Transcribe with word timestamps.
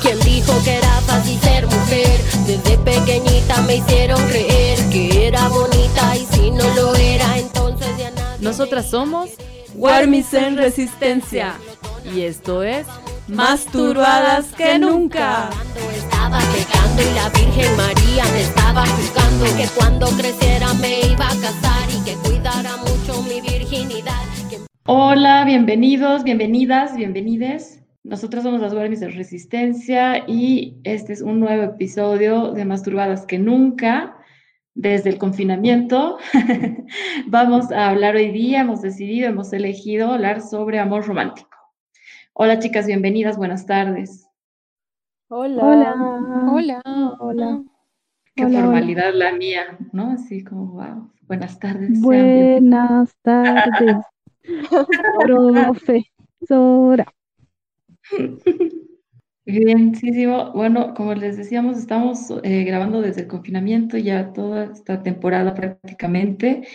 ¿Quién 0.00 0.18
dijo 0.20 0.52
que 0.64 0.76
era 0.76 1.00
fácil 1.02 1.38
ser 1.40 1.66
mujer? 1.66 2.20
Desde 2.46 2.78
pequeñita 2.78 3.62
me 3.62 3.76
hicieron 3.76 4.20
creer 4.28 4.78
que 4.90 5.28
era 5.28 5.48
bonita 5.48 6.16
y 6.16 6.26
si 6.34 6.50
no 6.50 6.64
lo 6.74 6.94
era, 6.96 7.38
entonces 7.38 7.88
ya 7.98 8.10
nada. 8.10 8.36
Nosotras 8.40 8.90
somos 8.90 9.30
Warmis 9.74 10.32
en 10.34 10.56
Resistencia 10.56 11.54
y 12.14 12.22
esto 12.22 12.62
es 12.62 12.86
Más 13.28 13.66
turbadas 13.66 14.46
que 14.56 14.78
nunca. 14.78 15.50
Estaba 15.96 16.38
pecando 16.38 17.02
y 17.02 17.14
la 17.14 17.28
Virgen 17.28 17.76
María 17.76 18.24
me 18.32 18.42
estaba 18.42 18.86
juzgando 18.86 19.44
que 19.56 19.68
cuando 19.76 20.06
creciera 20.08 20.72
me 20.74 21.00
iba 21.00 21.26
a 21.26 21.36
casar 21.36 21.88
y 21.90 22.02
que 22.04 22.14
cuidara 22.16 22.76
mucho 22.78 23.22
mi 23.22 23.40
virginidad. 23.40 24.22
Hola, 24.84 25.44
bienvenidos, 25.44 26.24
bienvenidas, 26.24 26.96
bienvenides. 26.96 27.81
Nosotros 28.04 28.42
somos 28.42 28.60
las 28.60 28.74
Guardias 28.74 28.98
de 29.00 29.10
Resistencia 29.10 30.24
y 30.26 30.76
este 30.82 31.12
es 31.12 31.22
un 31.22 31.38
nuevo 31.38 31.62
episodio 31.62 32.50
de 32.50 32.64
Masturbadas 32.64 33.26
que 33.26 33.38
Nunca. 33.38 34.16
Desde 34.74 35.10
el 35.10 35.18
confinamiento 35.18 36.16
vamos 37.26 37.70
a 37.70 37.90
hablar 37.90 38.16
hoy 38.16 38.30
día, 38.30 38.62
hemos 38.62 38.80
decidido, 38.80 39.28
hemos 39.28 39.52
elegido 39.52 40.12
hablar 40.12 40.40
sobre 40.40 40.78
amor 40.78 41.06
romántico. 41.06 41.50
Hola 42.32 42.58
chicas, 42.58 42.86
bienvenidas, 42.86 43.36
buenas 43.36 43.66
tardes. 43.66 44.26
Hola. 45.28 45.62
Hola. 46.50 46.82
Hola. 47.20 47.62
Qué 48.34 48.48
formalidad 48.48 49.12
la 49.14 49.32
mía, 49.32 49.78
¿no? 49.92 50.12
Así 50.12 50.42
como, 50.42 50.66
wow, 50.72 51.10
buenas 51.28 51.58
tardes. 51.60 52.00
Buenas 52.00 53.14
tardes. 53.22 53.98
Profesora. 55.20 57.06
Bien, 59.44 59.94
sí, 59.96 60.12
sí, 60.12 60.24
bueno, 60.26 60.94
como 60.94 61.14
les 61.14 61.36
decíamos, 61.36 61.76
estamos 61.76 62.32
eh, 62.44 62.62
grabando 62.62 63.00
desde 63.00 63.22
el 63.22 63.26
confinamiento 63.26 63.98
ya 63.98 64.32
toda 64.32 64.66
esta 64.66 65.02
temporada 65.02 65.52
prácticamente 65.54 66.68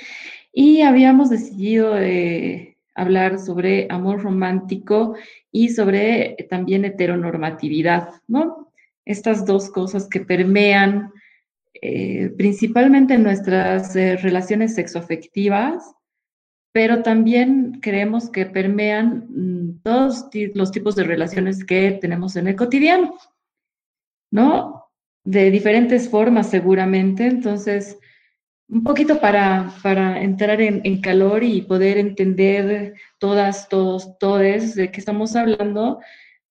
y 0.52 0.82
habíamos 0.82 1.30
decidido 1.30 1.98
eh, 1.98 2.78
hablar 2.94 3.40
sobre 3.40 3.88
amor 3.90 4.22
romántico 4.22 5.16
y 5.50 5.70
sobre 5.70 6.36
también 6.50 6.84
heteronormatividad, 6.84 8.10
¿no? 8.28 8.74
Estas 9.06 9.46
dos 9.46 9.70
cosas 9.70 10.10
que 10.10 10.20
permean 10.20 11.12
eh, 11.82 12.32
principalmente 12.38 13.18
nuestras 13.18 13.94
relaciones 13.96 14.76
sexoafectivas 14.76 15.96
pero 16.72 17.02
también 17.04 17.80
creemos 17.82 18.30
que 18.30 18.46
permean 18.46 19.26
mm, 19.30 19.82
todos 19.84 20.26
los 20.54 20.72
tipos 20.72 20.96
de 20.96 21.04
relaciones 21.04 21.64
que 21.66 21.98
tenemos 22.00 22.36
en 22.36 22.48
el 22.48 22.56
cotidiano, 22.56 23.16
¿no? 24.32 24.86
De 25.24 25.52
diferentes 25.52 26.10
formas 26.10 26.50
seguramente, 26.50 27.28
entonces, 27.28 27.98
un 28.70 28.84
poquito 28.84 29.20
para, 29.20 29.74
para 29.82 30.22
entrar 30.22 30.62
en, 30.62 31.02
calor 31.02 31.44
y 31.44 31.62
poder 31.62 31.98
entender 31.98 32.94
todas, 33.18 33.70
todos, 33.70 34.18
todes 34.20 34.76
de 34.76 34.92
qué 34.92 35.00
estamos 35.00 35.36
hablando, 35.36 36.00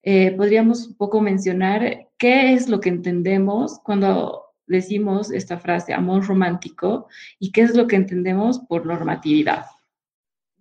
eh, 0.02 0.32
podríamos 0.32 0.88
un 0.88 0.96
poco 0.96 1.20
mencionar 1.20 2.08
qué 2.18 2.54
es 2.54 2.68
lo 2.68 2.80
que 2.80 2.88
entendemos 2.88 3.80
cuando 3.84 4.46
decimos 4.66 5.30
esta 5.30 5.58
frase 5.58 5.92
amor 5.92 6.26
romántico 6.26 7.08
y 7.38 7.52
qué 7.52 7.62
es 7.62 7.76
lo 7.76 7.86
que 7.86 7.96
entendemos 7.96 8.58
por 8.60 8.86
normatividad. 8.86 9.66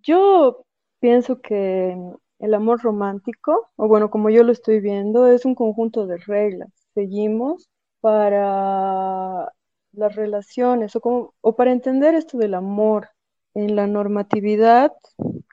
Yo 0.05 0.65
pienso 0.99 1.41
que 1.41 1.97
el 2.39 2.53
amor 2.53 2.81
romántico, 2.81 3.69
o 3.75 3.87
bueno, 3.87 4.09
como 4.11 4.29
yo 4.29 4.43
lo 4.43 4.51
estoy 4.51 4.79
viendo, 4.79 5.27
es 5.27 5.45
un 5.45 5.55
conjunto 5.55 6.05
de 6.07 6.17
reglas. 6.17 6.69
Seguimos 6.93 7.69
para 8.01 9.51
las 9.93 10.15
relaciones 10.15 10.95
o, 10.95 11.33
o 11.41 11.55
para 11.55 11.71
entender 11.71 12.13
esto 12.15 12.37
del 12.37 12.53
amor 12.53 13.09
en 13.55 13.75
la 13.75 13.87
normatividad, 13.87 14.91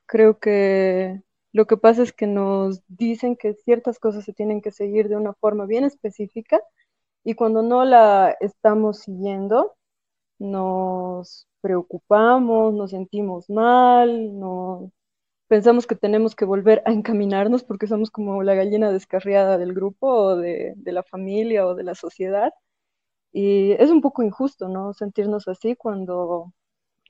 creo 0.06 0.38
que 0.38 1.22
lo 1.52 1.66
que 1.66 1.76
pasa 1.76 2.02
es 2.02 2.12
que 2.12 2.26
nos 2.26 2.82
dicen 2.88 3.36
que 3.36 3.54
ciertas 3.54 3.98
cosas 3.98 4.24
se 4.24 4.32
tienen 4.32 4.60
que 4.60 4.72
seguir 4.72 5.08
de 5.08 5.16
una 5.16 5.34
forma 5.34 5.66
bien 5.66 5.84
específica 5.84 6.60
y 7.24 7.34
cuando 7.34 7.62
no 7.62 7.84
la 7.84 8.36
estamos 8.40 8.98
siguiendo, 9.00 9.74
nos 10.42 11.46
preocupamos, 11.60 12.74
nos 12.74 12.90
sentimos 12.90 13.48
mal, 13.50 14.32
pensamos 15.48 15.86
que 15.86 15.94
tenemos 15.96 16.34
que 16.34 16.44
volver 16.44 16.82
a 16.86 16.92
encaminarnos 16.92 17.64
porque 17.64 17.86
somos 17.86 18.10
como 18.10 18.42
la 18.42 18.54
gallina 18.54 18.90
descarriada 18.90 19.58
del 19.58 19.74
grupo 19.74 20.08
o 20.08 20.36
de, 20.36 20.72
de 20.76 20.92
la 20.92 21.02
familia 21.04 21.66
o 21.66 21.74
de 21.74 21.84
la 21.84 21.94
sociedad. 21.94 22.52
Y 23.32 23.72
es 23.72 23.90
un 23.90 24.00
poco 24.02 24.22
injusto, 24.22 24.68
¿no? 24.68 24.94
Sentirnos 24.94 25.48
así 25.48 25.76
cuando 25.76 26.52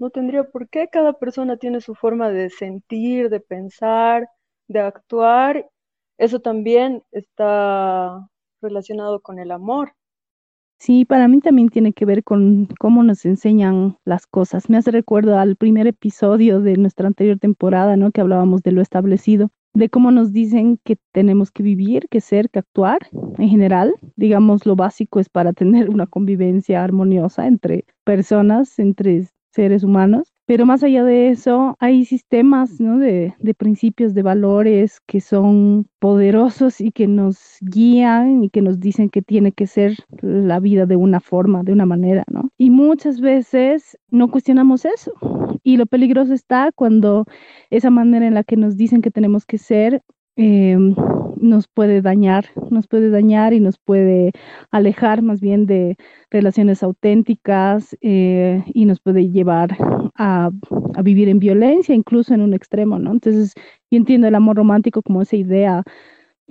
no 0.01 0.11
tendría 0.11 0.45
por 0.45 0.69
qué. 0.69 0.89
Cada 0.89 1.15
persona 1.15 1.57
tiene 1.57 1.81
su 1.81 1.95
forma 1.95 2.31
de 2.31 2.51
sentir, 2.51 3.31
de 3.31 3.41
pensar, 3.41 4.29
de 4.69 4.81
actuar. 4.81 5.71
Eso 6.19 6.41
también 6.41 7.05
está 7.13 8.29
relacionado 8.63 9.21
con 9.21 9.39
el 9.39 9.53
amor. 9.53 9.95
Sí, 10.85 11.05
para 11.05 11.29
mí 11.29 11.39
también 11.39 11.69
tiene 11.69 11.93
que 11.93 12.05
ver 12.05 12.25
con 12.25 12.67
cómo 12.81 13.05
nos 13.05 13.25
enseñan 13.25 13.99
las 14.05 14.27
cosas. 14.27 14.69
Me 14.69 14.79
hace 14.79 14.91
recuerdo 14.91 15.39
al 15.39 15.55
primer 15.55 15.87
episodio 15.87 16.61
de 16.61 16.77
nuestra 16.77 17.07
anterior 17.07 17.39
temporada, 17.39 17.97
¿no? 17.97 18.11
Que 18.11 18.21
hablábamos 18.21 18.65
de 18.65 18.73
lo 18.73 18.83
establecido, 18.83 19.51
de 19.75 19.89
cómo 19.89 20.11
nos 20.11 20.33
dicen 20.33 20.81
que 20.83 20.97
tenemos 21.13 21.53
que 21.53 21.63
vivir, 21.63 22.09
que 22.11 22.21
ser, 22.21 22.51
que 22.51 22.59
actuar 22.59 22.99
en 23.39 23.49
general. 23.49 23.95
Digamos, 24.17 24.67
lo 24.67 24.75
básico 24.75 25.21
es 25.21 25.29
para 25.29 25.53
tener 25.53 25.89
una 25.89 26.09
convivencia 26.09 26.83
armoniosa 26.83 27.47
entre 27.47 27.85
personas, 28.03 28.77
entre 28.81 29.29
seres 29.53 29.85
humanos. 29.85 30.32
Pero 30.47 30.67
más 30.67 30.83
allá 30.83 31.05
de 31.05 31.29
eso, 31.29 31.77
hay 31.79 32.05
sistemas 32.05 32.77
de, 32.79 33.33
principios, 33.57 34.13
de 34.13 34.23
valores 34.23 35.01
que 35.07 35.21
son 35.21 35.87
poderosos 36.01 36.81
y 36.81 36.91
que 36.91 37.07
nos 37.07 37.59
guían 37.61 38.43
y 38.45 38.51
que 38.51 38.61
nos 38.61 38.81
dicen 38.81 39.09
que 39.09 39.23
tiene 39.23 39.53
que 39.53 39.69
ser 39.69 39.95
la 40.21 40.59
vida 40.59 40.85
de 40.87 40.97
una 40.97 41.21
forma, 41.21 41.63
de 41.63 41.73
una 41.73 41.87
manera, 41.87 42.25
¿no? 42.29 42.51
Y 42.59 42.71
muchas 42.71 43.21
veces 43.21 43.97
no 44.11 44.31
cuestionamos 44.31 44.85
eso. 44.85 45.13
Y 45.63 45.77
lo 45.77 45.87
peligroso 45.87 46.35
está 46.35 46.71
cuando 46.75 47.25
esa 47.71 47.91
manera 47.91 48.27
en 48.27 48.35
la 48.35 48.43
que 48.43 48.57
nos 48.57 48.77
dicen 48.77 49.01
que 49.01 49.13
tenemos 49.13 49.47
que 49.47 49.59
ser 49.59 50.03
em, 50.35 50.97
nos 51.43 51.67
puede 51.69 52.01
dañar, 52.01 52.47
nos 52.71 52.87
puede 52.87 53.11
dañar 53.11 53.53
y 53.53 53.61
nos 53.61 53.77
puede 53.79 54.33
alejar 54.71 55.23
más 55.23 55.41
bien 55.41 55.67
de 55.67 55.97
relaciones 56.31 56.83
auténticas 56.83 57.97
eh, 58.01 58.63
y 58.73 58.87
nos 58.87 59.01
puede 59.01 59.29
llevar 59.31 59.77
a, 60.17 60.51
vivir 61.03 61.29
en 61.29 61.41
violencia, 61.41 61.95
incluso 61.95 62.33
en 62.33 62.43
un 62.43 62.55
extremo, 62.55 62.99
¿no? 62.99 63.13
Entonces, 63.13 63.55
yo 63.91 63.99
entiendo 63.99 64.29
el 64.29 64.35
amor 64.35 64.57
romántico 64.57 65.03
como 65.03 65.23
esa 65.23 65.37
idea 65.37 65.83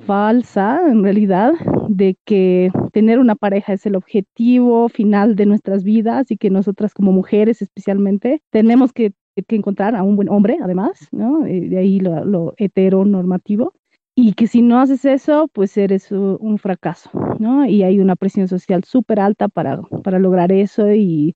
falsa, 0.06 0.82
en 0.90 1.04
realidad, 1.04 1.54
de 1.88 2.18
que 2.26 2.72
tener 2.92 3.20
una 3.20 3.36
pareja 3.36 3.74
es 3.74 3.86
el 3.86 3.96
objetivo 3.96 4.90
final 4.90 5.36
de 5.36 5.46
nuestras 5.46 5.84
vidas 5.84 6.32
y 6.32 6.38
que 6.38 6.50
nosotras 6.50 6.94
como 6.94 7.12
mujeres 7.12 7.62
especialmente 7.62 8.42
tenemos 8.52 8.92
que 8.94 9.14
que 9.48 9.56
encontrar 9.56 9.96
a 9.96 10.04
un 10.04 10.18
buen 10.18 10.30
hombre, 10.30 10.58
además, 10.62 11.08
¿no? 11.12 11.46
Eh, 11.46 11.62
de 11.62 11.78
ahí 11.78 12.00
lo, 12.02 12.26
lo 12.26 12.54
heteronormativo 12.58 13.74
y 14.16 14.34
que 14.34 14.48
si 14.48 14.62
no 14.62 14.80
haces 14.80 15.06
eso, 15.06 15.50
pues 15.54 15.78
eres 15.78 16.12
un 16.12 16.58
fracaso, 16.60 17.10
¿no? 17.40 17.66
Y 17.66 17.84
hay 17.84 18.00
una 18.00 18.16
presión 18.16 18.48
social 18.48 18.84
súper 18.84 19.20
alta 19.20 19.48
para, 19.48 19.82
para 20.04 20.20
lograr 20.20 20.52
eso 20.52 20.92
y, 20.92 21.36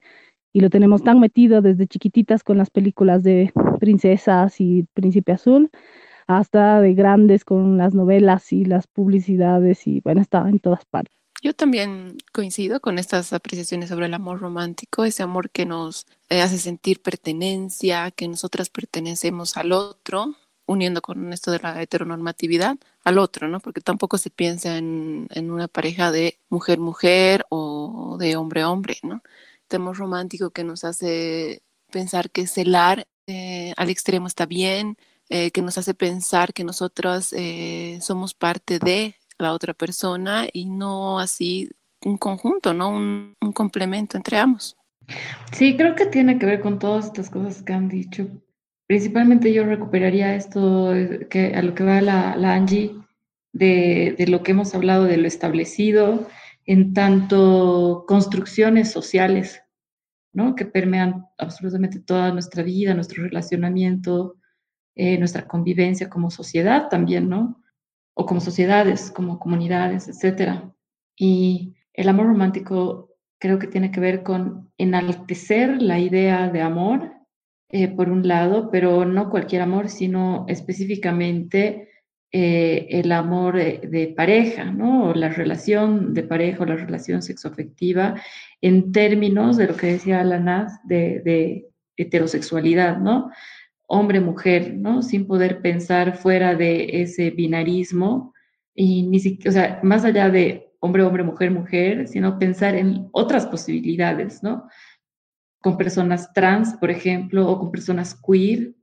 y, 0.52 0.60
lo 0.60 0.70
tenemos 0.70 1.04
tan 1.04 1.20
metido 1.20 1.62
desde 1.62 1.88
chiquititas 1.88 2.44
con 2.44 2.58
las 2.58 2.70
películas 2.70 3.24
de 3.24 3.54
princesas 3.80 4.60
y 4.60 4.84
príncipe 4.94 5.32
azul, 5.32 5.70
hasta 6.28 6.82
de 6.82 6.94
grandes 6.94 7.46
con 7.46 7.78
las 7.78 7.94
novelas 7.94 8.52
y 8.52 8.66
las 8.66 8.88
publicidades 8.88 9.88
y 9.88 10.02
bueno, 10.02 10.22
está 10.22 10.48
en 10.50 10.60
todas 10.60 10.84
partes. 10.86 11.16
Yo 11.42 11.54
también 11.54 12.18
coincido 12.34 12.80
con 12.80 12.98
estas 12.98 13.32
apreciaciones 13.32 13.90
sobre 13.90 14.08
el 14.08 14.14
amor 14.14 14.40
romántico, 14.40 15.06
ese 15.06 15.22
amor 15.22 15.52
que 15.52 15.66
nos 15.66 16.08
eh, 16.30 16.42
hace 16.42 16.58
sentir 16.58 17.02
pertenencia, 17.02 18.10
que 18.12 18.28
nosotras 18.28 18.70
pertenecemos 18.70 19.56
al 19.56 19.72
otro, 19.72 20.36
uniendo 20.66 21.02
con 21.02 21.32
esto 21.34 21.52
de 21.52 21.60
la 21.60 21.82
heteronormatividad 21.82 22.78
al 23.04 23.18
otro, 23.18 23.48
¿no? 23.48 23.60
Porque 23.60 23.82
tampoco 23.82 24.18
se 24.18 24.30
piensa 24.30 24.78
en, 24.78 25.28
una 25.52 25.68
pareja 25.68 26.12
de 26.12 26.40
mujer-mujer 26.50 27.46
o 27.50 28.18
de 28.20 28.36
hombre-hombre, 28.36 28.98
¿no? 29.04 29.22
Tenemos 29.68 29.98
romántico 29.98 30.52
que 30.52 30.64
nos 30.64 30.84
hace 30.84 31.62
pensar 31.92 32.30
que 32.30 32.48
celar 32.48 33.08
eh, 33.28 33.74
al 33.78 33.90
extremo 33.90 34.28
está 34.28 34.46
bien, 34.46 34.98
eh, 35.30 35.52
que 35.52 35.62
nos 35.62 35.78
hace 35.78 35.94
pensar 35.94 36.54
que 36.54 36.64
nosotros 36.64 37.34
eh, 37.34 38.00
somos 38.02 38.34
parte 38.34 38.80
de 38.80 39.16
la 39.38 39.54
otra 39.54 39.74
persona 39.74 40.48
y 40.52 40.66
no 40.66 41.20
así 41.20 41.70
un 42.04 42.18
conjunto, 42.18 42.74
¿no? 42.74 42.90
Un 42.90 43.36
complemento 43.54 44.18
entre 44.18 44.38
ambos. 44.38 44.78
Sí, 45.52 45.76
creo 45.78 45.96
que 45.96 46.06
tiene 46.06 46.38
que 46.40 46.46
ver 46.46 46.62
con 46.62 46.80
todas 46.80 47.06
estas 47.06 47.30
cosas 47.30 47.64
que 47.64 47.74
han 47.74 47.88
dicho, 47.88 48.28
Principalmente 48.88 49.52
yo 49.52 49.66
recuperaría 49.66 50.36
esto 50.36 50.94
que 51.30 51.54
a 51.56 51.62
lo 51.62 51.74
que 51.74 51.84
va 51.84 52.02
la, 52.02 52.36
la 52.36 52.54
Angie, 52.54 52.96
de, 53.56 54.26
lo 54.28 54.44
que 54.44 54.52
hemos 54.52 54.76
hablado 54.76 55.06
de 55.06 55.18
lo 55.18 55.28
establecido, 55.28 56.28
en 56.66 56.94
tanto 56.94 58.04
construcciones 58.08 58.92
sociales, 58.92 59.64
¿no? 60.34 60.56
Que 60.56 60.66
permean 60.66 61.28
absolutamente 61.38 62.00
toda 62.00 62.34
nuestra 62.34 62.64
vida, 62.64 62.94
nuestro 62.94 63.24
relacionamiento, 63.24 64.36
eh, 64.96 65.18
nuestra 65.18 65.48
convivencia 65.48 66.10
como 66.10 66.30
sociedad 66.30 66.90
también, 66.90 67.30
¿no? 67.30 67.64
O 68.14 68.26
como 68.26 68.42
sociedades, 68.42 69.10
como 69.10 69.40
comunidades, 69.40 70.10
etcétera. 70.10 70.74
Y 71.16 71.76
el 71.94 72.10
amor 72.10 72.28
romántico 72.28 73.16
creo 73.40 73.58
que 73.58 73.68
tiene 73.68 73.92
que 73.92 74.02
ver 74.02 74.24
con 74.24 74.70
enaltecer 74.78 75.82
la 75.82 75.98
idea 76.00 76.50
de 76.50 76.62
amor, 76.62 77.14
eh, 77.70 77.88
por 77.88 78.10
un 78.10 78.28
lado, 78.28 78.70
pero 78.72 79.06
no 79.06 79.30
cualquier 79.30 79.62
amor, 79.62 79.90
sino 79.90 80.46
específicamente 80.48 81.90
eh, 82.32 82.88
el 82.90 83.12
amor 83.12 83.56
de, 83.56 84.14
pareja, 84.16 84.66
¿no? 84.66 85.10
O 85.10 85.14
la 85.14 85.30
relación 85.30 86.14
de 86.14 86.24
pareja 86.24 86.64
o 86.64 86.66
la 86.66 86.76
relación 86.76 87.22
sexoafectiva 87.22 88.16
en 88.62 88.92
términos 88.92 89.58
de 89.58 89.68
lo 89.68 89.76
que 89.76 89.88
decía 89.94 90.22
Alanaz 90.22 90.74
de, 90.84 91.22
de 91.24 91.68
heterosexualidad, 91.98 92.98
¿no? 92.98 93.32
Hombre-mujer, 93.88 94.76
¿no? 94.76 95.02
Sin 95.02 95.28
poder 95.28 95.62
pensar 95.62 96.18
fuera 96.18 96.56
de 96.56 97.02
ese 97.02 97.30
binarismo 97.32 98.34
y 98.74 99.04
ni 99.04 99.20
siquiera, 99.20 99.50
o 99.50 99.54
sea, 99.54 99.80
más 99.84 100.04
allá 100.04 100.30
de 100.30 100.74
hombre, 100.80 101.04
hombre, 101.04 101.24
mujer, 101.24 101.52
mujer, 101.52 102.08
sino 102.08 102.38
pensar 102.38 102.76
en 102.76 103.08
otras 103.12 103.48
posibilidades, 103.48 104.44
¿no? 104.44 104.68
Con 105.66 105.78
personas 105.78 106.32
trans, 106.32 106.76
por 106.76 106.92
ejemplo, 106.92 107.50
o 107.50 107.58
con 107.58 107.72
personas 107.72 108.14
queer, 108.14 108.76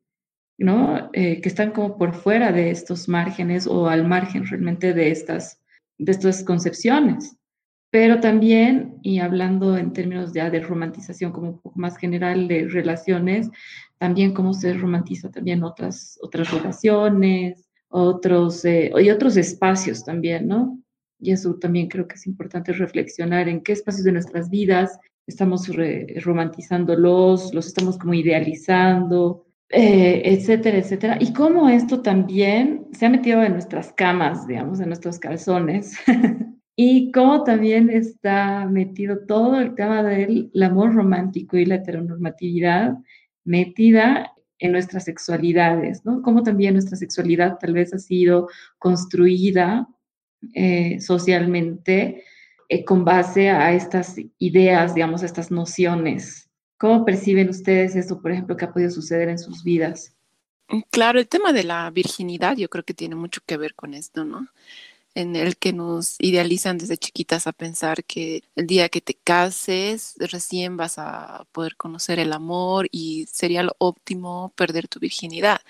¿no? 0.58 1.10
Eh, 1.12 1.40
que 1.40 1.48
están 1.48 1.70
como 1.70 1.96
por 1.96 2.12
fuera 2.12 2.50
de 2.50 2.70
estos 2.70 3.08
márgenes 3.08 3.68
o 3.68 3.86
al 3.86 4.04
margen 4.04 4.44
realmente 4.44 4.92
de 4.92 5.12
estas, 5.12 5.60
de 5.98 6.10
estas 6.10 6.42
concepciones. 6.42 7.36
Pero 7.92 8.18
también, 8.18 8.98
y 9.02 9.20
hablando 9.20 9.78
en 9.78 9.92
términos 9.92 10.32
ya 10.32 10.50
de 10.50 10.58
romantización 10.58 11.30
como 11.30 11.50
un 11.50 11.60
poco 11.60 11.78
más 11.78 11.96
general 11.96 12.48
de 12.48 12.66
relaciones, 12.66 13.48
también 13.98 14.34
cómo 14.34 14.52
se 14.52 14.74
romantiza 14.74 15.30
también 15.30 15.62
otras, 15.62 16.18
otras 16.20 16.50
relaciones, 16.50 17.64
otros, 17.90 18.64
eh, 18.64 18.90
y 19.00 19.08
otros 19.08 19.36
espacios 19.36 20.04
también, 20.04 20.48
¿no? 20.48 20.82
Y 21.20 21.30
eso 21.30 21.54
también 21.60 21.86
creo 21.86 22.08
que 22.08 22.16
es 22.16 22.26
importante 22.26 22.72
reflexionar 22.72 23.48
en 23.48 23.62
qué 23.62 23.70
espacios 23.70 24.02
de 24.02 24.10
nuestras 24.10 24.50
vidas 24.50 24.98
estamos 25.26 25.70
romantizándolos, 26.22 27.54
los 27.54 27.66
estamos 27.66 27.98
como 27.98 28.14
idealizando, 28.14 29.46
eh, 29.68 30.22
etcétera, 30.24 30.78
etcétera. 30.78 31.16
Y 31.20 31.32
cómo 31.32 31.68
esto 31.68 32.02
también 32.02 32.86
se 32.92 33.06
ha 33.06 33.10
metido 33.10 33.42
en 33.42 33.52
nuestras 33.52 33.92
camas, 33.92 34.46
digamos, 34.46 34.80
en 34.80 34.88
nuestros 34.88 35.18
calzones. 35.18 35.96
y 36.76 37.10
cómo 37.12 37.44
también 37.44 37.90
está 37.90 38.66
metido 38.66 39.20
todo 39.26 39.60
el 39.60 39.74
tema 39.74 40.02
del 40.02 40.50
amor 40.62 40.94
romántico 40.94 41.56
y 41.56 41.66
la 41.66 41.76
heteronormatividad 41.76 42.98
metida 43.44 44.32
en 44.58 44.72
nuestras 44.72 45.04
sexualidades, 45.04 46.04
¿no? 46.04 46.22
Cómo 46.22 46.42
también 46.42 46.74
nuestra 46.74 46.96
sexualidad 46.96 47.58
tal 47.58 47.72
vez 47.72 47.92
ha 47.94 47.98
sido 47.98 48.48
construida 48.78 49.88
eh, 50.54 51.00
socialmente 51.00 52.24
eh, 52.72 52.86
con 52.86 53.04
base 53.04 53.50
a 53.50 53.74
estas 53.74 54.16
ideas, 54.38 54.94
digamos, 54.94 55.22
a 55.22 55.26
estas 55.26 55.50
nociones. 55.50 56.48
¿Cómo 56.78 57.04
perciben 57.04 57.50
ustedes 57.50 57.94
eso, 57.96 58.22
por 58.22 58.32
ejemplo, 58.32 58.56
que 58.56 58.64
ha 58.64 58.72
podido 58.72 58.90
suceder 58.90 59.28
en 59.28 59.38
sus 59.38 59.62
vidas? 59.62 60.16
Mm, 60.68 60.80
claro, 60.90 61.20
el 61.20 61.28
tema 61.28 61.52
de 61.52 61.64
la 61.64 61.90
virginidad 61.90 62.56
yo 62.56 62.70
creo 62.70 62.82
que 62.82 62.94
tiene 62.94 63.14
mucho 63.14 63.42
que 63.44 63.58
ver 63.58 63.74
con 63.74 63.92
esto, 63.92 64.24
¿no? 64.24 64.48
En 65.14 65.36
el 65.36 65.58
que 65.58 65.74
nos 65.74 66.16
idealizan 66.18 66.78
desde 66.78 66.96
chiquitas 66.96 67.46
a 67.46 67.52
pensar 67.52 68.04
que 68.04 68.42
el 68.56 68.66
día 68.66 68.88
que 68.88 69.02
te 69.02 69.18
cases 69.22 70.14
recién 70.18 70.78
vas 70.78 70.94
a 70.96 71.46
poder 71.52 71.76
conocer 71.76 72.18
el 72.20 72.32
amor 72.32 72.88
y 72.90 73.26
sería 73.30 73.62
lo 73.62 73.76
óptimo 73.76 74.54
perder 74.56 74.88
tu 74.88 74.98
virginidad. 74.98 75.60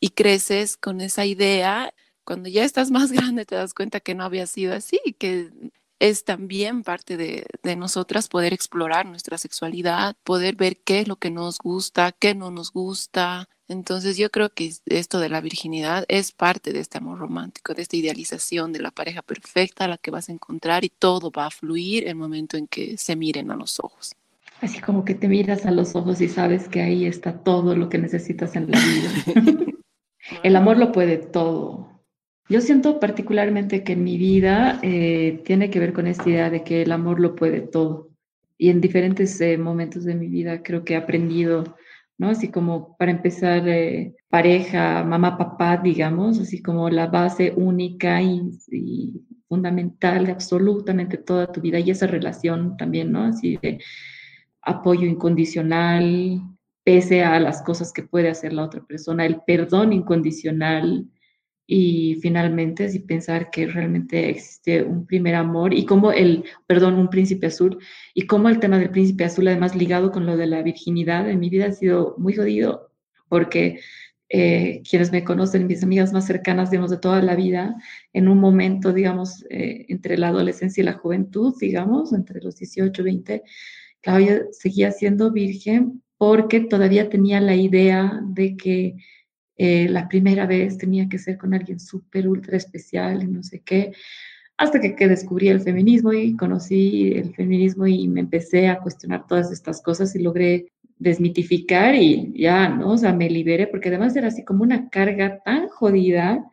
Y 0.00 0.10
creces 0.10 0.76
con 0.76 1.00
esa 1.02 1.24
idea 1.24 1.94
cuando 2.24 2.48
ya 2.48 2.64
estás 2.64 2.90
más 2.90 3.12
grande 3.12 3.46
te 3.46 3.54
das 3.54 3.74
cuenta 3.74 4.00
que 4.00 4.16
no 4.16 4.24
había 4.24 4.48
sido 4.48 4.74
así, 4.74 4.98
que 5.20 5.50
es 6.02 6.24
también 6.24 6.82
parte 6.82 7.16
de, 7.16 7.46
de, 7.62 7.76
nosotras 7.76 8.26
poder 8.26 8.52
explorar 8.52 9.06
nuestra 9.06 9.38
sexualidad, 9.38 10.16
poder 10.24 10.56
ver 10.56 10.78
qué 10.78 10.98
es 10.98 11.06
lo 11.06 11.14
que 11.14 11.30
nos 11.30 11.58
gusta, 11.58 12.10
qué 12.10 12.34
no 12.34 12.50
nos 12.50 12.72
gusta. 12.72 13.48
Entonces 13.68 14.16
yo 14.16 14.28
creo 14.28 14.52
que 14.52 14.72
esto 14.86 15.20
de 15.20 15.28
la 15.28 15.40
virginidad 15.40 16.04
es 16.08 16.32
parte 16.32 16.72
de 16.72 16.80
este 16.80 16.98
amor 16.98 17.20
romántico, 17.20 17.72
de 17.72 17.82
esta 17.82 17.96
idealización 17.96 18.72
de 18.72 18.80
la 18.80 18.90
pareja 18.90 19.22
perfecta 19.22 19.84
a 19.84 19.88
la 19.88 19.96
que 19.96 20.10
vas 20.10 20.28
a 20.28 20.32
encontrar 20.32 20.84
y 20.84 20.88
todo 20.88 21.30
va 21.30 21.46
a 21.46 21.50
fluir 21.50 22.08
el 22.08 22.16
momento 22.16 22.56
en 22.56 22.66
que 22.66 22.98
se 22.98 23.14
miren 23.14 23.52
a 23.52 23.56
los 23.56 23.78
ojos. 23.78 24.16
Así 24.60 24.80
como 24.80 25.04
que 25.04 25.14
te 25.14 25.28
miras 25.28 25.66
a 25.66 25.70
los 25.70 25.94
ojos 25.94 26.20
y 26.20 26.28
sabes 26.28 26.68
que 26.68 26.82
ahí 26.82 27.06
está 27.06 27.38
todo 27.44 27.76
lo 27.76 27.88
que 27.88 27.98
necesitas 27.98 28.56
en 28.56 28.72
la 28.72 28.80
vida. 28.80 29.72
el 30.42 30.56
amor 30.56 30.78
lo 30.78 30.90
puede 30.90 31.18
todo. 31.18 31.91
Yo 32.48 32.60
siento 32.60 33.00
particularmente 33.00 33.84
que 33.84 33.96
mi 33.96 34.18
vida 34.18 34.78
eh, 34.82 35.40
tiene 35.44 35.70
que 35.70 35.78
ver 35.78 35.92
con 35.92 36.06
esta 36.06 36.28
idea 36.28 36.50
de 36.50 36.64
que 36.64 36.82
el 36.82 36.92
amor 36.92 37.20
lo 37.20 37.34
puede 37.34 37.60
todo. 37.60 38.10
Y 38.58 38.70
en 38.70 38.80
diferentes 38.80 39.40
eh, 39.40 39.58
momentos 39.58 40.04
de 40.04 40.14
mi 40.14 40.28
vida 40.28 40.62
creo 40.62 40.84
que 40.84 40.94
he 40.94 40.96
aprendido, 40.96 41.76
¿no? 42.18 42.28
Así 42.28 42.48
como 42.48 42.96
para 42.96 43.10
empezar, 43.10 43.66
eh, 43.68 44.14
pareja, 44.28 45.04
mamá, 45.04 45.38
papá, 45.38 45.76
digamos, 45.78 46.38
así 46.40 46.62
como 46.62 46.90
la 46.90 47.06
base 47.06 47.52
única 47.56 48.20
y, 48.22 48.50
y, 48.70 49.22
fundamental 49.48 50.26
de 50.26 50.32
absolutamente 50.32 51.18
toda 51.18 51.50
tu 51.52 51.60
vida 51.60 51.78
y 51.78 51.90
esa 51.90 52.06
relación 52.06 52.76
también, 52.76 53.12
¿no? 53.12 53.24
Así 53.24 53.58
de 53.62 53.78
apoyo 54.62 55.06
incondicional, 55.06 56.40
pese 56.84 57.22
a 57.22 57.38
las 57.40 57.62
cosas 57.62 57.92
que 57.92 58.02
puede 58.02 58.30
hacer 58.30 58.52
la 58.52 58.64
otra 58.64 58.82
persona, 58.84 59.26
el 59.26 59.40
perdón 59.46 59.92
incondicional, 59.92 61.06
y 61.74 62.16
finalmente 62.16 62.90
si 62.90 62.98
pensar 62.98 63.50
que 63.50 63.66
realmente 63.66 64.28
existe 64.28 64.82
un 64.82 65.06
primer 65.06 65.34
amor 65.34 65.72
y 65.72 65.86
como 65.86 66.12
el, 66.12 66.44
perdón, 66.66 66.96
un 66.96 67.08
príncipe 67.08 67.46
azul 67.46 67.78
y 68.12 68.26
como 68.26 68.50
el 68.50 68.60
tema 68.60 68.78
del 68.78 68.90
príncipe 68.90 69.24
azul 69.24 69.48
además 69.48 69.74
ligado 69.74 70.12
con 70.12 70.26
lo 70.26 70.36
de 70.36 70.46
la 70.46 70.62
virginidad 70.62 71.30
en 71.30 71.40
mi 71.40 71.48
vida 71.48 71.68
ha 71.68 71.72
sido 71.72 72.14
muy 72.18 72.34
jodido 72.34 72.92
porque 73.26 73.80
eh, 74.28 74.82
quienes 74.88 75.12
me 75.12 75.24
conocen, 75.24 75.66
mis 75.66 75.82
amigas 75.82 76.12
más 76.12 76.26
cercanas, 76.26 76.70
digamos, 76.70 76.90
de 76.90 76.98
toda 76.98 77.22
la 77.22 77.36
vida, 77.36 77.76
en 78.12 78.28
un 78.28 78.38
momento, 78.38 78.92
digamos, 78.92 79.44
eh, 79.48 79.86
entre 79.88 80.18
la 80.18 80.28
adolescencia 80.28 80.82
y 80.82 80.84
la 80.84 80.94
juventud, 80.94 81.54
digamos, 81.58 82.12
entre 82.12 82.42
los 82.42 82.56
18 82.56 83.00
y 83.00 83.04
20, 83.04 83.42
Claudia 84.02 84.42
seguía 84.52 84.90
siendo 84.90 85.32
virgen 85.32 86.02
porque 86.18 86.60
todavía 86.60 87.08
tenía 87.08 87.40
la 87.40 87.56
idea 87.56 88.20
de 88.22 88.56
que 88.56 88.96
eh, 89.64 89.88
la 89.88 90.08
primera 90.08 90.44
vez 90.44 90.76
tenía 90.76 91.08
que 91.08 91.18
ser 91.18 91.38
con 91.38 91.54
alguien 91.54 91.78
súper, 91.78 92.26
ultra 92.26 92.56
especial 92.56 93.22
y 93.22 93.28
no 93.28 93.44
sé 93.44 93.60
qué, 93.64 93.92
hasta 94.56 94.80
que, 94.80 94.96
que, 94.96 95.06
descubrí 95.06 95.48
el 95.48 95.60
feminismo 95.60 96.12
y 96.12 96.36
conocí 96.36 97.12
el 97.12 97.32
feminismo 97.32 97.86
y 97.86 98.08
me 98.08 98.18
empecé 98.18 98.66
a 98.66 98.80
cuestionar 98.80 99.24
todas 99.28 99.52
estas 99.52 99.80
cosas 99.80 100.16
y 100.16 100.18
logré 100.18 100.72
desmitificar 100.98 101.94
y 101.94 102.32
ya, 102.36 102.70
¿no? 102.70 102.90
O 102.90 102.98
sea, 102.98 103.12
me 103.12 103.30
liberé 103.30 103.68
porque 103.68 103.88
además 103.88 104.16
era 104.16 104.28
así 104.28 104.44
como 104.44 104.64
una 104.64 104.88
carga 104.88 105.40
tan 105.44 105.68
jodida. 105.68 106.44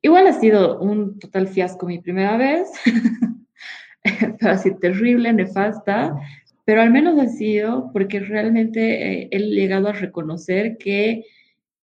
Igual 0.00 0.26
ha 0.26 0.32
sido 0.32 0.80
un 0.80 1.18
total 1.18 1.48
fiasco 1.48 1.86
mi 1.86 1.98
primera 1.98 2.38
vez, 2.38 2.70
pero 4.40 4.52
así 4.52 4.74
terrible, 4.78 5.34
nefasta, 5.34 6.16
pero 6.64 6.80
al 6.80 6.90
menos 6.90 7.18
ha 7.18 7.28
sido 7.28 7.90
porque 7.92 8.20
realmente 8.20 9.22
eh, 9.24 9.28
he 9.30 9.38
llegado 9.38 9.88
a 9.88 9.92
reconocer 9.92 10.78
que 10.78 11.24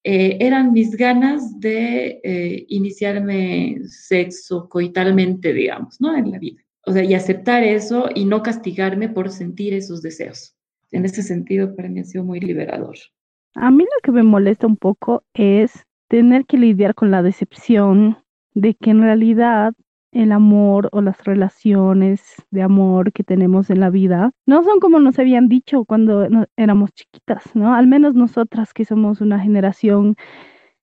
eh, 0.09 0.37
eran 0.39 0.71
mis 0.71 0.95
ganas 0.95 1.59
de 1.59 2.21
eh, 2.23 2.65
iniciarme 2.69 3.79
sexo 3.83 4.69
coitalmente, 4.69 5.51
digamos, 5.51 5.99
¿no? 5.99 6.15
En 6.15 6.31
la 6.31 6.39
vida. 6.39 6.63
O 6.85 6.93
sea, 6.93 7.03
y 7.03 7.13
aceptar 7.13 7.61
eso 7.61 8.07
y 8.15 8.23
no 8.23 8.41
castigarme 8.41 9.09
por 9.09 9.29
sentir 9.29 9.73
esos 9.73 10.01
deseos. 10.01 10.55
En 10.91 11.03
ese 11.03 11.23
sentido, 11.23 11.75
para 11.75 11.89
mí 11.89 11.99
ha 11.99 12.05
sido 12.05 12.23
muy 12.23 12.39
liberador. 12.39 12.95
A 13.55 13.69
mí 13.69 13.83
lo 13.83 14.01
que 14.01 14.13
me 14.13 14.23
molesta 14.23 14.65
un 14.65 14.77
poco 14.77 15.23
es 15.33 15.73
tener 16.07 16.45
que 16.45 16.57
lidiar 16.57 16.95
con 16.95 17.11
la 17.11 17.21
decepción 17.21 18.17
de 18.53 18.75
que 18.75 18.91
en 18.91 19.01
realidad 19.01 19.73
el 20.17 20.31
amor 20.31 20.89
o 20.91 21.01
las 21.01 21.23
relaciones 21.23 22.35
de 22.51 22.63
amor 22.63 23.11
que 23.13 23.23
tenemos 23.23 23.69
en 23.69 23.79
la 23.79 23.89
vida 23.89 24.31
no 24.45 24.63
son 24.63 24.79
como 24.79 24.99
nos 24.99 25.19
habían 25.19 25.47
dicho 25.47 25.85
cuando 25.85 26.27
éramos 26.57 26.91
chiquitas, 26.93 27.55
¿no? 27.55 27.73
Al 27.75 27.87
menos 27.87 28.15
nosotras 28.15 28.73
que 28.73 28.85
somos 28.85 29.21
una 29.21 29.39
generación 29.39 30.15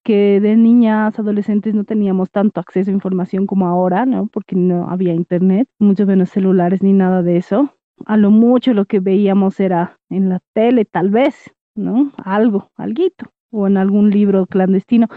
que 0.04 0.40
de 0.40 0.56
niñas, 0.56 1.18
adolescentes 1.18 1.74
no 1.74 1.84
teníamos 1.84 2.30
tanto 2.30 2.60
acceso 2.60 2.90
a 2.90 2.94
información 2.94 3.46
como 3.46 3.66
ahora, 3.66 4.06
¿no? 4.06 4.26
Porque 4.28 4.54
no 4.54 4.88
había 4.90 5.14
internet, 5.14 5.68
mucho 5.78 6.06
menos 6.06 6.30
celulares 6.30 6.82
ni 6.82 6.92
nada 6.92 7.22
de 7.22 7.38
eso. 7.38 7.74
A 8.06 8.16
lo 8.16 8.30
mucho 8.30 8.74
lo 8.74 8.84
que 8.84 9.00
veíamos 9.00 9.60
era 9.60 9.98
en 10.10 10.28
la 10.28 10.40
tele, 10.52 10.84
tal 10.84 11.10
vez, 11.10 11.50
¿no? 11.74 12.12
Algo, 12.24 12.70
alguito, 12.76 13.32
o 13.50 13.66
en 13.66 13.78
algún 13.78 14.10
libro 14.10 14.46
clandestino 14.46 15.08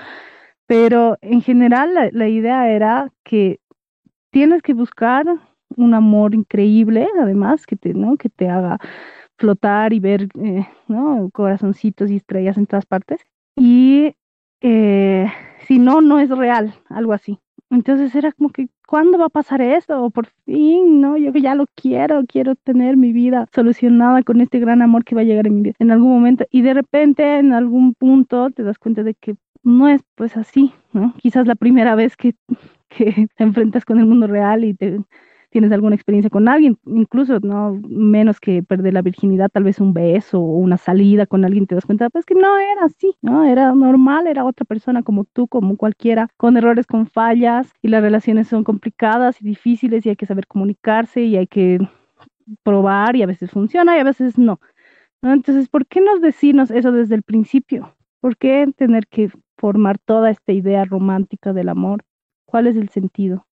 Pero 0.68 1.18
en 1.22 1.42
general 1.42 1.94
la, 1.94 2.10
la 2.12 2.28
idea 2.30 2.70
era 2.70 3.12
que 3.24 3.60
tienes 4.38 4.62
que 4.62 4.76
buscar 4.76 5.26
un 5.78 5.96
amor 5.96 6.36
increíble, 6.36 7.08
además, 7.20 7.66
que 7.66 7.76
te, 7.76 7.96
¿no? 7.96 8.18
que 8.18 8.30
te 8.30 8.48
haga 8.48 8.78
flotar 9.36 9.94
y 9.94 10.00
ver 10.00 10.30
eh, 10.40 10.68
¿no? 10.88 11.32
corazoncitos 11.34 12.12
y 12.12 12.18
estrellas 12.18 12.56
en 12.56 12.68
todas 12.68 12.86
partes. 12.86 13.20
Y 13.56 14.14
eh, 14.62 15.26
si 15.66 15.80
no, 15.80 16.02
no 16.02 16.20
es 16.20 16.30
real, 16.30 16.76
algo 16.88 17.14
así. 17.14 17.40
Entonces 17.72 18.14
era 18.14 18.32
como 18.32 18.52
que, 18.52 18.68
¿cuándo 18.88 19.18
va 19.18 19.26
a 19.26 19.30
pasar 19.30 19.60
esto? 19.60 20.08
Por 20.12 20.28
fin, 20.46 21.02
¿no? 21.02 21.18
Yo 21.18 21.32
ya 21.32 21.56
lo 21.56 21.66
quiero, 21.74 22.22
quiero 22.28 22.54
tener 22.56 22.96
mi 22.96 23.14
vida 23.14 23.48
solucionada 23.56 24.22
con 24.22 24.40
este 24.40 24.60
gran 24.60 24.84
amor 24.84 25.04
que 25.04 25.16
va 25.16 25.22
a 25.22 25.24
llegar 25.24 25.48
en 25.48 25.56
mi 25.56 25.62
vida 25.64 25.76
en 25.80 25.90
algún 25.90 26.12
momento. 26.12 26.46
Y 26.52 26.62
de 26.62 26.76
repente, 26.76 27.40
en 27.40 27.54
algún 27.54 27.96
punto, 27.96 28.52
te 28.52 28.62
das 28.62 28.78
cuenta 28.78 29.02
de 29.02 29.16
que 29.16 29.36
no 29.64 29.88
es 29.88 30.02
pues 30.16 30.38
así, 30.38 30.74
¿no? 30.94 31.14
Quizás 31.20 31.48
la 31.48 31.56
primera 31.56 31.96
vez 31.96 32.16
que, 32.18 32.36
que 32.90 33.28
te 33.36 33.44
enfrentas 33.44 33.86
con 33.86 34.00
el 34.00 34.06
mundo 34.06 34.28
real 34.28 34.64
y 34.64 34.74
te 34.74 35.00
tienes 35.50 35.72
alguna 35.72 35.96
experiencia 35.96 36.30
con 36.30 36.48
alguien, 36.48 36.78
incluso 36.86 37.40
no 37.40 37.80
menos 37.88 38.40
que 38.40 38.64
perder 38.64 38.94
la 38.94 39.02
virginidad, 39.02 39.50
tal 39.50 39.64
vez 39.64 39.80
un 39.80 39.94
beso 39.94 40.40
o 40.40 40.58
una 40.58 40.78
salida 40.78 41.26
con 41.26 41.46
alguien, 41.46 41.66
te 41.68 41.76
das 41.76 41.86
cuenta, 41.86 42.10
pues 42.10 42.26
que 42.26 42.36
no 42.36 42.58
era 42.58 42.84
así, 42.86 43.16
¿no? 43.22 43.46
Era 43.46 43.74
normal, 43.74 44.28
era 44.28 44.46
otra 44.46 44.66
persona 44.66 45.04
como 45.04 45.24
tú, 45.24 45.48
como 45.48 45.78
cualquiera, 45.78 46.28
con 46.38 46.58
errores, 46.58 46.86
con 46.86 47.08
fallas, 47.08 47.72
y 47.82 47.88
las 47.88 48.02
relaciones 48.02 48.48
son 48.48 48.64
complicadas 48.64 49.42
y 49.42 49.46
difíciles 49.46 50.06
y 50.06 50.10
hay 50.10 50.16
que 50.16 50.26
saber 50.26 50.48
comunicarse 50.48 51.22
y 51.22 51.38
hay 51.38 51.48
que 51.48 51.80
probar 52.64 53.16
y 53.16 53.24
a 53.24 53.28
veces 53.28 53.52
funciona 53.52 53.98
y 53.98 54.00
a 54.00 54.04
veces 54.04 54.38
no. 54.38 54.60
¿no? 55.22 55.34
Entonces, 55.34 55.70
¿por 55.70 55.88
qué 55.88 56.02
nos 56.02 56.22
decirnos 56.22 56.72
eso 56.72 56.92
desde 56.92 57.16
el 57.16 57.24
principio? 57.24 57.97
¿Por 58.28 58.36
qué 58.36 58.66
tener 58.76 59.08
que 59.08 59.32
formar 59.58 60.00
toda 60.00 60.30
esta 60.30 60.52
idea 60.52 60.84
romántica 60.84 61.54
del 61.54 61.70
amor? 61.70 62.04
¿Cuál 62.46 62.68
es 62.68 62.76
el 62.76 62.90
sentido? 62.90 63.48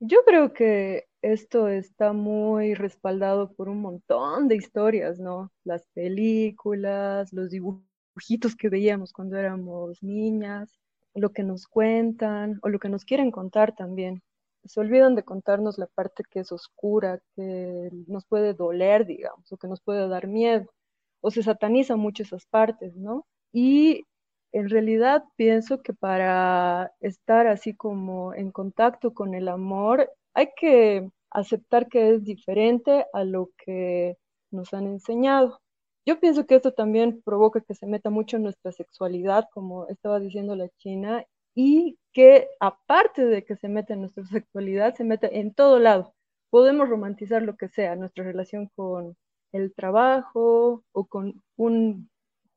Yo 0.00 0.20
creo 0.24 0.54
que 0.54 1.08
esto 1.20 1.68
está 1.68 2.14
muy 2.14 2.72
respaldado 2.72 3.52
por 3.52 3.68
un 3.68 3.82
montón 3.82 4.48
de 4.48 4.56
historias, 4.56 5.18
¿no? 5.20 5.52
Las 5.62 5.84
películas, 5.92 7.34
los 7.34 7.50
dibujitos 7.50 8.56
que 8.56 8.70
veíamos 8.70 9.12
cuando 9.12 9.36
éramos 9.36 10.02
niñas, 10.02 10.72
lo 11.14 11.32
que 11.32 11.42
nos 11.42 11.66
cuentan 11.66 12.60
o 12.62 12.70
lo 12.70 12.78
que 12.78 12.88
nos 12.88 13.04
quieren 13.04 13.30
contar 13.30 13.76
también. 13.76 14.22
Se 14.64 14.80
olvidan 14.80 15.16
de 15.16 15.22
contarnos 15.22 15.76
la 15.76 15.86
parte 15.86 16.22
que 16.30 16.40
es 16.40 16.50
oscura, 16.50 17.20
que 17.36 17.90
nos 18.06 18.24
puede 18.24 18.54
doler, 18.54 19.04
digamos, 19.04 19.52
o 19.52 19.58
que 19.58 19.68
nos 19.68 19.82
puede 19.82 20.08
dar 20.08 20.28
miedo, 20.28 20.72
o 21.20 21.30
se 21.30 21.42
sataniza 21.42 21.96
mucho 21.96 22.22
esas 22.22 22.46
partes, 22.46 22.96
¿no? 22.96 23.26
Y 23.52 24.04
en 24.52 24.68
realidad 24.70 25.24
pienso 25.36 25.82
que 25.82 25.92
para 25.94 26.92
estar 27.00 27.46
así 27.46 27.74
como 27.74 28.34
en 28.34 28.50
contacto 28.50 29.14
con 29.14 29.34
el 29.34 29.48
amor 29.48 30.10
hay 30.34 30.48
que 30.56 31.08
aceptar 31.30 31.88
que 31.88 32.14
es 32.14 32.24
diferente 32.24 33.06
a 33.12 33.24
lo 33.24 33.50
que 33.58 34.16
nos 34.50 34.72
han 34.74 34.86
enseñado. 34.86 35.60
Yo 36.06 36.20
pienso 36.20 36.46
que 36.46 36.54
esto 36.56 36.72
también 36.72 37.22
provoca 37.22 37.60
que 37.60 37.74
se 37.74 37.86
meta 37.86 38.10
mucho 38.10 38.36
en 38.36 38.44
nuestra 38.44 38.72
sexualidad, 38.72 39.46
como 39.52 39.86
estaba 39.88 40.20
diciendo 40.20 40.56
la 40.56 40.68
China, 40.78 41.24
y 41.54 41.98
que 42.12 42.48
aparte 42.60 43.24
de 43.26 43.44
que 43.44 43.56
se 43.56 43.68
meta 43.68 43.94
en 43.94 44.00
nuestra 44.00 44.24
sexualidad, 44.26 44.94
se 44.94 45.04
mete 45.04 45.38
en 45.40 45.52
todo 45.54 45.78
lado. 45.78 46.14
Podemos 46.50 46.88
romantizar 46.88 47.42
lo 47.42 47.56
que 47.56 47.68
sea, 47.68 47.96
nuestra 47.96 48.24
relación 48.24 48.70
con 48.74 49.16
el 49.52 49.74
trabajo 49.74 50.82
o 50.92 51.04
con 51.06 51.42
un 51.56 52.08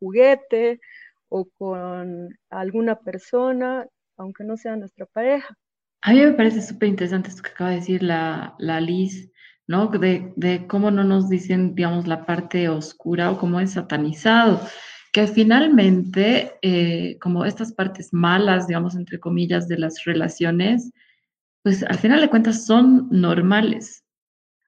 juguete 0.02 0.82
o 1.30 1.48
con 1.58 2.38
alguna 2.50 3.00
persona, 3.00 3.88
aunque 4.18 4.44
no 4.44 4.58
sea 4.58 4.76
nuestra 4.76 5.06
pareja. 5.06 5.56
A 6.02 6.14
mí 6.14 6.20
me 6.20 6.34
parece 6.34 6.62
súper 6.62 6.90
interesante 6.90 7.30
esto 7.30 7.44
que 7.44 7.52
acaba 7.52 7.70
de 7.70 7.76
decir 7.78 8.02
la, 8.02 8.56
la 8.58 8.82
Liz, 8.82 9.32
¿no? 9.68 9.88
De, 9.88 10.34
de, 10.36 10.66
cómo 10.68 10.90
no 10.90 11.04
nos 11.04 11.30
dicen, 11.30 11.76
digamos, 11.76 12.08
la 12.08 12.26
parte 12.26 12.68
oscura 12.68 13.32
o 13.32 13.38
cómo 13.38 13.60
es 13.60 13.74
satanizado, 13.74 14.60
que 15.14 15.28
finalmente, 15.28 16.54
eh, 16.64 17.18
como 17.20 17.46
estas 17.46 17.72
partes 17.72 18.10
malas, 18.12 18.68
digamos, 18.68 18.96
entre 18.96 19.20
comillas, 19.20 19.68
de 19.68 19.78
las 19.78 20.04
relaciones, 20.04 20.92
pues 21.64 21.84
al 21.84 22.00
final 22.00 22.20
de 22.22 22.30
cuentas 22.30 22.66
son 22.66 23.08
normales. 23.12 24.04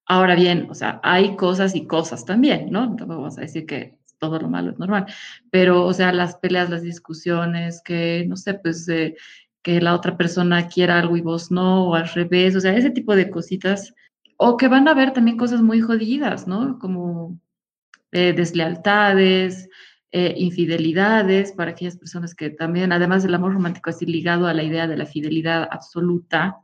Ahora 0.06 0.36
bien, 0.36 0.68
o 0.70 0.75
sea, 0.75 1.00
hay 1.04 1.36
cosas 1.36 1.75
y 1.75 1.88
cosas 1.88 2.25
también, 2.25 2.70
¿no? 2.72 2.88
No 2.88 3.08
vamos 3.08 3.38
a 3.38 3.42
decir 3.42 3.66
que 3.66 3.98
todo 4.24 4.39
lo 4.39 4.48
malo 4.48 4.72
es 4.72 4.80
normal, 4.80 5.06
pero, 5.51 5.86
o 5.86 5.92
sea, 5.92 6.13
las 6.13 6.38
peleas, 6.38 6.70
las 6.70 6.82
discusiones, 6.82 7.82
que, 7.84 8.25
no 8.25 8.38
sé, 8.38 8.53
pues, 8.53 8.88
eh, 8.88 9.15
que 9.62 9.82
la 9.82 9.94
otra 9.94 10.15
persona 10.15 10.70
quiera 10.70 10.98
algo 10.98 11.18
y 11.18 11.22
vos 11.22 11.51
no, 11.51 11.89
o 11.89 11.96
al 11.96 12.08
revés, 12.08 12.56
o 12.56 12.62
sea, 12.62 12.74
ese 12.74 12.89
tipo 12.89 13.18
de 13.18 13.30
cositas, 13.30 13.94
o 14.38 14.56
que 14.56 14.70
van 14.70 14.88
a 14.88 14.92
haber 14.92 15.12
también 15.12 15.36
cosas 15.36 15.62
muy 15.62 15.82
jodidas, 15.82 16.48
¿no? 16.48 16.80
Como 16.80 17.38
eh, 18.13 18.32
deslealtades, 18.32 19.68
eh, 20.13 20.34
infidelidades 20.38 21.51
para 21.51 21.72
aquellas 21.72 21.98
personas 21.98 22.34
que 22.34 22.50
también, 22.50 22.94
además 22.94 23.24
del 23.24 23.36
amor 23.36 23.53
romántico, 23.53 23.89
así 23.89 24.06
ligado 24.06 24.48
a 24.48 24.53
la 24.53 24.63
idea 24.63 24.88
de 24.88 24.96
la 24.96 25.06
fidelidad 25.06 25.68
absoluta, 25.70 26.60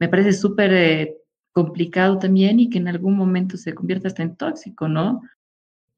me 0.00 0.08
parece 0.08 0.32
súper 0.32 1.14
complicado 1.52 2.18
también 2.18 2.58
y 2.58 2.70
que 2.70 2.78
en 2.78 2.88
algún 2.88 3.16
momento 3.16 3.56
se 3.56 3.72
convierta 3.72 4.08
hasta 4.08 4.24
en 4.24 4.34
tóxico, 4.34 4.88
¿no? 4.88 5.22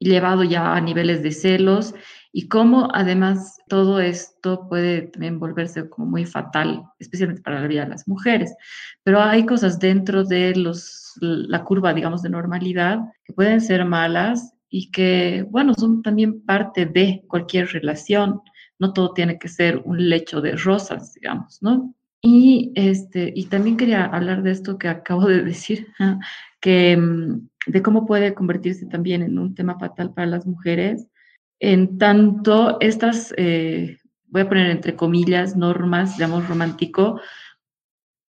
Llevado 0.09 0.43
ya 0.43 0.75
a 0.75 0.81
niveles 0.81 1.23
de 1.23 1.31
celos 1.31 1.93
y 2.33 2.47
cómo 2.47 2.89
además 2.93 3.57
todo 3.67 3.99
esto 3.99 4.67
puede 4.69 5.03
también 5.03 5.39
volverse 5.39 5.89
como 5.89 6.07
muy 6.07 6.25
fatal, 6.25 6.83
especialmente 6.99 7.41
para 7.41 7.61
la 7.61 7.67
vida 7.67 7.83
de 7.83 7.89
las 7.89 8.07
mujeres. 8.07 8.55
Pero 9.03 9.21
hay 9.21 9.45
cosas 9.45 9.79
dentro 9.79 10.23
de 10.23 10.55
los, 10.55 11.13
la 11.19 11.63
curva, 11.63 11.93
digamos, 11.93 12.21
de 12.21 12.29
normalidad 12.29 12.99
que 13.25 13.33
pueden 13.33 13.59
ser 13.59 13.83
malas 13.85 14.53
y 14.69 14.91
que, 14.91 15.45
bueno, 15.49 15.73
son 15.73 16.01
también 16.01 16.41
parte 16.45 16.85
de 16.85 17.23
cualquier 17.27 17.67
relación. 17.67 18.41
No 18.79 18.93
todo 18.93 19.13
tiene 19.13 19.37
que 19.37 19.49
ser 19.49 19.81
un 19.83 20.09
lecho 20.09 20.41
de 20.41 20.55
rosas, 20.55 21.13
digamos, 21.13 21.61
¿no? 21.61 21.93
Y, 22.21 22.71
este, 22.75 23.33
y 23.35 23.45
también 23.45 23.77
quería 23.77 24.05
hablar 24.05 24.43
de 24.43 24.51
esto 24.51 24.77
que 24.77 24.87
acabo 24.87 25.25
de 25.25 25.43
decir, 25.43 25.87
que 26.61 26.95
mm, 26.95 27.49
de 27.67 27.81
cómo 27.81 28.05
puede 28.05 28.33
convertirse 28.33 28.85
también 28.85 29.21
en 29.21 29.37
un 29.37 29.55
tema 29.55 29.77
fatal 29.77 30.13
para 30.13 30.27
las 30.27 30.45
mujeres, 30.45 31.07
en 31.59 31.97
tanto 31.99 32.77
estas, 32.79 33.33
eh, 33.37 33.97
voy 34.27 34.41
a 34.41 34.49
poner 34.49 34.71
entre 34.71 34.95
comillas, 34.95 35.55
normas 35.55 36.17
de 36.17 36.23
amor 36.23 36.47
romántico, 36.47 37.21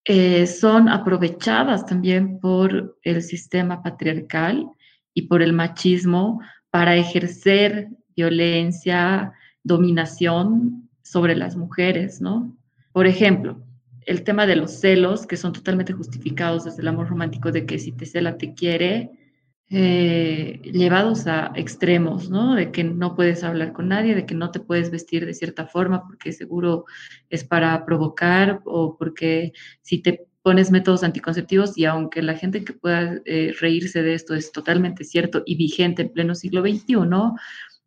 eh, 0.03 0.47
son 0.47 0.89
aprovechadas 0.89 1.85
también 1.85 2.39
por 2.39 2.97
el 3.03 3.21
sistema 3.21 3.81
patriarcal 3.83 4.67
y 5.13 5.23
por 5.23 5.41
el 5.41 5.53
machismo 5.53 6.41
para 6.71 6.95
ejercer 6.95 7.89
violencia, 8.15 9.33
dominación 9.63 10.89
sobre 11.03 11.35
las 11.35 11.55
mujeres, 11.55 12.19
¿no? 12.19 12.57
Por 12.91 13.07
ejemplo, 13.07 13.63
el 14.05 14.23
tema 14.23 14.45
de 14.45 14.55
los 14.55 14.79
celos, 14.79 15.27
que 15.27 15.37
son 15.37 15.53
totalmente 15.53 15.93
justificados 15.93 16.65
desde 16.65 16.81
el 16.81 16.87
amor 16.87 17.09
romántico, 17.09 17.51
de 17.51 17.65
que 17.65 17.79
si 17.79 17.91
te 17.91 18.05
cela 18.05 18.37
te 18.37 18.53
quiere, 18.53 19.11
eh, 19.73 20.59
llevados 20.63 21.27
a 21.27 21.53
extremos, 21.55 22.29
¿no? 22.29 22.55
De 22.55 22.71
que 22.71 22.83
no 22.83 23.15
puedes 23.15 23.41
hablar 23.43 23.71
con 23.71 23.87
nadie, 23.87 24.15
de 24.15 24.25
que 24.25 24.35
no 24.35 24.51
te 24.51 24.59
puedes 24.59 24.91
vestir 24.91 25.25
de 25.25 25.33
cierta 25.33 25.65
forma 25.65 26.05
porque 26.05 26.33
seguro 26.33 26.85
es 27.29 27.45
para 27.45 27.85
provocar 27.85 28.61
o 28.65 28.97
porque 28.97 29.53
si 29.81 30.01
te 30.01 30.27
pones 30.41 30.71
métodos 30.71 31.03
anticonceptivos 31.03 31.77
y 31.77 31.85
aunque 31.85 32.21
la 32.21 32.35
gente 32.35 32.65
que 32.65 32.73
pueda 32.73 33.21
eh, 33.25 33.53
reírse 33.61 34.01
de 34.03 34.13
esto 34.13 34.35
es 34.35 34.51
totalmente 34.51 35.05
cierto 35.05 35.43
y 35.45 35.55
vigente 35.55 36.01
en 36.01 36.11
pleno 36.11 36.35
siglo 36.35 36.61
XXI, 36.61 36.95
¿no? 37.07 37.35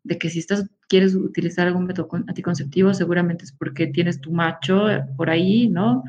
De 0.05 0.19
que 0.19 0.29
si 0.29 0.39
estás, 0.39 0.69
quieres 0.87 1.15
utilizar 1.15 1.67
algún 1.67 1.85
método 1.85 2.07
anticonceptivo, 2.27 2.93
seguramente 2.93 3.43
es 3.43 3.51
porque 3.51 3.87
tienes 3.87 4.21
tu 4.21 4.31
macho 4.31 4.85
por 5.17 5.31
ahí, 5.31 5.67
¿no? 5.67 6.03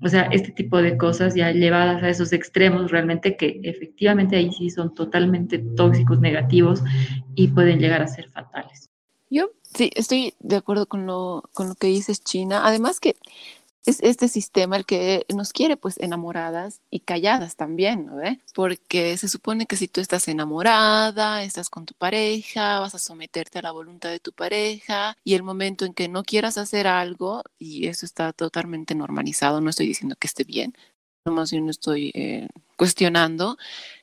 O 0.00 0.08
sea, 0.08 0.22
este 0.30 0.52
tipo 0.52 0.80
de 0.80 0.96
cosas 0.96 1.34
ya 1.34 1.50
llevadas 1.50 2.02
a 2.04 2.08
esos 2.08 2.32
extremos 2.32 2.92
realmente 2.92 3.36
que 3.36 3.60
efectivamente 3.64 4.36
ahí 4.36 4.52
sí 4.52 4.70
son 4.70 4.94
totalmente 4.94 5.58
tóxicos, 5.58 6.20
negativos 6.20 6.82
y 7.34 7.48
pueden 7.48 7.80
llegar 7.80 8.00
a 8.00 8.06
ser 8.06 8.28
fatales. 8.30 8.88
Yo 9.28 9.50
sí, 9.74 9.90
estoy 9.96 10.34
de 10.38 10.56
acuerdo 10.56 10.86
con 10.86 11.06
lo, 11.06 11.42
con 11.52 11.68
lo 11.68 11.74
que 11.74 11.88
dices, 11.88 12.22
China. 12.22 12.62
Además 12.64 13.00
que 13.00 13.16
es 13.84 14.00
este 14.00 14.28
sistema 14.28 14.76
el 14.76 14.86
que 14.86 15.26
nos 15.34 15.52
quiere 15.52 15.76
pues 15.76 15.98
enamoradas 15.98 16.80
y 16.90 17.00
calladas 17.00 17.56
también, 17.56 18.06
¿no 18.06 18.16
ve? 18.16 18.40
Porque 18.54 19.16
se 19.16 19.28
supone 19.28 19.66
que 19.66 19.76
si 19.76 19.88
tú 19.88 20.00
estás 20.00 20.28
enamorada, 20.28 21.42
estás 21.42 21.68
con 21.68 21.84
tu 21.84 21.94
pareja, 21.94 22.80
vas 22.80 22.94
a 22.94 22.98
someterte 22.98 23.58
a 23.58 23.62
la 23.62 23.72
voluntad 23.72 24.10
de 24.10 24.20
tu 24.20 24.32
pareja 24.32 25.16
y 25.24 25.34
el 25.34 25.42
momento 25.42 25.84
en 25.84 25.94
que 25.94 26.08
no 26.08 26.22
quieras 26.22 26.58
hacer 26.58 26.86
algo, 26.86 27.42
y 27.58 27.88
eso 27.88 28.06
está 28.06 28.32
totalmente 28.32 28.94
normalizado, 28.94 29.60
no 29.60 29.70
estoy 29.70 29.88
diciendo 29.88 30.16
que 30.18 30.28
esté 30.28 30.44
bien, 30.44 30.74
nomás 31.24 31.50
yo 31.50 31.60
no 31.60 31.70
estoy 31.70 32.12
eh, 32.14 32.48
cuestionando, 32.76 33.56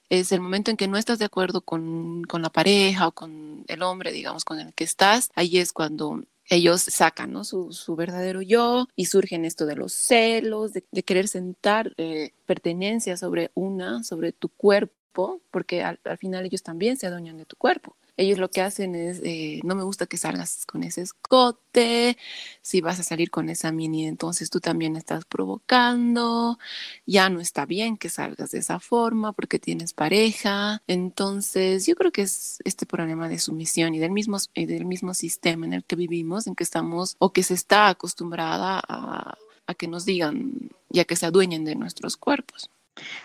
es 0.10 0.32
el 0.32 0.42
momento 0.42 0.72
en 0.72 0.78
que 0.78 0.88
no 0.88 0.98
estás 0.98 1.20
de 1.20 1.26
acuerdo 1.26 1.62
con, 1.62 2.24
con 2.24 2.42
la 2.42 2.50
pareja 2.50 3.08
o 3.08 3.12
con 3.12 3.64
el 3.68 3.84
hombre, 3.84 4.12
digamos, 4.12 4.44
con 4.44 4.60
el 4.60 4.74
que 4.74 4.84
estás, 4.84 5.30
ahí 5.36 5.60
es 5.60 5.72
cuando 5.72 6.24
ellos 6.50 6.82
sacan 6.82 7.32
¿no? 7.32 7.44
su, 7.44 7.72
su, 7.72 7.96
verdadero 7.96 8.42
yo 8.42 8.88
y 8.96 9.06
surgen 9.06 9.46
esto 9.46 9.66
de 9.66 9.76
los 9.76 9.94
celos, 9.94 10.74
de, 10.74 10.84
querer 11.04 11.28
sentar 11.28 11.94
eh, 11.98 12.32
pertenencia 12.46 13.18
sobre 13.18 13.52
una, 13.54 14.04
sobre 14.04 14.32
tu 14.32 14.50
cuerpo, 14.50 15.42
porque 15.52 15.84
al, 15.84 16.00
al, 16.04 16.18
final 16.18 16.46
ellos 16.46 16.64
también 16.64 16.98
se 16.98 17.08
adueñan 17.08 17.38
de 17.38 17.46
tu 17.46 17.56
cuerpo 17.56 17.96
ellos 18.20 18.38
lo 18.38 18.52
que 18.52 18.62
hacen 18.62 18.96
es, 18.96 19.22
eh, 19.24 19.62
no 19.64 19.76
me 19.76 19.84
gusta 19.84 20.06
que 20.06 20.18
salgas 20.18 20.66
con 20.66 20.84
ese 20.84 21.02
escote, 21.02 22.18
si 22.62 22.82
vas 22.82 23.00
a 23.00 23.04
salir 23.04 23.32
con 23.32 23.50
esa 23.50 23.72
mini, 23.72 24.08
entonces 24.08 24.50
tú 24.50 24.60
también 24.60 24.98
estás 24.98 25.24
provocando, 25.24 26.60
ya 27.06 27.30
no 27.30 27.40
está 27.40 27.66
bien 27.66 27.96
que 27.98 28.10
salgas 28.10 28.52
de 28.52 28.60
esa 28.60 28.80
forma 28.82 29.32
porque 29.32 29.58
tienes 29.58 29.94
pareja, 29.94 30.84
entonces 30.86 31.86
yo 31.86 31.96
creo 31.96 32.12
que 32.12 32.24
es 32.24 32.60
este 32.66 32.86
problema 32.86 33.30
de 33.30 33.40
sumisión 33.40 33.96
y 33.96 34.00
del 34.00 34.12
mismo, 34.12 34.38
del 34.54 34.86
mismo 34.86 35.14
sistema 35.14 35.66
en 35.66 35.74
el 35.74 35.86
que 35.86 35.96
vivimos, 35.96 36.46
en 36.46 36.56
que 36.56 36.64
estamos 36.66 37.16
o 37.20 37.32
que 37.32 37.44
se 37.44 37.54
está 37.54 37.88
acostumbrada 37.88 38.82
a, 38.86 39.38
a 39.66 39.74
que 39.76 39.88
nos 39.88 40.04
digan, 40.04 40.72
ya 40.90 41.06
que 41.06 41.16
se 41.16 41.26
adueñen 41.26 41.64
de 41.64 41.76
nuestros 41.76 42.18
cuerpos. 42.18 42.70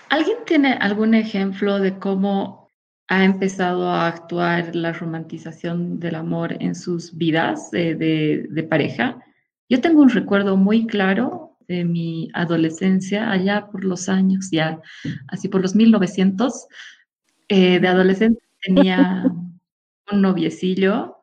¿Alguien 0.08 0.38
tiene 0.46 0.74
algún 0.74 1.14
ejemplo 1.14 1.80
de 1.80 1.98
cómo 1.98 2.63
ha 3.08 3.25
empezado 3.25 3.88
a 3.90 4.06
actuar 4.06 4.75
la 4.75 4.92
romantización 4.92 6.00
del 6.00 6.14
amor 6.14 6.56
en 6.61 6.75
sus 6.75 7.16
vidas 7.16 7.70
de, 7.70 8.66
pareja. 8.68 9.18
Yo 9.68 9.80
tengo 9.80 10.02
un 10.02 10.11
recuerdo 10.11 10.56
muy 10.56 10.87
claro 10.87 11.56
de 11.68 11.84
mi 11.84 12.30
adolescencia, 12.34 13.30
allá 13.30 13.66
por 13.70 13.84
los 13.84 14.08
años, 14.08 14.50
ya 14.50 14.80
así 15.28 15.49
por 15.49 15.62
los 15.62 15.75
1900, 15.75 16.66
eh, 17.49 17.78
de 17.80 17.88
adolescente 17.88 18.42
tenía 18.62 19.25
un 20.12 20.23
noviecillo 20.23 21.16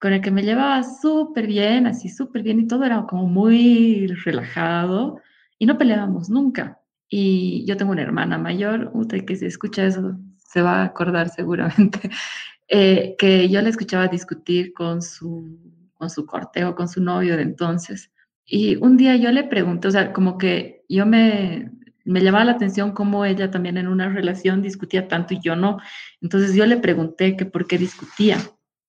con 0.00 0.12
el 0.12 0.20
que 0.22 0.30
me 0.30 0.42
llevaba 0.42 0.82
súper 0.82 1.46
bien, 1.46 1.86
así 1.86 2.08
súper 2.08 2.42
bien 2.42 2.60
y 2.60 2.66
todo 2.66 2.84
era 2.84 3.04
como 3.06 3.26
muy 3.26 4.06
relajado 4.24 5.20
y 5.58 5.66
no 5.66 5.76
peleábamos 5.78 6.30
nunca. 6.30 6.80
Y 7.08 7.64
yo 7.66 7.76
tengo 7.76 7.92
una 7.92 8.02
hermana 8.02 8.38
mayor, 8.38 8.90
usted 8.94 9.24
que 9.24 9.36
se 9.36 9.46
escucha 9.46 9.84
eso 9.84 10.16
se 10.50 10.62
va 10.62 10.80
a 10.80 10.84
acordar 10.84 11.28
seguramente, 11.28 12.10
eh, 12.68 13.14
que 13.18 13.48
yo 13.48 13.62
le 13.62 13.70
escuchaba 13.70 14.08
discutir 14.08 14.72
con 14.72 15.00
su, 15.00 15.58
con 15.94 16.10
su 16.10 16.26
cortejo, 16.26 16.74
con 16.74 16.88
su 16.88 17.00
novio 17.00 17.36
de 17.36 17.42
entonces. 17.42 18.10
Y 18.44 18.76
un 18.76 18.96
día 18.96 19.14
yo 19.16 19.30
le 19.30 19.44
pregunté, 19.44 19.88
o 19.88 19.90
sea, 19.92 20.12
como 20.12 20.38
que 20.38 20.84
yo 20.88 21.06
me, 21.06 21.70
me 22.04 22.20
llamaba 22.20 22.44
la 22.44 22.52
atención 22.52 22.90
cómo 22.92 23.24
ella 23.24 23.50
también 23.52 23.78
en 23.78 23.86
una 23.86 24.08
relación 24.08 24.60
discutía 24.60 25.06
tanto 25.06 25.34
y 25.34 25.40
yo 25.40 25.54
no. 25.54 25.78
Entonces 26.20 26.54
yo 26.54 26.66
le 26.66 26.78
pregunté 26.78 27.36
que 27.36 27.46
por 27.46 27.68
qué 27.68 27.78
discutía 27.78 28.38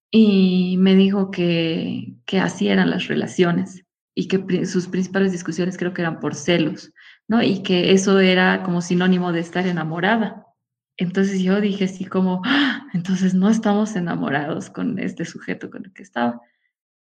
y 0.09 0.77
me 0.79 0.95
dijo 0.95 1.29
que, 1.29 2.15
que 2.25 2.39
así 2.39 2.69
eran 2.69 2.89
las 2.89 3.07
relaciones 3.07 3.85
y 4.15 4.27
que 4.27 4.65
sus 4.65 4.87
principales 4.87 5.31
discusiones 5.31 5.77
creo 5.77 5.93
que 5.93 6.01
eran 6.01 6.19
por 6.19 6.33
celos, 6.33 6.91
¿no? 7.27 7.43
Y 7.43 7.61
que 7.61 7.91
eso 7.91 8.19
era 8.19 8.63
como 8.63 8.81
sinónimo 8.81 9.31
de 9.31 9.41
estar 9.41 9.67
enamorada. 9.67 10.47
Entonces 10.97 11.41
yo 11.41 11.61
dije 11.61 11.85
así 11.85 12.05
como, 12.05 12.41
¡Ah! 12.45 12.87
entonces 12.93 13.33
no 13.33 13.49
estamos 13.49 13.95
enamorados 13.95 14.69
con 14.69 14.99
este 14.99 15.25
sujeto 15.25 15.69
con 15.69 15.85
el 15.85 15.93
que 15.93 16.03
estaba. 16.03 16.41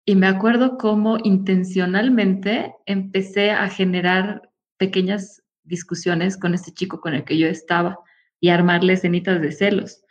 Y 0.05 0.15
me 0.15 0.27
acuerdo 0.27 0.77
cómo 0.77 1.17
intencionalmente 1.23 2.73
empecé 2.85 3.51
a 3.51 3.69
generar 3.69 4.51
pequeñas 4.77 5.41
discusiones 5.63 6.37
con 6.37 6.53
este 6.53 6.71
chico 6.71 7.01
con 7.01 7.13
el 7.13 7.23
que 7.23 7.37
yo 7.37 7.47
estaba 7.47 7.97
y 8.39 8.49
armarle 8.49 8.93
escenitas 8.93 9.41
de 9.41 9.51
celos. 9.51 10.03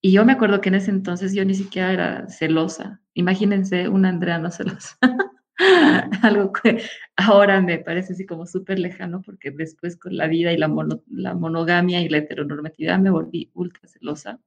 Y 0.00 0.12
yo 0.12 0.24
me 0.24 0.32
acuerdo 0.32 0.60
que 0.60 0.68
en 0.68 0.76
ese 0.76 0.90
entonces 0.90 1.32
yo 1.34 1.44
ni 1.44 1.54
siquiera 1.54 1.92
era 1.92 2.28
celosa. 2.28 3.00
Imagínense 3.14 3.88
una 3.88 4.08
Andrea 4.08 4.38
no 4.38 4.50
celosa. 4.50 4.96
algo 6.22 6.52
que 6.52 6.82
ahora 7.16 7.60
me 7.60 7.78
parece 7.78 8.12
así 8.12 8.26
como 8.26 8.46
súper 8.46 8.78
lejano 8.78 9.22
porque 9.22 9.50
después 9.50 9.96
con 9.96 10.16
la 10.16 10.26
vida 10.26 10.52
y 10.52 10.58
la, 10.58 10.70
la 11.10 11.34
monogamia 11.34 12.02
y 12.02 12.08
la 12.08 12.18
heteronormatividad 12.18 12.98
me 12.98 13.10
volví 13.10 13.50
ultra 13.54 13.88
celosa. 13.88 14.38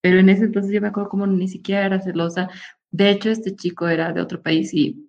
Pero 0.00 0.18
en 0.18 0.28
ese 0.28 0.44
entonces 0.44 0.72
yo 0.72 0.80
me 0.80 0.88
acuerdo 0.88 1.10
como 1.10 1.26
ni 1.26 1.48
siquiera 1.48 1.86
era 1.86 2.00
celosa. 2.00 2.48
De 2.90 3.10
hecho, 3.10 3.30
este 3.30 3.54
chico 3.56 3.88
era 3.88 4.12
de 4.12 4.20
otro 4.20 4.42
país 4.42 4.72
y 4.72 5.08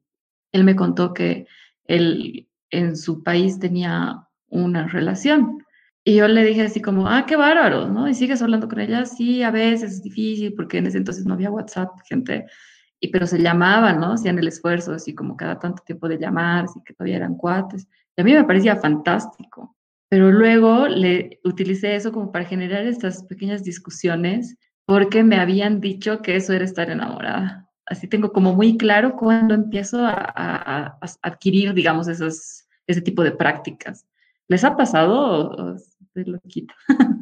él 0.52 0.64
me 0.64 0.76
contó 0.76 1.14
que 1.14 1.48
él 1.86 2.48
en 2.72 2.96
su 2.96 3.24
país 3.24 3.60
tenía 3.60 4.28
una 4.48 4.88
relación. 4.88 5.64
Y 6.04 6.16
yo 6.16 6.28
le 6.28 6.44
dije 6.44 6.64
así 6.64 6.82
como, 6.82 7.08
ah, 7.08 7.26
qué 7.28 7.36
bárbaro, 7.36 7.88
¿no? 7.88 8.08
Y 8.08 8.14
sigues 8.14 8.42
hablando 8.42 8.68
con 8.68 8.80
ella, 8.80 9.06
sí, 9.06 9.44
a 9.44 9.52
veces 9.52 9.94
es 9.94 10.04
difícil 10.04 10.54
porque 10.54 10.78
en 10.80 10.88
ese 10.88 10.98
entonces 10.98 11.26
no 11.26 11.34
había 11.34 11.52
WhatsApp, 11.52 11.90
gente 12.08 12.46
y 13.00 13.10
pero 13.10 13.26
se 13.28 13.40
llamaban, 13.42 14.00
¿no? 14.00 14.14
Hacían 14.14 14.40
el 14.40 14.48
esfuerzo, 14.48 14.94
así 14.94 15.16
como 15.16 15.38
cada 15.38 15.60
tanto 15.60 15.84
tiempo 15.84 16.08
de 16.08 16.18
llamar, 16.18 16.66
así 16.66 16.80
que 16.86 16.94
todavía 16.94 17.18
eran 17.18 17.36
cuates. 17.36 17.88
Y 18.16 18.22
a 18.22 18.24
mí 18.24 18.34
me 18.34 18.44
parecía 18.44 18.76
fantástico. 18.76 19.76
Pero 20.10 20.32
luego 20.32 20.88
le 20.88 21.40
utilicé 21.44 21.96
eso 21.96 22.12
como 22.12 22.32
para 22.32 22.46
generar 22.46 22.86
estas 22.86 23.24
pequeñas 23.24 23.64
discusiones 23.64 24.58
porque 24.86 25.24
me 25.24 25.40
habían 25.40 25.80
dicho 25.80 26.22
que 26.22 26.36
eso 26.36 26.52
era 26.52 26.66
estar 26.66 26.90
enamorada. 26.90 27.70
Así 27.86 28.08
tengo 28.08 28.32
como 28.34 28.56
muy 28.56 28.76
claro 28.76 29.16
cuando 29.16 29.54
empiezo 29.54 30.04
a, 30.04 30.14
a, 30.14 30.98
a 31.00 31.06
adquirir, 31.22 31.74
digamos, 31.74 32.08
esos, 32.08 32.68
ese 32.88 33.02
tipo 33.02 33.24
de 33.24 33.32
prácticas. 33.32 34.06
¿Les 34.48 34.64
ha 34.64 34.76
pasado 34.76 35.52
o, 35.52 35.74
o 35.74 35.78
lo 36.16 36.40
quito? 36.48 36.74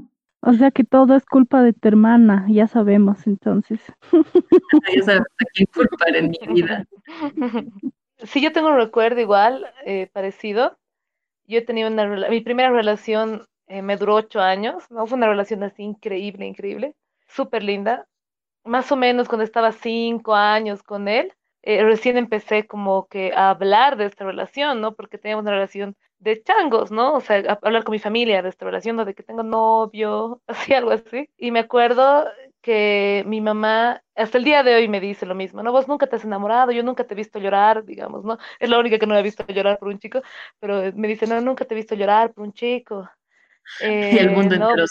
O 0.48 0.54
sea 0.54 0.72
que 0.72 0.86
todo 0.86 1.14
es 1.14 1.26
culpa 1.26 1.62
de 1.62 1.74
tu 1.74 1.90
hermana, 1.90 2.46
ya 2.50 2.68
sabemos 2.68 3.28
entonces. 3.28 3.82
ya 4.96 5.04
sabemos 5.04 5.28
a 5.42 5.46
quién 5.54 5.68
culpar 5.74 6.16
en 6.16 6.30
mi 6.30 6.54
vida. 6.54 6.86
Sí, 8.24 8.42
yo 8.42 8.52
tengo 8.52 8.70
un 8.70 8.78
recuerdo 8.78 9.22
igual, 9.22 9.68
eh, 9.86 10.10
parecido. 10.12 10.80
Yo 11.46 11.60
he 11.60 11.62
tenido 11.62 11.88
una 11.88 12.28
mi 12.30 12.42
primera 12.42 12.72
relación 12.72 13.46
eh, 13.68 13.82
me 13.82 13.98
duró 13.98 14.16
ocho 14.16 14.40
años, 14.40 14.90
¿no? 14.90 15.06
Fue 15.06 15.18
una 15.18 15.28
relación 15.28 15.62
así 15.64 15.84
increíble, 15.84 16.46
increíble, 16.48 16.96
súper 17.28 17.62
linda. 17.64 18.08
Más 18.64 18.92
o 18.92 18.96
menos 18.96 19.28
cuando 19.28 19.44
estaba 19.44 19.72
cinco 19.72 20.34
años 20.34 20.82
con 20.82 21.08
él, 21.10 21.34
eh, 21.62 21.84
recién 21.84 22.18
empecé 22.18 22.66
como 22.66 23.08
que 23.08 23.34
a 23.36 23.50
hablar 23.52 23.98
de 23.98 24.06
esta 24.06 24.26
relación, 24.26 24.82
¿no? 24.82 24.96
Porque 24.96 25.18
teníamos 25.18 25.44
una 25.44 25.52
relación 25.52 25.96
de 26.20 26.42
changos, 26.44 26.92
¿no? 26.92 27.16
O 27.16 27.22
sea, 27.22 27.60
hablar 27.62 27.84
con 27.84 27.94
mi 27.94 28.00
familia 28.00 28.42
de 28.42 28.50
esta 28.50 28.66
relación, 28.66 28.98
de 28.98 29.14
que 29.14 29.24
tengo 29.24 29.44
novio, 29.44 30.42
así, 30.48 30.74
algo 30.74 30.92
así. 30.92 31.30
Y 31.38 31.52
me 31.52 31.60
acuerdo 31.60 32.28
que 32.62 33.24
mi 33.28 33.40
mamá, 33.40 34.04
hasta 34.16 34.38
el 34.38 34.44
día 34.44 34.64
de 34.64 34.76
hoy 34.76 34.88
me 34.88 35.00
dice 35.00 35.26
lo 35.26 35.36
mismo, 35.36 35.64
¿no? 35.64 35.72
Vos 35.72 35.88
nunca 35.88 36.08
te 36.08 36.18
has 36.18 36.26
enamorado, 36.26 36.72
yo 36.72 36.84
nunca 36.84 37.06
te 37.06 37.14
he 37.14 37.18
visto 37.18 37.40
llorar, 37.40 37.86
digamos, 37.86 38.26
¿no? 38.26 38.38
Es 38.60 38.70
la 38.70 38.80
única 38.80 39.00
que 39.00 39.06
no 39.06 39.14
me 39.14 39.20
ha 39.20 39.24
visto 39.24 39.46
llorar 39.48 39.80
por 39.80 39.90
un 39.90 40.00
chico, 40.00 40.22
pero 40.60 40.92
me 40.96 41.08
dice, 41.08 41.28
no, 41.28 41.40
nunca 41.40 41.66
te 41.66 41.74
he 41.74 41.78
visto 41.78 41.96
llorar 41.96 42.34
por 42.34 42.44
un 42.44 42.54
chico. 42.54 43.10
y 43.82 44.18
el 44.18 44.32
mundo 44.32 44.56
eh, 44.56 44.60
¿no? 44.60 44.70
entero 44.70 44.86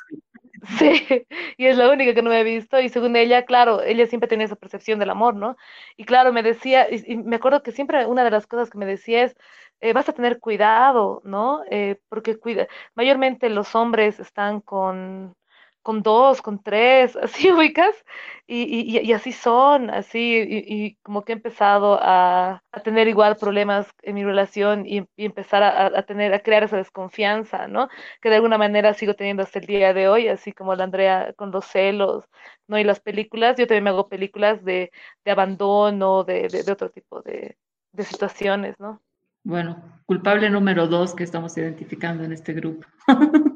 Sí, 0.78 1.26
y 1.56 1.66
es 1.66 1.76
la 1.76 1.90
única 1.90 2.14
que 2.14 2.22
no 2.22 2.30
me 2.30 2.40
he 2.40 2.44
visto. 2.44 2.80
Y 2.80 2.88
según 2.88 3.16
ella, 3.16 3.44
claro, 3.44 3.82
ella 3.82 4.06
siempre 4.06 4.28
tenía 4.28 4.46
esa 4.46 4.56
percepción 4.56 4.98
del 4.98 5.10
amor, 5.10 5.34
¿no? 5.36 5.56
Y 5.96 6.04
claro, 6.04 6.32
me 6.32 6.42
decía, 6.42 6.88
y, 6.90 7.16
me 7.16 7.36
acuerdo 7.36 7.62
que 7.62 7.72
siempre 7.72 8.06
una 8.06 8.24
de 8.24 8.30
las 8.30 8.46
cosas 8.46 8.70
que 8.70 8.78
me 8.78 8.86
decía 8.86 9.24
es, 9.24 9.36
eh, 9.80 9.92
vas 9.92 10.08
a 10.08 10.12
tener 10.12 10.40
cuidado, 10.40 11.20
¿no? 11.24 11.62
Eh, 11.70 12.00
porque 12.08 12.38
cuida, 12.38 12.66
mayormente 12.94 13.50
los 13.50 13.74
hombres 13.74 14.18
están 14.20 14.60
con, 14.60 15.36
con 15.86 16.02
dos, 16.02 16.42
con 16.42 16.60
tres, 16.60 17.14
así 17.22 17.52
ubicas, 17.52 17.94
y, 18.48 18.64
y, 18.64 18.98
y 18.98 19.12
así 19.12 19.30
son, 19.30 19.88
así, 19.90 20.44
y, 20.44 20.96
como 21.02 21.24
que 21.24 21.32
he 21.32 21.36
empezado 21.36 21.96
a, 22.02 22.60
a, 22.72 22.80
tener 22.80 23.06
igual 23.06 23.36
problemas 23.36 23.86
en 24.02 24.16
mi 24.16 24.24
relación 24.24 24.84
y, 24.84 25.06
empezar 25.16 25.62
a, 25.62 25.86
a, 25.86 26.02
tener, 26.02 26.34
a 26.34 26.40
crear 26.40 26.64
esa 26.64 26.76
desconfianza, 26.76 27.68
¿no? 27.68 27.88
Que 28.20 28.30
de 28.30 28.36
alguna 28.36 28.58
manera 28.58 28.94
sigo 28.94 29.14
teniendo 29.14 29.44
hasta 29.44 29.60
el 29.60 29.66
día 29.66 29.94
de 29.94 30.08
hoy, 30.08 30.26
así 30.26 30.52
como 30.52 30.74
la 30.74 30.82
Andrea 30.84 31.32
con 31.36 31.52
los 31.52 31.66
celos, 31.66 32.24
¿no? 32.66 32.78
Y 32.78 32.84
las 32.84 32.98
películas, 32.98 33.56
yo 33.56 33.68
también 33.68 33.84
me 33.84 33.90
hago 33.90 34.08
películas 34.08 34.64
de, 34.64 34.90
de 35.24 35.30
abandono, 35.30 36.24
de, 36.24 36.48
de, 36.48 36.64
de 36.64 36.72
otro 36.72 36.90
tipo 36.90 37.22
de, 37.22 37.56
de 37.92 38.04
situaciones, 38.04 38.74
¿no? 38.80 39.00
bueno, 39.44 39.80
culpable 40.06 40.50
número 40.50 40.88
dos 40.88 41.14
que 41.14 41.22
estamos 41.22 41.56
identificando 41.56 42.24
en 42.24 42.32
este 42.32 42.52
grupo. 42.52 42.88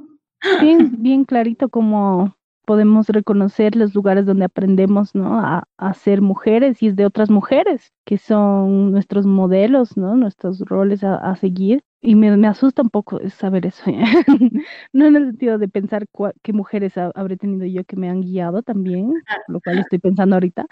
Bien, 0.60 1.02
bien 1.02 1.24
clarito 1.24 1.68
como 1.68 2.36
podemos 2.64 3.08
reconocer 3.08 3.74
los 3.76 3.94
lugares 3.94 4.26
donde 4.26 4.44
aprendemos 4.44 5.14
¿no? 5.14 5.38
a, 5.38 5.64
a, 5.76 5.94
ser 5.94 6.22
mujeres 6.22 6.82
y 6.82 6.88
es 6.88 6.96
de 6.96 7.04
otras 7.04 7.30
mujeres 7.30 7.92
que 8.04 8.16
son 8.16 8.92
nuestros 8.92 9.26
modelos, 9.26 9.96
¿no? 9.96 10.16
nuestros 10.16 10.60
roles 10.60 11.02
a, 11.02 11.16
a 11.16 11.36
seguir 11.36 11.82
y 12.02 12.14
me, 12.14 12.34
me, 12.36 12.48
asusta 12.48 12.82
un 12.82 12.90
poco 12.90 13.20
saber 13.28 13.66
eso, 13.66 13.82
no 14.92 15.06
en 15.06 15.16
el 15.16 15.26
sentido 15.26 15.58
de 15.58 15.68
pensar 15.68 16.06
qué 16.42 16.52
mujeres 16.52 16.96
habré 16.96 17.36
tenido 17.36 17.66
yo 17.66 17.84
que 17.84 17.96
me 17.96 18.08
han 18.08 18.22
guiado 18.22 18.62
también, 18.62 19.12
lo 19.48 19.60
cual 19.60 19.80
estoy 19.80 19.98
pensando 19.98 20.36
ahorita, 20.36 20.66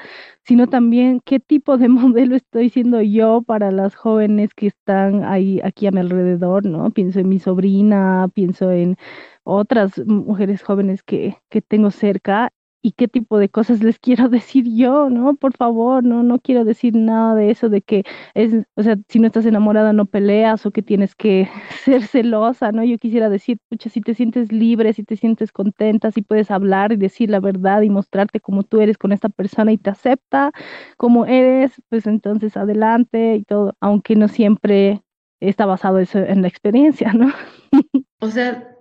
sino 0.45 0.67
también 0.69 1.21
qué 1.25 1.39
tipo 1.41 1.77
de 1.77 1.89
modelo 1.89 2.37
estoy 2.37 2.71
siendo 2.71 3.03
yo 3.03 3.43
para 3.43 3.71
las 3.71 3.95
jóvenes 3.95 4.55
que 4.55 4.69
están 4.69 5.25
ahí 5.25 5.61
aquí 5.63 5.87
a 5.87 5.91
mi 5.91 6.01
alrededor, 6.01 6.65
¿no? 6.65 6.91
Pienso 6.91 7.21
en 7.21 7.29
mi 7.29 7.39
sobrina, 7.39 8.29
pienso 8.35 8.71
en 8.71 8.97
otras 9.45 9.99
mujeres 10.07 10.63
jóvenes 10.63 11.03
que, 11.03 11.37
que 11.51 11.63
tengo 11.63 11.91
cerca 11.91 12.51
y 12.83 12.93
qué 12.93 13.09
tipo 13.09 13.39
de 13.39 13.49
cosas 13.49 13.83
les 13.83 13.99
quiero 13.99 14.29
decir 14.29 14.65
yo, 14.75 15.11
¿no? 15.11 15.35
Por 15.35 15.57
favor, 15.57 16.05
no, 16.05 16.23
no 16.23 16.39
quiero 16.39 16.65
decir 16.65 16.95
nada 16.95 17.35
de 17.35 17.51
eso, 17.51 17.69
de 17.69 17.83
que 17.83 18.05
es, 18.35 18.55
o 18.77 18.83
sea, 18.83 18.97
si 19.09 19.19
no 19.19 19.27
estás 19.27 19.47
enamorada 19.47 19.93
no 19.93 20.07
peleas 20.07 20.65
o 20.67 20.71
que 20.71 20.83
tienes 20.83 21.15
que 21.15 21.49
ser 21.85 22.05
celosa, 22.05 22.73
¿no? 22.73 22.85
Yo 22.85 22.99
quisiera 22.99 23.29
decir, 23.29 23.59
pucha, 23.69 23.91
si 23.91 24.01
te 24.01 24.15
sientes 24.15 24.53
libre, 24.53 24.93
si 24.93 25.05
te 25.05 25.17
sientes 25.17 25.53
contenta, 25.53 26.11
si 26.11 26.23
puedes 26.23 26.51
hablar 26.51 26.93
y 26.93 26.97
decir 26.97 27.31
la 27.31 27.41
verdad 27.41 27.83
y 27.83 27.91
mostrarte 27.91 28.41
como 28.41 28.63
tú 28.63 28.81
eres 28.81 28.99
con 28.99 29.13
esta 29.13 29.29
persona 29.29 29.73
y 29.73 29.79
te 29.79 29.91
acepta 29.91 30.53
como 30.97 31.27
eres, 31.27 31.73
pues 31.89 32.07
entonces 32.07 32.57
adelante 32.57 33.37
y 33.37 33.45
todo, 33.45 33.75
aunque 33.81 34.17
no 34.17 34.29
siempre 34.29 35.03
está 35.41 35.67
basado 35.67 35.99
eso 35.99 36.19
en 36.19 36.43
la 36.43 36.49
experiencia, 36.49 37.13
¿no? 37.13 37.33
O 38.21 38.29
sea, 38.29 38.78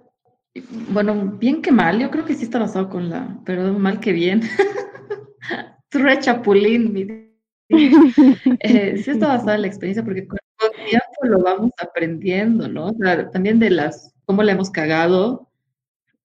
bueno, 0.89 1.37
bien 1.39 1.61
que 1.61 1.71
mal, 1.71 1.99
yo 1.99 2.09
creo 2.11 2.25
que 2.25 2.35
sí 2.35 2.43
está 2.43 2.59
basado 2.59 2.89
con 2.89 3.09
la, 3.09 3.39
pero 3.45 3.73
mal 3.73 3.99
que 3.99 4.11
bien. 4.11 4.41
Re 5.91 6.19
chapulín, 6.19 6.93
mi 6.93 7.27
eh, 7.69 8.97
sí 8.97 9.11
está 9.11 9.27
basado 9.27 9.53
en 9.53 9.61
la 9.61 9.67
experiencia 9.67 10.03
porque 10.03 10.27
con 10.27 10.37
el 10.61 10.85
tiempo 10.85 11.05
lo 11.23 11.39
vamos 11.41 11.71
aprendiendo, 11.81 12.67
¿no? 12.67 12.93
También 13.31 13.59
de 13.59 13.69
las, 13.69 14.13
cómo 14.25 14.43
le 14.43 14.53
hemos 14.53 14.69
cagado, 14.69 15.49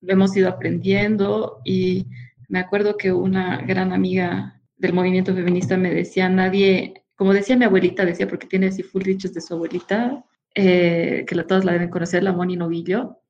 lo 0.01 0.13
hemos 0.13 0.37
ido 0.37 0.49
aprendiendo 0.49 1.61
y 1.65 2.07
me 2.49 2.59
acuerdo 2.59 2.97
que 2.97 3.13
una 3.13 3.59
gran 3.63 3.93
amiga 3.93 4.61
del 4.77 4.93
movimiento 4.93 5.35
feminista 5.35 5.77
me 5.77 5.93
decía, 5.93 6.29
nadie, 6.29 7.05
como 7.15 7.33
decía 7.33 7.57
mi 7.57 7.65
abuelita, 7.65 8.05
decía, 8.05 8.29
porque 8.29 8.47
tiene 8.47 8.67
así 8.67 8.83
full 8.83 9.03
dichos 9.03 9.33
de 9.33 9.41
su 9.41 9.55
abuelita, 9.55 10.25
eh, 10.55 11.25
que 11.27 11.35
la, 11.35 11.47
todos 11.47 11.65
la 11.65 11.73
deben 11.73 11.89
conocer, 11.89 12.23
la 12.23 12.33
Moni 12.33 12.57
Novillo, 12.57 13.22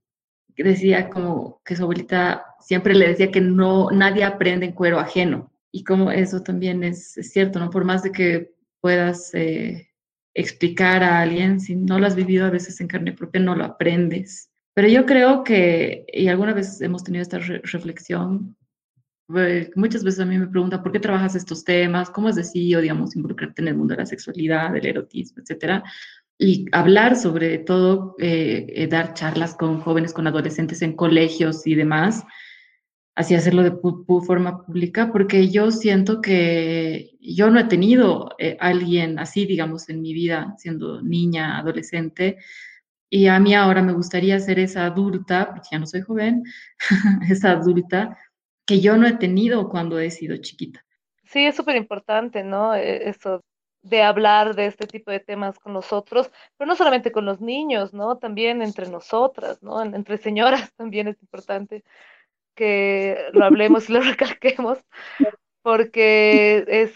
decía 0.57 1.09
como 1.09 1.61
que 1.65 1.77
su 1.77 1.83
abuelita 1.83 2.45
siempre 2.61 2.95
le 2.95 3.09
decía 3.09 3.31
que 3.31 3.41
no, 3.41 3.91
nadie 3.91 4.25
aprende 4.25 4.67
en 4.67 4.73
cuero 4.73 4.99
ajeno. 4.99 5.53
Y 5.71 5.85
como 5.85 6.11
eso 6.11 6.43
también 6.43 6.85
es, 6.85 7.15
cierto, 7.15 7.59
¿no? 7.59 7.71
Por 7.71 7.85
más 7.85 8.03
de 8.03 8.13
que 8.13 8.53
puedas 8.81 9.35
eh, 9.35 9.89
explicar 10.35 11.03
a 11.03 11.21
alguien, 11.21 11.61
si 11.61 11.77
no 11.77 11.99
lo 11.99 12.07
has 12.07 12.15
vivido 12.15 12.47
a 12.47 12.51
veces 12.51 12.81
en 12.81 12.89
carne 12.89 13.13
propia, 13.13 13.41
no 13.41 13.55
lo 13.55 13.65
aprendes. 13.65 14.51
Pero 14.75 14.89
yo 14.89 15.07
creo 15.07 15.45
que, 15.45 16.05
y 16.13 16.29
alguna 16.29 16.55
vez 16.55 16.81
hemos 16.81 17.05
tenido 17.05 17.23
esta 17.23 17.39
reflexión, 17.39 18.57
eh, 19.37 19.71
muchas 19.77 20.05
veces 20.05 20.21
a 20.21 20.27
mí 20.27 20.39
me 20.39 20.47
preguntan, 20.47 20.83
¿por 20.83 20.93
qué 20.93 21.01
trabajas 21.01 21.35
estos 21.35 21.65
temas? 21.65 22.11
¿Cómo 22.11 22.29
es 22.29 22.37
decir, 22.37 22.81
digamos, 22.81 23.17
involucrarte 23.17 23.63
en 23.63 23.69
el 23.69 23.77
mundo 23.77 23.95
de 23.95 24.01
la 24.01 24.07
sexualidad, 24.07 24.73
del 24.73 24.87
erotismo, 24.87 25.43
etcétera? 25.43 25.83
Y 26.43 26.67
hablar 26.73 27.15
sobre 27.15 27.59
todo, 27.59 28.17
eh, 28.19 28.67
eh, 28.69 28.89
dar 28.89 29.15
charlas 29.15 29.55
con 29.55 29.81
jóvenes, 29.81 30.13
con 30.13 30.27
adolescentes 30.27 30.83
en 30.83 30.97
colegios 30.97 31.65
y 31.69 31.77
demás, 31.77 32.25
así 33.15 33.37
hacerlo 33.37 33.63
de 33.63 33.79
forma 34.27 34.67
pública, 34.67 35.13
porque 35.13 35.51
yo 35.51 35.71
siento 35.71 36.21
que 36.21 37.13
yo 37.21 37.49
no 37.49 37.61
he 37.61 37.65
tenido 37.65 38.31
eh, 38.39 38.57
alguien 38.59 39.21
así, 39.21 39.47
digamos, 39.47 39.89
en 39.89 40.03
mi 40.03 40.15
vida, 40.15 40.57
siendo 40.59 41.01
niña, 41.01 41.59
adolescente, 41.59 42.39
y 43.09 43.29
a 43.29 43.39
mí 43.39 43.55
ahora 43.55 43.81
me 43.81 43.93
gustaría 43.93 44.41
ser 44.41 44.59
esa 44.59 44.87
adulta, 44.87 45.47
porque 45.47 45.69
ya 45.71 45.79
no 45.79 45.87
soy 45.87 46.01
joven, 46.01 46.43
esa 47.31 47.53
adulta 47.53 48.19
que 48.67 48.81
yo 48.81 48.97
no 48.97 49.07
he 49.07 49.13
tenido 49.13 49.69
cuando 49.69 50.01
he 50.01 50.11
sido 50.11 50.37
chiquita. 50.39 50.85
Sí, 51.25 51.47
es 51.47 51.55
súper 51.55 51.77
importante, 51.77 52.43
¿no? 52.43 52.75
E-, 52.75 53.09
eso 53.09 53.43
de 53.83 54.03
hablar 54.03 54.55
de 54.55 54.67
este 54.67 54.87
tipo 54.87 55.11
de 55.11 55.21
temas 55.21 55.59
con 55.59 55.73
nosotros, 55.73 56.31
pero 56.57 56.69
no 56.69 56.77
solamente 56.77 57.13
con 57.13 57.27
los 57.27 57.41
niños, 57.41 57.93
¿no? 57.93 58.19
También 58.19 58.63
entre 58.63 58.89
nosotras, 58.89 59.63
¿no? 59.63 59.83
Entre 59.83 60.19
señoras 60.19 60.73
también 60.77 61.09
es 61.09 61.21
importante 61.21 61.85
que 62.55 63.29
lo 63.33 63.45
hablemos 63.45 63.89
y 63.89 63.93
lo 63.93 64.01
recalquemos, 64.03 64.79
porque 65.63 66.65
es, 66.69 66.93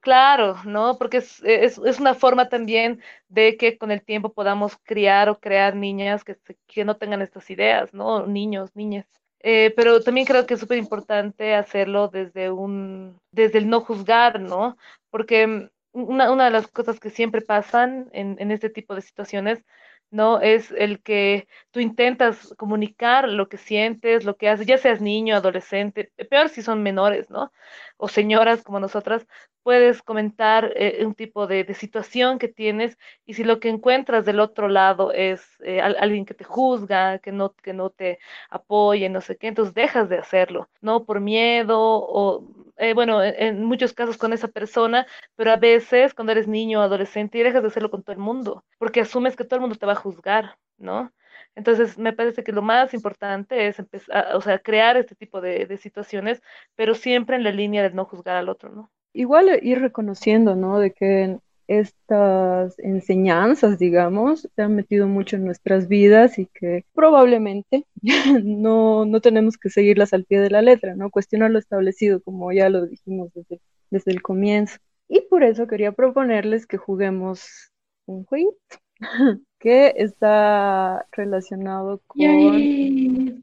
claro, 0.00 0.56
¿no? 0.64 0.98
Porque 0.98 1.18
es, 1.18 1.42
es, 1.44 1.78
es, 1.78 2.00
una 2.00 2.14
forma 2.14 2.48
también 2.48 3.00
de 3.28 3.56
que 3.56 3.78
con 3.78 3.90
el 3.90 4.02
tiempo 4.02 4.32
podamos 4.32 4.76
criar 4.82 5.28
o 5.28 5.38
crear 5.38 5.76
niñas 5.76 6.24
que, 6.24 6.36
que 6.66 6.84
no 6.84 6.96
tengan 6.96 7.22
estas 7.22 7.50
ideas, 7.50 7.92
¿no? 7.94 8.26
Niños, 8.26 8.74
niñas. 8.74 9.06
Eh, 9.40 9.72
pero 9.76 10.00
también 10.02 10.26
creo 10.26 10.46
que 10.46 10.54
es 10.54 10.60
súper 10.60 10.78
importante 10.78 11.54
hacerlo 11.54 12.08
desde 12.08 12.50
un, 12.50 13.20
desde 13.30 13.58
el 13.58 13.68
no 13.68 13.80
juzgar, 13.80 14.40
¿no? 14.40 14.76
Porque 15.10 15.46
mm, 15.46 15.68
una, 15.92 16.30
una 16.32 16.46
de 16.46 16.50
las 16.50 16.66
cosas 16.68 17.00
que 17.00 17.10
siempre 17.10 17.40
pasan 17.42 18.08
en, 18.12 18.36
en 18.40 18.50
este 18.50 18.70
tipo 18.70 18.94
de 18.94 19.02
situaciones 19.02 19.64
¿no? 20.10 20.40
Es 20.40 20.70
el 20.72 21.02
que 21.02 21.48
tú 21.70 21.80
intentas 21.80 22.54
comunicar 22.56 23.28
lo 23.28 23.48
que 23.48 23.58
sientes, 23.58 24.24
lo 24.24 24.36
que 24.36 24.48
haces, 24.48 24.66
ya 24.66 24.78
seas 24.78 25.00
niño, 25.00 25.36
adolescente, 25.36 26.12
peor 26.30 26.48
si 26.48 26.62
son 26.62 26.82
menores, 26.82 27.30
¿no? 27.30 27.52
O 27.98 28.08
señoras 28.08 28.62
como 28.62 28.80
nosotras, 28.80 29.26
puedes 29.68 30.02
comentar 30.02 30.72
eh, 30.76 31.04
un 31.04 31.14
tipo 31.14 31.46
de, 31.46 31.74
situación 31.74 32.38
que 32.38 32.48
tienes 32.48 32.96
y 33.26 33.34
si 33.34 33.44
lo 33.44 33.60
que 33.60 33.68
encuentras 33.68 34.24
del 34.24 34.40
otro 34.40 34.68
lado 34.68 35.12
es 35.12 35.42
eh, 35.60 35.82
alguien 35.82 36.24
que 36.24 36.32
te 36.32 36.44
juzga, 36.44 37.18
que 37.18 37.32
no, 37.32 37.52
que 37.54 37.74
no 37.74 37.90
te 37.90 38.18
apoye, 38.48 39.10
no 39.10 39.20
sé 39.20 39.36
qué, 39.36 39.48
entonces 39.48 39.74
dejas 39.74 40.08
de 40.08 40.16
hacerlo, 40.16 40.70
¿no? 40.80 41.04
Por 41.04 41.20
miedo 41.20 41.78
o, 41.78 42.44
eh, 42.78 42.94
bueno, 42.94 43.22
en, 43.22 43.62
muchos 43.64 43.92
casos 43.92 44.16
con 44.16 44.32
esa 44.32 44.48
persona, 44.48 45.06
pero 45.36 45.52
a 45.52 45.56
veces 45.56 46.14
cuando 46.14 46.32
eres 46.32 46.48
niño 46.48 46.80
o 46.80 46.82
adolescente 46.82 47.36
y 47.38 47.42
dejas 47.42 47.62
de 47.62 47.68
hacerlo 47.68 47.90
con 47.90 48.02
todo 48.02 48.14
el 48.14 48.22
mundo, 48.22 48.64
porque 48.78 49.02
asumes 49.02 49.36
que 49.36 49.44
todo 49.44 49.56
el 49.56 49.62
mundo 49.62 49.76
te 49.76 49.84
va 49.86 49.92
a 49.92 49.96
juzgar, 49.96 50.56
¿no? 50.78 51.12
Entonces, 51.56 51.98
me 51.98 52.12
parece 52.12 52.44
que 52.44 52.52
lo 52.52 52.62
más 52.62 52.94
importante 52.94 53.66
es 53.66 53.78
empezar, 53.78 54.36
o 54.36 54.40
sea, 54.40 54.58
crear 54.60 54.96
este 54.96 55.14
tipo 55.14 55.40
de, 55.40 55.66
de 55.66 55.76
situaciones, 55.76 56.42
pero 56.76 56.94
siempre 56.94 57.36
en 57.36 57.44
la 57.44 57.52
línea 57.52 57.82
de 57.82 57.90
no 57.90 58.04
juzgar 58.04 58.36
al 58.36 58.48
otro, 58.48 58.70
¿no? 58.70 58.90
igual 59.12 59.58
ir 59.62 59.80
reconociendo, 59.80 60.54
¿no? 60.56 60.78
De 60.78 60.92
que 60.92 61.38
estas 61.66 62.78
enseñanzas, 62.78 63.78
digamos, 63.78 64.48
se 64.54 64.62
han 64.62 64.74
metido 64.74 65.06
mucho 65.06 65.36
en 65.36 65.44
nuestras 65.44 65.88
vidas 65.88 66.38
y 66.38 66.46
que 66.46 66.86
probablemente 66.94 67.84
no, 68.44 69.04
no 69.04 69.20
tenemos 69.20 69.58
que 69.58 69.70
seguirlas 69.70 70.14
al 70.14 70.24
pie 70.24 70.40
de 70.40 70.50
la 70.50 70.62
letra, 70.62 70.94
¿no? 70.94 71.10
Cuestionar 71.10 71.50
lo 71.50 71.58
establecido, 71.58 72.22
como 72.22 72.52
ya 72.52 72.70
lo 72.70 72.86
dijimos 72.86 73.30
desde, 73.34 73.60
desde 73.90 74.12
el 74.12 74.22
comienzo. 74.22 74.78
Y 75.08 75.22
por 75.22 75.42
eso 75.42 75.66
quería 75.66 75.92
proponerles 75.92 76.66
que 76.66 76.76
juguemos 76.76 77.72
un 78.06 78.24
juego 78.24 78.56
que 79.58 79.94
está 79.96 81.06
relacionado 81.12 82.00
con 82.06 83.42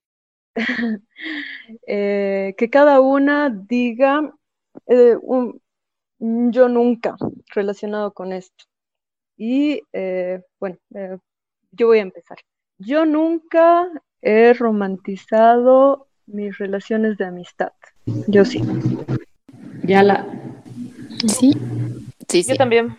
eh, 1.88 2.56
que 2.58 2.69
cada 2.69 3.01
una 3.01 3.49
diga 3.49 4.34
eh, 4.88 5.17
un, 5.21 5.62
yo 6.19 6.69
nunca 6.69 7.15
relacionado 7.54 8.13
con 8.13 8.34
esto. 8.34 8.65
Y 9.38 9.82
eh, 9.93 10.41
bueno, 10.60 10.78
eh, 10.93 11.17
yo 11.71 11.88
voy 11.88 11.99
a 11.99 12.04
empezar. 12.04 12.38
Yo 12.78 13.06
nunca 13.06 13.89
he 14.21 14.54
romantizado 14.54 16.08
mis 16.25 16.58
relaciones 16.58 17.17
de 17.17 17.25
amistad. 17.25 17.73
Yo 18.28 18.45
sí. 18.45 18.62
Ya 19.84 20.04
la. 20.04 20.25
Sí. 21.28 21.54
Sí, 22.28 22.43
sí. 22.43 22.49
Yo 22.49 22.56
también. 22.56 22.97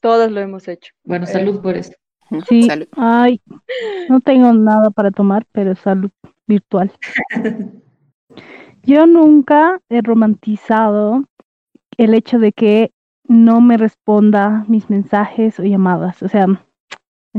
Todas 0.00 0.30
lo 0.30 0.40
hemos 0.40 0.68
hecho. 0.68 0.92
Bueno, 1.04 1.26
salud 1.26 1.62
por 1.62 1.76
eso. 1.76 1.92
Sí. 2.48 2.62
Salud. 2.64 2.88
Ay, 2.96 3.40
no 4.08 4.20
tengo 4.20 4.52
nada 4.52 4.90
para 4.90 5.10
tomar, 5.10 5.46
pero 5.52 5.74
salud 5.74 6.10
virtual. 6.46 6.92
Yo 8.82 9.06
nunca 9.06 9.80
he 9.88 10.02
romantizado 10.02 11.24
el 11.96 12.14
hecho 12.14 12.38
de 12.38 12.52
que 12.52 12.92
no 13.26 13.60
me 13.60 13.76
responda 13.76 14.64
mis 14.68 14.90
mensajes 14.90 15.58
o 15.58 15.62
llamadas. 15.62 16.22
O 16.22 16.28
sea, 16.28 16.46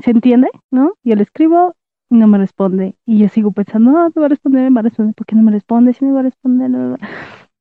¿se 0.01 0.11
entiende? 0.11 0.49
¿No? 0.71 0.93
Yo 1.03 1.15
le 1.15 1.23
escribo 1.23 1.75
y 2.09 2.15
no 2.15 2.27
me 2.27 2.37
responde. 2.37 2.95
Y 3.05 3.19
yo 3.19 3.29
sigo 3.29 3.51
pensando, 3.51 3.91
no, 3.91 4.11
me 4.15 4.19
va 4.19 4.25
a 4.25 4.29
responder, 4.29 4.69
me 4.71 4.75
va 4.75 4.79
a 4.79 4.83
responder, 4.83 5.13
¿por 5.13 5.27
qué 5.27 5.35
no 5.35 5.43
me 5.43 5.51
responde? 5.51 5.93
Si 5.93 6.05
me 6.05 6.13
va 6.13 6.21
a 6.21 6.23
responder, 6.23 6.99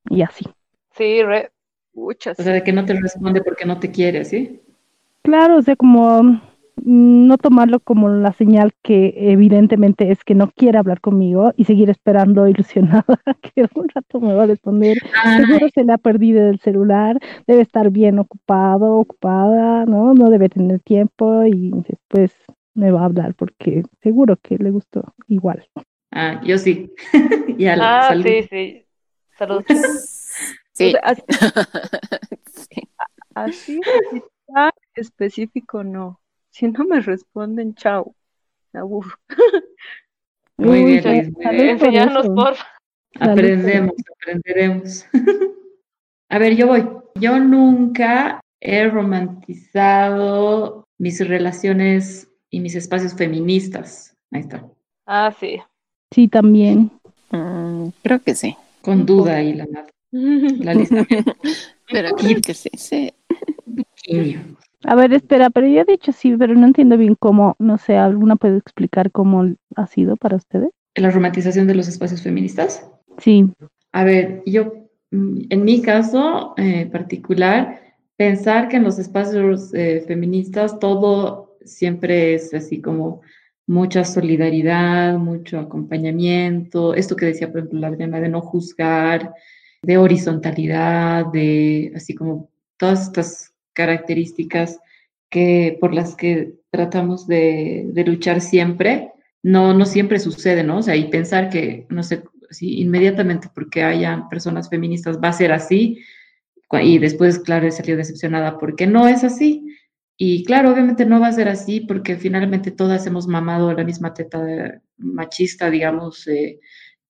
y 0.08 0.22
así. 0.22 0.46
Sí, 0.92 1.22
re... 1.22 1.50
Muchas. 1.96 2.38
O 2.40 2.42
sea, 2.42 2.52
de 2.52 2.64
que 2.64 2.72
no 2.72 2.84
te 2.84 2.92
responde 2.94 3.40
porque 3.40 3.64
no 3.64 3.78
te 3.78 3.92
quiere, 3.92 4.24
¿sí? 4.24 4.60
Claro, 5.22 5.58
o 5.58 5.62
sea, 5.62 5.76
como 5.76 6.40
no 6.82 7.38
tomarlo 7.38 7.80
como 7.80 8.08
la 8.08 8.32
señal 8.32 8.72
que 8.82 9.14
evidentemente 9.16 10.10
es 10.10 10.24
que 10.24 10.34
no 10.34 10.50
quiere 10.50 10.78
hablar 10.78 11.00
conmigo 11.00 11.52
y 11.56 11.64
seguir 11.64 11.90
esperando 11.90 12.48
ilusionada 12.48 13.04
que 13.40 13.66
un 13.74 13.88
rato 13.88 14.20
me 14.20 14.34
va 14.34 14.44
a 14.44 14.46
responder. 14.46 14.98
Seguro 15.36 15.68
se 15.72 15.84
le 15.84 15.92
ha 15.92 15.98
perdido 15.98 16.48
el 16.48 16.60
celular, 16.60 17.18
debe 17.46 17.62
estar 17.62 17.90
bien 17.90 18.18
ocupado, 18.18 18.94
ocupada, 18.94 19.86
¿no? 19.86 20.14
No 20.14 20.30
debe 20.30 20.48
tener 20.48 20.80
tiempo 20.80 21.44
y 21.44 21.72
después 21.88 22.34
me 22.74 22.90
va 22.90 23.02
a 23.02 23.04
hablar 23.06 23.34
porque 23.34 23.82
seguro 24.02 24.36
que 24.36 24.58
le 24.58 24.70
gustó 24.70 25.14
igual. 25.28 25.66
Ah, 26.10 26.40
yo 26.44 26.58
sí. 26.58 26.92
ya, 27.58 27.76
ah, 27.80 28.14
sí, 28.22 28.42
sí. 28.50 28.86
Saludos. 29.38 29.64
Sí. 30.76 30.92
así, 33.36 33.80
así 34.56 34.74
específico 34.96 35.84
no. 35.84 36.20
Si 36.54 36.68
no 36.68 36.84
me 36.84 37.00
responden, 37.00 37.74
chao. 37.74 38.14
Me 38.72 38.78
aburro. 38.78 39.18
Muy 40.56 40.84
bien, 40.84 41.02
Luis. 41.04 41.32
Enseñarnos, 41.40 42.28
por 42.28 42.54
Aprendemos, 43.18 43.94
aprenderemos. 44.14 45.04
A 46.30 46.38
ver, 46.38 46.54
yo 46.54 46.68
voy. 46.68 46.88
Yo 47.16 47.40
nunca 47.40 48.40
he 48.60 48.88
romantizado 48.88 50.84
mis 50.96 51.26
relaciones 51.26 52.28
y 52.50 52.60
mis 52.60 52.76
espacios 52.76 53.14
feministas. 53.14 54.16
Ahí 54.30 54.42
está. 54.42 54.64
Ah, 55.06 55.34
sí. 55.38 55.60
Sí, 56.12 56.28
también. 56.28 56.88
Mm, 57.32 57.88
creo 58.00 58.22
que 58.22 58.36
sí. 58.36 58.56
Con 58.80 59.04
duda 59.04 59.36
ahí 59.36 59.54
la. 59.54 59.66
La 60.12 60.72
lista. 60.72 61.04
Pero 61.90 62.14
creo 62.14 62.40
que 62.40 62.54
sí, 62.54 62.70
sí. 62.76 63.12
pequeño. 63.74 64.56
A 64.84 64.94
ver, 64.94 65.12
espera, 65.12 65.50
pero 65.50 65.66
yo 65.66 65.80
he 65.80 65.84
dicho 65.84 66.12
sí, 66.12 66.36
pero 66.36 66.54
no 66.54 66.66
entiendo 66.66 66.96
bien 66.96 67.16
cómo, 67.18 67.56
no 67.58 67.78
sé, 67.78 67.96
¿alguna 67.96 68.36
puede 68.36 68.58
explicar 68.58 69.10
cómo 69.10 69.54
ha 69.76 69.86
sido 69.86 70.16
para 70.16 70.36
ustedes? 70.36 70.70
La 70.94 71.10
romantización 71.10 71.66
de 71.66 71.74
los 71.74 71.88
espacios 71.88 72.22
feministas. 72.22 72.88
Sí, 73.18 73.50
A 73.92 74.04
ver, 74.04 74.42
yo, 74.44 74.88
mm, 75.10 75.42
en 75.50 75.64
mi 75.64 75.80
caso 75.80 76.54
eh, 76.56 76.86
particular, 76.86 77.80
pensar 78.16 78.68
que 78.68 78.76
en 78.76 78.84
los 78.84 78.98
espacios 78.98 79.72
eh, 79.74 80.04
feministas 80.06 80.78
todo 80.78 81.56
siempre 81.64 82.34
es 82.34 82.52
así 82.52 82.80
como 82.80 83.22
mucha 83.66 84.04
solidaridad, 84.04 85.16
mucho 85.16 85.58
acompañamiento, 85.58 86.94
esto 86.94 87.16
que 87.16 87.26
decía, 87.26 87.50
por 87.50 87.60
ejemplo, 87.60 87.80
la 87.80 87.88
Adriana, 87.88 88.20
de 88.20 88.28
no 88.28 88.42
juzgar, 88.42 89.32
de 89.82 89.96
horizontalidad, 89.96 91.26
de 91.32 91.92
así 91.94 92.14
como 92.14 92.50
todas 92.76 93.02
estas 93.06 93.53
características 93.74 94.80
que, 95.30 95.76
por 95.80 95.92
las 95.92 96.14
que 96.14 96.54
tratamos 96.70 97.26
de, 97.26 97.86
de 97.92 98.04
luchar 98.04 98.40
siempre, 98.40 99.12
no, 99.42 99.74
no 99.74 99.84
siempre 99.84 100.18
sucede, 100.18 100.64
¿no? 100.64 100.78
O 100.78 100.82
sea, 100.82 100.96
y 100.96 101.10
pensar 101.10 101.50
que, 101.50 101.86
no 101.90 102.02
sé, 102.02 102.22
si 102.50 102.80
inmediatamente 102.80 103.48
porque 103.54 103.82
hayan 103.82 104.28
personas 104.28 104.70
feministas 104.70 105.18
va 105.22 105.28
a 105.28 105.32
ser 105.32 105.52
así, 105.52 106.02
y 106.82 106.98
después, 106.98 107.38
claro, 107.38 107.66
he 107.66 107.70
salido 107.70 107.98
decepcionada 107.98 108.58
porque 108.58 108.86
no 108.86 109.06
es 109.08 109.24
así. 109.24 109.66
Y 110.16 110.44
claro, 110.44 110.70
obviamente 110.72 111.04
no 111.04 111.20
va 111.20 111.28
a 111.28 111.32
ser 111.32 111.48
así 111.48 111.80
porque 111.80 112.16
finalmente 112.16 112.70
todas 112.70 113.06
hemos 113.06 113.26
mamado 113.26 113.72
la 113.72 113.84
misma 113.84 114.14
teta 114.14 114.80
machista, 114.96 115.70
digamos, 115.70 116.26
eh, 116.28 116.60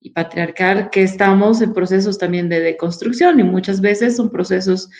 y 0.00 0.10
patriarcal, 0.10 0.90
que 0.90 1.02
estamos 1.02 1.60
en 1.60 1.72
procesos 1.72 2.18
también 2.18 2.48
de 2.48 2.60
deconstrucción 2.60 3.40
y 3.40 3.42
muchas 3.42 3.80
veces 3.80 4.16
son 4.16 4.30
procesos 4.30 4.90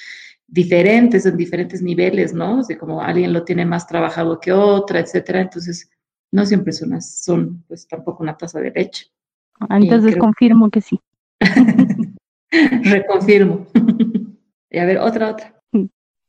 diferentes, 0.46 1.26
en 1.26 1.36
diferentes 1.36 1.82
niveles, 1.82 2.32
¿no? 2.34 2.60
O 2.60 2.62
sea, 2.62 2.78
como 2.78 3.00
alguien 3.00 3.32
lo 3.32 3.44
tiene 3.44 3.64
más 3.64 3.86
trabajado 3.86 4.40
que 4.40 4.52
otra, 4.52 5.00
etcétera. 5.00 5.40
Entonces, 5.40 5.90
no 6.32 6.44
siempre 6.46 6.72
son, 6.72 7.00
son 7.00 7.62
pues 7.68 7.86
tampoco 7.88 8.22
una 8.22 8.36
taza 8.36 8.60
de 8.60 8.70
leche. 8.70 9.06
entonces 9.70 10.12
creo- 10.12 10.20
confirmo 10.24 10.70
que 10.70 10.80
sí. 10.80 11.00
Reconfirmo. 12.82 13.66
y 14.70 14.78
a 14.78 14.84
ver, 14.84 14.98
otra, 14.98 15.30
otra. 15.30 15.54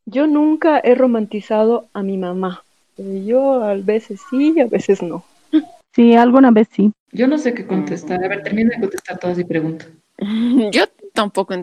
Yo 0.08 0.28
nunca 0.28 0.80
he 0.80 0.94
romantizado 0.94 1.90
a 1.94 2.04
mi 2.04 2.18
mamá. 2.18 2.64
Eh, 2.98 3.24
Yo 3.26 3.64
a 3.64 3.74
veces 3.76 4.22
sí 4.30 4.54
y 4.56 4.60
a 4.62 4.68
veces 4.68 5.02
no. 5.02 5.24
Sí, 5.94 6.14
alguna 6.16 6.52
vez 6.52 6.68
sí. 6.72 6.92
Yo 7.12 7.28
no 7.28 7.38
sé 7.38 7.54
qué 7.54 7.66
contestar. 7.66 8.24
A 8.24 8.28
ver, 8.28 8.44
termino 8.44 8.70
de 8.70 8.80
contestar 8.82 9.18
todas 9.18 9.40
y 9.40 9.44
pregunto. 9.46 9.86
Yo 10.72 10.84
tampoco 11.14 11.56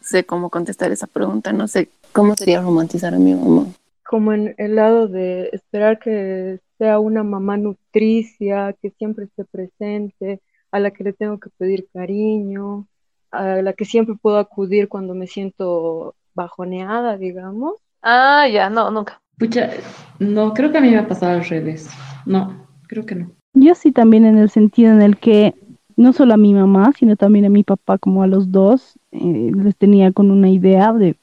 sé 0.00 0.24
cómo 0.24 0.50
contestar 0.50 0.92
esa 0.92 1.06
pregunta. 1.06 1.52
No 1.52 1.68
sé 1.68 1.88
cómo 2.12 2.34
sería 2.36 2.60
romantizar 2.60 3.14
a 3.14 3.18
mi 3.18 3.34
mamá. 3.34 3.66
Como 4.06 4.32
en 4.32 4.54
el 4.58 4.76
lado 4.76 5.08
de 5.08 5.50
esperar 5.52 5.98
que 5.98 6.60
sea 6.78 6.98
una 6.98 7.22
mamá 7.22 7.56
nutricia, 7.56 8.74
que 8.80 8.90
siempre 8.90 9.24
esté 9.26 9.44
presente, 9.44 10.40
a 10.70 10.80
la 10.80 10.90
que 10.90 11.04
le 11.04 11.12
tengo 11.12 11.38
que 11.38 11.50
pedir 11.56 11.86
cariño, 11.92 12.86
a 13.30 13.62
la 13.62 13.72
que 13.72 13.84
siempre 13.84 14.16
puedo 14.20 14.38
acudir 14.38 14.88
cuando 14.88 15.14
me 15.14 15.26
siento 15.26 16.14
bajoneada, 16.34 17.16
digamos. 17.16 17.74
Ah, 18.02 18.46
ya, 18.52 18.68
no, 18.68 18.90
nunca. 18.90 19.20
Pucha, 19.38 19.70
no, 20.18 20.52
creo 20.52 20.70
que 20.70 20.78
a 20.78 20.80
mí 20.80 20.90
me 20.90 20.98
ha 20.98 21.08
pasado 21.08 21.32
al 21.32 21.44
revés. 21.44 21.88
No, 22.26 22.66
creo 22.88 23.06
que 23.06 23.14
no. 23.14 23.30
Yo 23.54 23.74
sí 23.74 23.92
también 23.92 24.24
en 24.24 24.36
el 24.36 24.50
sentido 24.50 24.92
en 24.92 25.00
el 25.00 25.16
que 25.16 25.54
no 25.96 26.12
solo 26.12 26.34
a 26.34 26.36
mi 26.36 26.54
mamá, 26.54 26.92
sino 26.96 27.16
también 27.16 27.44
a 27.44 27.50
mi 27.50 27.62
papá, 27.62 27.98
como 27.98 28.22
a 28.22 28.26
los 28.26 28.50
dos, 28.50 28.98
eh, 29.12 29.52
les 29.54 29.76
tenía 29.76 30.12
con 30.12 30.30
una 30.30 30.48
idea 30.48 30.92
de, 30.92 31.16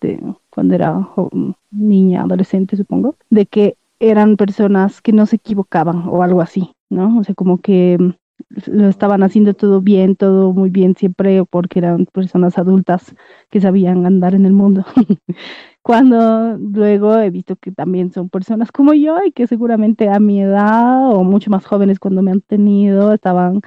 cuando 0.49 0.75
era 0.75 1.07
niña, 1.71 2.23
adolescente, 2.23 2.77
supongo, 2.77 3.15
de 3.29 3.45
que 3.45 3.75
eran 3.99 4.35
personas 4.37 5.01
que 5.01 5.13
no 5.13 5.25
se 5.25 5.37
equivocaban 5.37 6.07
o 6.07 6.23
algo 6.23 6.41
así, 6.41 6.71
¿no? 6.89 7.19
O 7.19 7.23
sea, 7.23 7.35
como 7.35 7.59
que 7.59 7.97
mm, 7.99 8.11
lo 8.67 8.87
estaban 8.87 9.23
haciendo 9.23 9.53
todo 9.53 9.81
bien, 9.81 10.15
todo 10.15 10.53
muy 10.53 10.69
bien 10.69 10.95
siempre, 10.95 11.43
porque 11.45 11.79
eran 11.79 12.05
personas 12.07 12.57
adultas 12.57 13.15
que 13.49 13.61
sabían 13.61 14.05
andar 14.05 14.33
en 14.33 14.45
el 14.45 14.53
mundo. 14.53 14.85
Cuando 15.83 16.57
luego 16.57 17.17
he 17.17 17.31
visto 17.31 17.55
que 17.55 17.71
también 17.71 18.11
son 18.11 18.29
personas 18.29 18.71
como 18.71 18.93
yo 18.93 19.17
y 19.25 19.31
que 19.31 19.47
seguramente 19.47 20.09
a 20.09 20.19
mi 20.19 20.41
edad 20.41 21.11
o 21.11 21.23
mucho 21.23 21.49
más 21.49 21.65
jóvenes 21.65 21.99
cuando 21.99 22.21
me 22.21 22.31
han 22.31 22.41
tenido 22.41 23.13
estaban 23.13 23.61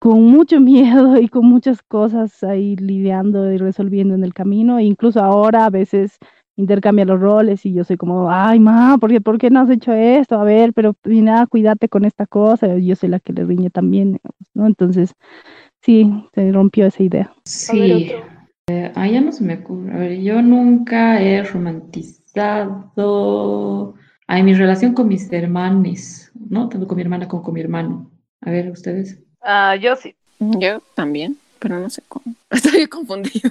con 0.00 0.24
mucho 0.24 0.60
miedo 0.60 1.16
y 1.20 1.28
con 1.28 1.46
muchas 1.46 1.82
cosas 1.82 2.42
ahí 2.42 2.74
lidiando 2.76 3.52
y 3.52 3.58
resolviendo 3.58 4.14
en 4.14 4.24
el 4.24 4.34
camino. 4.34 4.78
E 4.78 4.84
incluso 4.84 5.20
ahora 5.20 5.66
a 5.66 5.70
veces 5.70 6.18
intercambia 6.56 7.04
los 7.04 7.20
roles 7.20 7.64
y 7.66 7.72
yo 7.72 7.84
soy 7.84 7.96
como, 7.96 8.30
ay, 8.30 8.58
ma, 8.60 8.96
¿por 8.98 9.10
qué, 9.10 9.20
por 9.20 9.38
qué 9.38 9.50
no 9.50 9.60
has 9.60 9.70
hecho 9.70 9.92
esto? 9.92 10.40
A 10.40 10.44
ver, 10.44 10.72
pero 10.72 10.94
mira, 11.04 11.46
cuídate 11.46 11.88
con 11.88 12.04
esta 12.06 12.26
cosa. 12.26 12.78
Yo 12.78 12.96
soy 12.96 13.10
la 13.10 13.20
que 13.20 13.34
le 13.34 13.44
riñe 13.44 13.70
también, 13.70 14.12
digamos, 14.12 14.50
¿no? 14.54 14.66
Entonces, 14.66 15.14
sí, 15.82 16.10
se 16.34 16.50
rompió 16.50 16.86
esa 16.86 17.02
idea. 17.02 17.32
Sí. 17.44 18.10
Eh, 18.68 18.92
ah, 18.94 19.06
ya 19.06 19.20
no 19.20 19.32
se 19.32 19.44
me 19.44 19.56
ocurre. 19.56 19.92
A 19.92 19.98
ver, 19.98 20.18
yo 20.20 20.40
nunca 20.40 21.20
he 21.20 21.42
romantizado. 21.42 22.90
Ay, 24.26 24.42
mi 24.44 24.54
relación 24.54 24.94
con 24.94 25.08
mis 25.08 25.30
hermanos, 25.30 26.32
¿no? 26.48 26.70
Tanto 26.70 26.86
con 26.86 26.96
mi 26.96 27.02
hermana 27.02 27.28
como 27.28 27.42
con 27.42 27.52
mi 27.52 27.60
hermano. 27.60 28.10
A 28.40 28.50
ver, 28.50 28.70
ustedes. 28.70 29.22
Ah, 29.42 29.76
yo 29.76 29.96
sí. 29.96 30.14
Yo 30.38 30.80
también, 30.94 31.36
pero 31.58 31.78
no 31.78 31.90
sé 31.90 32.02
cómo. 32.08 32.34
Estoy 32.50 32.86
confundida. 32.86 33.50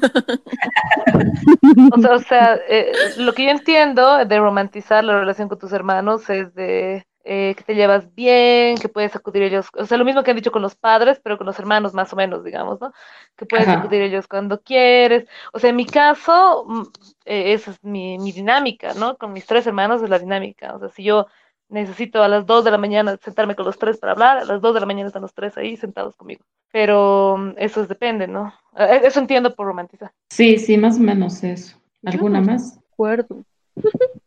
O 1.94 2.02
sea, 2.02 2.16
o 2.16 2.20
sea, 2.20 2.60
eh, 2.68 2.92
lo 3.18 3.34
que 3.34 3.46
yo 3.46 3.52
entiendo 3.52 4.26
de 4.26 4.40
romantizar 4.40 5.04
la 5.04 5.20
relación 5.20 5.48
con 5.48 5.60
tus 5.60 5.72
hermanos 5.72 6.30
es 6.30 6.54
de 6.56 7.06
eh, 7.32 7.54
que 7.56 7.64
te 7.64 7.76
llevas 7.76 8.16
bien, 8.16 8.78
que 8.78 8.90
puedes 8.90 9.16
acudir 9.16 9.44
ellos, 9.44 9.68
o 9.76 9.86
sea, 9.86 9.98
lo 10.00 10.06
mismo 10.06 10.24
que 10.24 10.32
han 10.32 10.38
dicho 10.38 10.52
con 10.52 10.64
los 10.64 10.76
padres, 10.76 11.20
pero 11.24 11.38
con 11.38 11.46
los 11.46 11.60
hermanos 11.60 11.94
más 11.94 12.12
o 12.12 12.16
menos, 12.16 12.44
digamos, 12.44 12.82
¿no? 12.82 12.92
Que 13.36 13.46
puedes 13.46 13.68
Ajá. 13.68 13.80
acudir 13.80 14.02
ellos 14.02 14.28
cuando 14.28 14.62
quieres. 14.62 15.28
O 15.54 15.60
sea, 15.60 15.70
en 15.70 15.76
mi 15.76 15.86
caso, 15.86 16.66
mm, 16.68 16.82
eh, 17.26 17.54
esa 17.54 17.72
es 17.72 17.84
mi, 17.84 18.18
mi 18.18 18.32
dinámica, 18.32 18.96
¿no? 18.96 19.16
Con 19.18 19.34
mis 19.34 19.46
tres 19.46 19.68
hermanos 19.68 20.02
es 20.02 20.10
la 20.10 20.18
dinámica. 20.18 20.74
O 20.74 20.80
sea, 20.80 20.90
si 20.90 21.04
yo 21.04 21.28
necesito 21.70 22.22
a 22.22 22.28
las 22.28 22.46
2 22.46 22.66
de 22.66 22.72
la 22.72 22.78
mañana 22.78 23.18
sentarme 23.22 23.56
con 23.56 23.66
los 23.66 23.78
tres 23.78 23.98
para 23.98 24.14
hablar, 24.14 24.40
a 24.40 24.46
las 24.46 24.62
2 24.62 24.74
de 24.74 24.80
la 24.80 24.86
mañana 24.86 25.08
están 25.08 25.22
los 25.22 25.34
tres 25.34 25.58
ahí 25.58 25.78
sentados 25.78 26.16
conmigo. 26.16 26.44
Pero 26.72 27.38
mm, 27.38 27.52
eso 27.58 27.82
es 27.82 27.88
depende, 27.88 28.28
¿no? 28.28 28.54
Eh, 28.78 29.02
Eso 29.04 29.20
entiendo 29.20 29.56
por 29.56 29.68
romantizar. 29.68 30.12
Sí, 30.30 30.58
sí, 30.58 30.78
más 30.78 30.98
o 30.98 31.02
menos 31.02 31.44
eso. 31.44 31.78
¿Alguna 32.06 32.42
más? 32.42 32.80
acuerdo. 32.94 33.44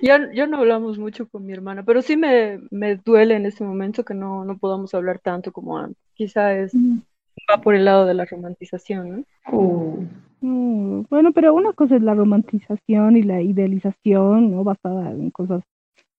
Ya, 0.00 0.32
ya 0.32 0.46
no 0.46 0.56
hablamos 0.56 0.98
mucho 0.98 1.28
con 1.28 1.44
mi 1.44 1.52
hermana, 1.52 1.82
pero 1.82 2.00
sí 2.00 2.16
me, 2.16 2.58
me 2.70 2.96
duele 2.96 3.36
en 3.36 3.44
este 3.44 3.62
momento 3.62 4.02
que 4.02 4.14
no, 4.14 4.46
no 4.46 4.56
podamos 4.56 4.94
hablar 4.94 5.18
tanto 5.18 5.52
como 5.52 5.76
antes. 5.76 6.02
Quizá 6.14 6.54
es, 6.54 6.72
va 6.74 7.60
por 7.60 7.74
el 7.74 7.84
lado 7.84 8.06
de 8.06 8.14
la 8.14 8.24
romantización, 8.24 9.10
¿no? 9.10 9.24
Oh, 9.52 9.98
Mm, 10.42 11.04
bueno, 11.08 11.32
pero 11.32 11.54
una 11.54 11.72
cosa 11.72 11.96
es 11.96 12.02
la 12.02 12.14
romantización 12.14 13.16
y 13.16 13.22
la 13.22 13.40
idealización, 13.40 14.50
¿no? 14.50 14.64
Basada 14.64 15.10
en 15.12 15.30
cosas 15.30 15.62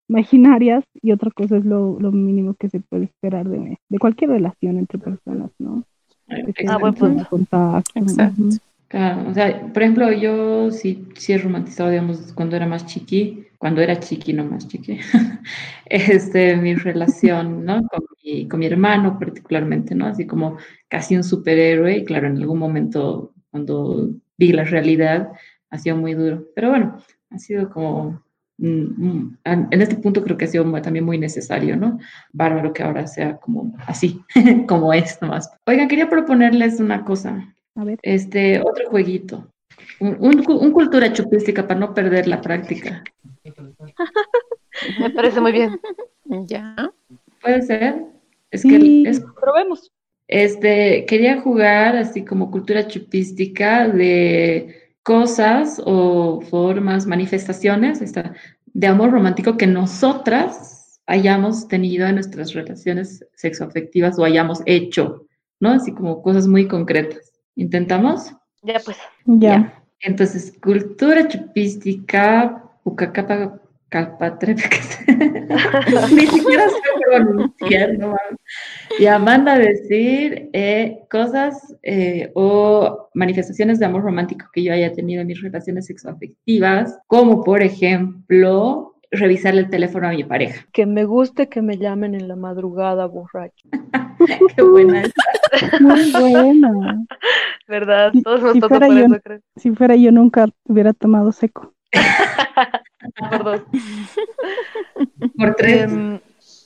imaginarias 0.10 0.84
y 1.02 1.12
otra 1.12 1.32
cosa 1.32 1.58
es 1.58 1.66
lo, 1.66 2.00
lo 2.00 2.12
mínimo 2.12 2.56
que 2.56 2.70
se 2.70 2.80
puede 2.80 3.06
esperar 3.06 3.48
de, 3.48 3.78
de 3.90 4.00
cualquier 4.00 4.32
relación 4.32 4.78
entre 4.78 5.00
personas, 5.00 5.52
¿no? 5.60 5.84
Que 6.28 6.66
Ah, 6.68 6.78
buen 6.78 6.94
punto. 6.94 7.26
contacto. 7.30 8.00
Exacto. 8.00 8.42
ujú. 8.42 8.58
Claro, 8.88 9.30
o 9.30 9.34
sea, 9.34 9.74
por 9.74 9.82
ejemplo, 9.82 10.12
yo 10.12 10.70
sí, 10.70 11.08
sí 11.16 11.34
he 11.34 11.38
romantizado, 11.40 11.90
digamos, 11.90 12.32
cuando 12.34 12.56
era 12.56 12.68
más 12.68 12.86
chiqui, 12.86 13.48
cuando 13.58 13.82
era 13.82 14.00
chiqui, 14.00 14.34
no 14.34 14.46
más 14.46 14.68
chiqui, 14.68 15.00
este, 15.86 16.56
mi 16.58 16.76
relación, 16.76 17.66
¿no? 17.66 17.82
Con 17.88 18.06
mi, 18.24 18.48
con 18.48 18.60
mi 18.60 18.68
hermano 18.68 19.18
particularmente, 19.18 19.96
¿no? 19.96 20.06
Así 20.06 20.28
como 20.28 20.58
casi 20.88 21.16
un 21.16 21.24
superhéroe, 21.24 21.98
y 21.98 22.06
claro, 22.06 22.28
en 22.28 22.38
algún 22.38 22.60
momento, 22.60 23.34
cuando 23.50 24.10
vi 24.38 24.52
la 24.54 24.64
realidad, 24.64 25.32
ha 25.72 25.78
sido 25.80 25.98
muy 25.98 26.14
duro. 26.14 26.46
Pero 26.56 26.70
bueno, 26.70 26.98
ha 27.32 27.40
sido 27.40 27.70
como, 27.72 28.22
en 28.60 29.38
en 29.44 29.82
este 29.82 29.96
punto 29.96 30.24
creo 30.24 30.38
que 30.38 30.46
ha 30.46 30.48
sido 30.48 30.64
muy- 30.66 30.82
también 30.82 31.06
muy 31.06 31.18
necesario, 31.18 31.76
¿no? 31.76 32.00
Bárbaro 32.32 32.72
que 32.74 32.84
ahora 32.84 33.08
sea 33.08 33.38
como 33.38 33.76
así, 33.88 34.22
como 34.68 34.94
es 34.94 35.22
nomás. 35.22 35.50
Oigan, 35.66 35.88
quería 35.88 36.10
proponerles 36.10 36.80
una 36.80 37.04
cosa. 37.04 37.54
A 37.76 37.84
ver. 37.84 38.00
Este, 38.04 38.62
otro 38.62 38.90
jueguito. 38.90 39.48
Un, 40.00 40.18
un, 40.20 40.44
cu- 40.44 40.54
un 40.58 40.72
cultura 40.72 41.12
chupística 41.12 41.68
para 41.68 41.80
no 41.80 41.94
perder 41.94 42.28
la 42.28 42.40
práctica. 42.42 43.04
Me 45.00 45.10
parece 45.10 45.40
muy 45.42 45.52
bien. 45.52 45.80
Ya. 46.48 46.92
¿Puede 47.42 47.62
ser? 47.64 48.06
Es 48.50 48.64
que 48.64 48.80
Sí. 48.80 49.04
es, 49.06 49.20
Probemos. 49.42 49.92
Este, 50.28 51.06
quería 51.06 51.42
jugar 51.42 51.98
así 51.98 52.24
como 52.24 52.50
cultura 52.50 52.88
chupística 52.88 53.88
de 53.90 54.83
cosas 55.04 55.82
o 55.86 56.42
formas, 56.42 57.06
manifestaciones 57.06 58.02
de 58.74 58.88
amor 58.88 59.12
romántico 59.12 59.58
que 59.58 59.68
nosotras 59.68 61.02
hayamos 61.06 61.68
tenido 61.68 62.08
en 62.08 62.16
nuestras 62.16 62.54
relaciones 62.54 63.26
sexoafectivas 63.36 64.18
o 64.18 64.24
hayamos 64.24 64.62
hecho, 64.66 65.26
¿no? 65.60 65.72
Así 65.72 65.94
como 65.94 66.22
cosas 66.22 66.48
muy 66.48 66.68
concretas. 66.68 67.34
¿Intentamos? 67.56 68.32
Ya, 68.64 68.80
pues. 68.84 68.98
Ya. 69.26 69.84
Entonces, 70.00 70.54
cultura 70.62 71.28
chupística, 71.28 72.64
ucacapa 72.84 73.60
calpatrepe, 73.94 74.64
ni 76.16 76.26
siquiera 76.28 76.68
sé 76.68 76.76
pronunciar, 77.06 77.98
¿no? 78.00 78.16
Y 79.00 79.06
manda 79.20 79.54
a 79.54 79.60
decir 79.60 80.50
eh, 80.54 80.98
cosas 81.12 81.76
eh, 81.84 82.32
o 82.34 83.10
manifestaciones 83.14 83.78
de 83.78 83.86
amor 83.86 84.02
romántico 84.02 84.48
que 84.52 84.64
yo 84.64 84.74
haya 84.74 84.92
tenido 84.94 85.22
en 85.22 85.28
mis 85.28 85.42
relaciones 85.42 85.86
sexoafectivas, 85.86 87.00
como 87.06 87.44
por 87.44 87.62
ejemplo 87.62 88.96
revisarle 89.12 89.62
el 89.62 89.70
teléfono 89.70 90.08
a 90.08 90.12
mi 90.12 90.24
pareja. 90.24 90.66
Que 90.72 90.88
me 90.88 91.06
guste 91.06 91.48
que 91.48 91.62
me 91.62 91.78
llamen 91.78 92.16
en 92.16 92.28
la 92.28 92.36
madrugada 92.36 93.06
borracho. 93.06 93.70
Qué 94.56 94.62
buena 94.64 95.04
Muy 95.82 96.12
buena. 96.12 97.06
¿Verdad? 97.68 98.12
Si- 98.12 98.24
Todos 98.24 98.42
nos 98.42 98.54
si 98.54 98.60
toca 98.60 98.80
por 98.80 98.88
yo- 98.90 99.06
eso, 99.06 99.20
creo. 99.24 99.40
Si 99.56 99.70
fuera 99.72 99.96
yo 99.96 100.12
nunca 100.12 100.48
hubiera 100.68 100.94
tomado 100.94 101.32
seco. 101.32 101.74
Por 103.30 103.44
dos. 103.44 103.62
Por 105.38 105.56
tres. 105.56 105.92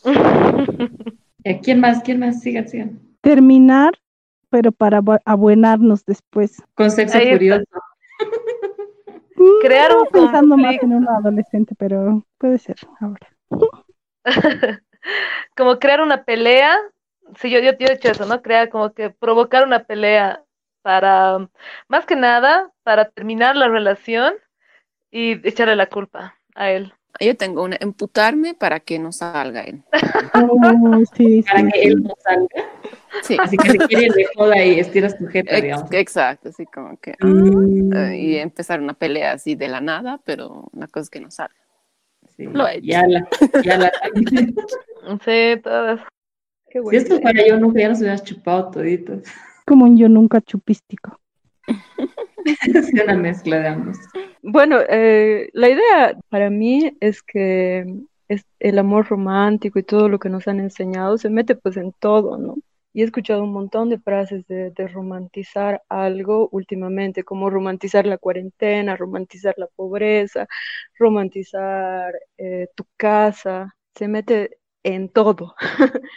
Eh, 1.44 1.62
¿Quién 1.64 1.80
más? 1.80 2.02
¿Quién 2.04 2.20
más? 2.20 2.42
Sigan, 2.42 2.68
sigan. 2.68 3.00
Terminar, 3.22 3.94
pero 4.50 4.72
para 4.74 4.98
abu- 4.98 5.20
abuenarnos 5.24 6.04
después. 6.06 6.62
Con 6.76 6.92
sexo 6.92 7.18
curioso. 7.20 7.64
Crear 9.62 9.92
No, 9.92 10.02
un 10.02 10.08
pensando 10.08 10.58
más 10.58 10.78
conflicto. 10.78 10.86
en 10.88 10.94
un 10.94 11.08
adolescente, 11.08 11.74
pero 11.78 12.26
puede 12.38 12.58
ser 12.58 12.76
ahora. 13.00 13.28
como 15.56 15.80
crear 15.80 16.02
una 16.02 16.24
pelea. 16.26 16.76
Sí, 17.40 17.50
yo, 17.50 17.60
yo, 17.60 17.72
yo 17.78 17.88
he 17.88 17.94
hecho 17.94 18.10
eso, 18.12 18.26
¿no? 18.26 18.42
Crear 18.42 18.68
como 18.70 18.92
que 18.94 19.10
provocar 19.10 19.66
una 19.66 19.84
pelea 19.84 20.44
para, 20.82 21.48
más 21.88 22.06
que 22.06 22.16
nada, 22.18 22.72
para 22.84 23.10
terminar 23.10 23.56
la 23.56 23.68
relación 23.70 24.34
y 25.12 25.32
echarle 25.48 25.76
la 25.76 25.88
culpa 25.88 26.36
a 26.56 26.72
él. 26.72 26.94
Yo 27.20 27.36
tengo 27.36 27.64
una, 27.64 27.78
emputarme 27.80 28.54
para 28.54 28.80
que 28.80 29.00
no 29.00 29.12
salga 29.12 29.62
él. 29.62 29.84
Oh, 30.34 31.04
sí, 31.16 31.44
Para 31.44 31.64
sí. 31.64 31.72
que 31.72 31.82
él 31.88 32.04
no 32.04 32.14
salga. 32.24 32.48
Sí, 33.24 33.38
Así 33.42 33.58
que 33.58 33.70
se 33.72 33.80
quiere 33.80 34.06
ir 34.08 34.14
de 34.14 34.26
joda 34.36 34.64
y 34.64 34.80
estiras 34.80 35.18
tu 35.18 35.26
jeta, 35.28 35.56
digamos. 35.56 35.92
exacto, 35.92 36.50
así 36.50 36.66
como 36.68 36.98
que... 36.98 37.14
ah, 37.20 37.26
Mm, 37.26 37.94
eh, 37.94 38.18
y 38.20 38.36
empezar 38.38 38.82
una 38.82 38.94
pelea 38.94 39.32
así 39.34 39.56
de 39.56 39.68
la 39.68 39.82
nada, 39.82 40.20
pero 40.26 40.70
una 40.74 40.88
cosa 40.88 41.04
es 41.04 41.10
que 41.10 41.20
no 41.22 41.32
salga. 41.32 41.56
sí, 42.36 42.46
lo 42.48 42.68
he 42.68 42.78
hecho. 42.78 42.86
Ya 42.88 43.08
la, 43.08 43.28
ya 43.64 43.78
la. 43.78 43.92
Sí, 45.24 45.62
todas. 45.64 46.02
Qué 46.70 46.80
Si 46.84 46.84
buena 46.84 46.98
esto 46.98 47.20
fuera 47.22 47.46
yo, 47.46 47.60
nunca 47.60 47.80
ya 47.82 47.90
nos 47.90 48.00
hubieras 48.00 48.24
chupado 48.24 48.72
toditos. 48.72 49.24
Como 49.68 49.86
un 49.86 49.98
yo 49.98 50.10
nunca 50.10 50.42
chupístico. 50.42 51.20
Es 52.74 52.94
una 52.94 53.16
mezcla 53.16 53.60
de 53.60 53.68
ambos. 53.68 53.98
Bueno, 54.42 54.80
eh, 54.88 55.50
la 55.54 55.70
idea 55.70 56.18
para 56.30 56.50
mí 56.50 56.96
es 57.02 57.22
que 57.22 57.86
es 58.30 58.46
el 58.60 58.80
amor 58.80 59.08
romántico 59.08 59.80
y 59.80 59.84
todo 59.84 60.10
lo 60.10 60.20
que 60.20 60.30
nos 60.30 60.48
han 60.48 60.60
enseñado 60.60 61.18
se 61.18 61.30
mete 61.30 61.56
pues 61.56 61.78
en 61.78 61.94
todo, 62.00 62.38
¿no? 62.38 62.56
Y 62.94 63.02
he 63.02 63.06
escuchado 63.06 63.44
un 63.44 63.52
montón 63.52 63.90
de 63.90 64.00
frases 64.00 64.48
de, 64.48 64.72
romantizar 64.88 65.84
algo 65.88 66.50
últimamente, 66.52 67.24
como 67.24 67.50
romantizar 67.50 68.08
la 68.08 68.18
cuarentena, 68.18 68.96
romantizar 68.96 69.54
la 69.58 69.68
pobreza, 69.68 70.48
romantizar 70.98 72.14
eh, 72.38 72.70
tu 72.76 72.86
casa, 72.98 73.76
se 73.94 74.08
mete 74.08 74.58
en 74.84 75.10
todo. 75.10 75.56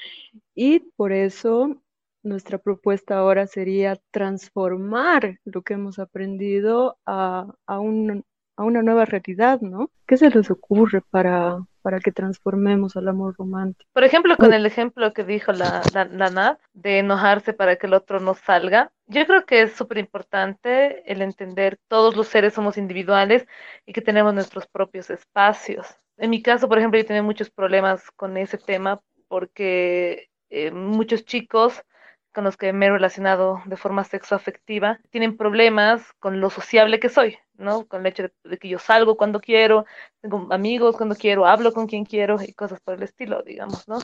Y 0.55 0.81
por 0.97 1.13
eso 1.13 1.81
nuestra 2.23 2.59
propuesta 2.59 3.19
ahora 3.19 3.47
sería 3.47 3.99
transformar 4.11 5.39
lo 5.45 5.63
que 5.63 5.75
hemos 5.75 5.99
aprendido 5.99 6.99
a, 7.07 7.47
a 7.67 7.79
un- 7.81 8.25
a 8.57 8.65
una 8.65 8.83
nueva 8.83 9.07
realidad, 9.07 9.61
¿no? 9.63 9.91
¿Qué 10.07 10.19
se 10.19 10.29
les 10.29 10.51
ocurre 10.51 11.01
para, 11.01 11.65
para 11.81 11.99
que 11.99 12.13
transformemos 12.13 12.95
al 12.95 13.09
amor 13.09 13.35
romántico? 13.39 13.89
Por 13.95 14.05
ejemplo, 14.05 14.37
con 14.37 14.53
el 14.53 14.67
ejemplo 14.67 15.15
que 15.15 15.25
dijo 15.25 15.53
la, 15.53 15.81
la, 15.95 16.05
la 16.05 16.29
Nat, 16.29 16.61
de 16.75 16.99
enojarse 16.99 17.55
para 17.55 17.77
que 17.77 17.87
el 17.87 17.95
otro 17.95 18.21
no 18.21 18.35
salga, 18.35 18.93
yo 19.07 19.27
creo 19.27 19.47
que 19.47 19.63
es 19.63 19.73
súper 19.73 19.97
importante 19.97 21.11
el 21.11 21.23
entender 21.23 21.79
que 21.79 21.85
todos 21.89 22.17
los 22.17 22.29
seres 22.29 22.53
somos 22.53 22.77
individuales 22.77 23.47
y 23.87 23.95
que 23.95 24.03
tenemos 24.03 24.35
nuestros 24.35 24.67
propios 24.67 25.09
espacios. 25.09 25.87
En 26.19 26.29
mi 26.29 26.43
caso, 26.43 26.69
por 26.69 26.77
ejemplo, 26.79 27.01
yo 27.01 27.07
tenía 27.07 27.23
muchos 27.23 27.49
problemas 27.51 28.11
con 28.11 28.37
ese 28.37 28.59
tema 28.59 29.01
porque 29.29 30.29
eh, 30.51 30.71
muchos 30.71 31.25
chicos 31.25 31.83
con 32.33 32.45
los 32.45 32.57
que 32.57 32.73
me 32.73 32.87
he 32.87 32.91
relacionado 32.91 33.63
de 33.67 33.77
forma 33.77 34.05
sexoafectiva 34.05 35.01
tienen 35.11 35.37
problemas 35.37 36.13
con 36.21 36.41
lo 36.41 36.51
sociable 36.51 37.01
que 37.01 37.09
soy, 37.09 37.39
¿no? 37.55 37.87
Con 37.87 38.01
el 38.01 38.07
hecho 38.09 38.31
de, 38.45 38.59
que 38.59 38.69
yo 38.69 38.79
salgo 38.79 39.17
cuando 39.17 39.41
quiero, 39.41 39.87
tengo 40.21 40.49
amigos 40.53 40.97
cuando 40.97 41.17
quiero, 41.17 41.47
hablo 41.47 41.73
con 41.73 41.87
quien 41.87 42.05
quiero 42.05 42.37
y 42.43 42.53
cosas 42.53 42.81
por 42.81 42.95
el 42.95 43.03
estilo, 43.03 43.43
digamos, 43.43 43.89
¿no? 43.89 43.99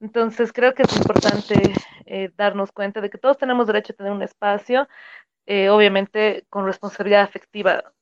Entonces 0.00 0.52
creo 0.52 0.74
que 0.74 0.82
es 0.82 0.96
importante 0.96 1.74
eh, 2.06 2.30
darnos 2.36 2.72
cuenta 2.72 3.00
de 3.00 3.10
que 3.10 3.18
todos 3.18 3.38
tenemos 3.38 3.66
derecho 3.66 3.92
a 3.92 3.96
tener 3.96 4.12
un 4.12 4.22
espacio, 4.22 4.88
eh, 5.46 5.68
obviamente 5.70 6.46
con 6.50 6.66
responsabilidad 6.66 7.22
afectiva, 7.22 7.92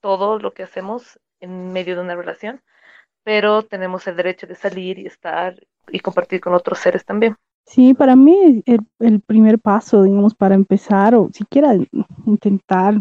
todo 0.00 0.38
lo 0.38 0.54
que 0.54 0.62
hacemos 0.62 1.20
en 1.40 1.72
medio 1.72 1.96
de 1.96 2.02
una 2.02 2.16
relación, 2.16 2.62
pero 3.24 3.62
tenemos 3.62 4.06
el 4.06 4.16
derecho 4.16 4.46
de 4.46 4.54
salir 4.54 4.98
y 4.98 5.06
estar 5.06 5.56
y 5.88 6.00
compartir 6.00 6.40
con 6.40 6.54
otros 6.54 6.78
seres 6.78 7.04
también. 7.04 7.36
Sí, 7.66 7.94
para 7.94 8.14
mí 8.14 8.62
el, 8.64 8.80
el 9.00 9.20
primer 9.20 9.58
paso, 9.58 10.04
digamos, 10.04 10.34
para 10.34 10.54
empezar 10.54 11.16
o 11.16 11.30
siquiera 11.32 11.74
intentar 12.24 12.94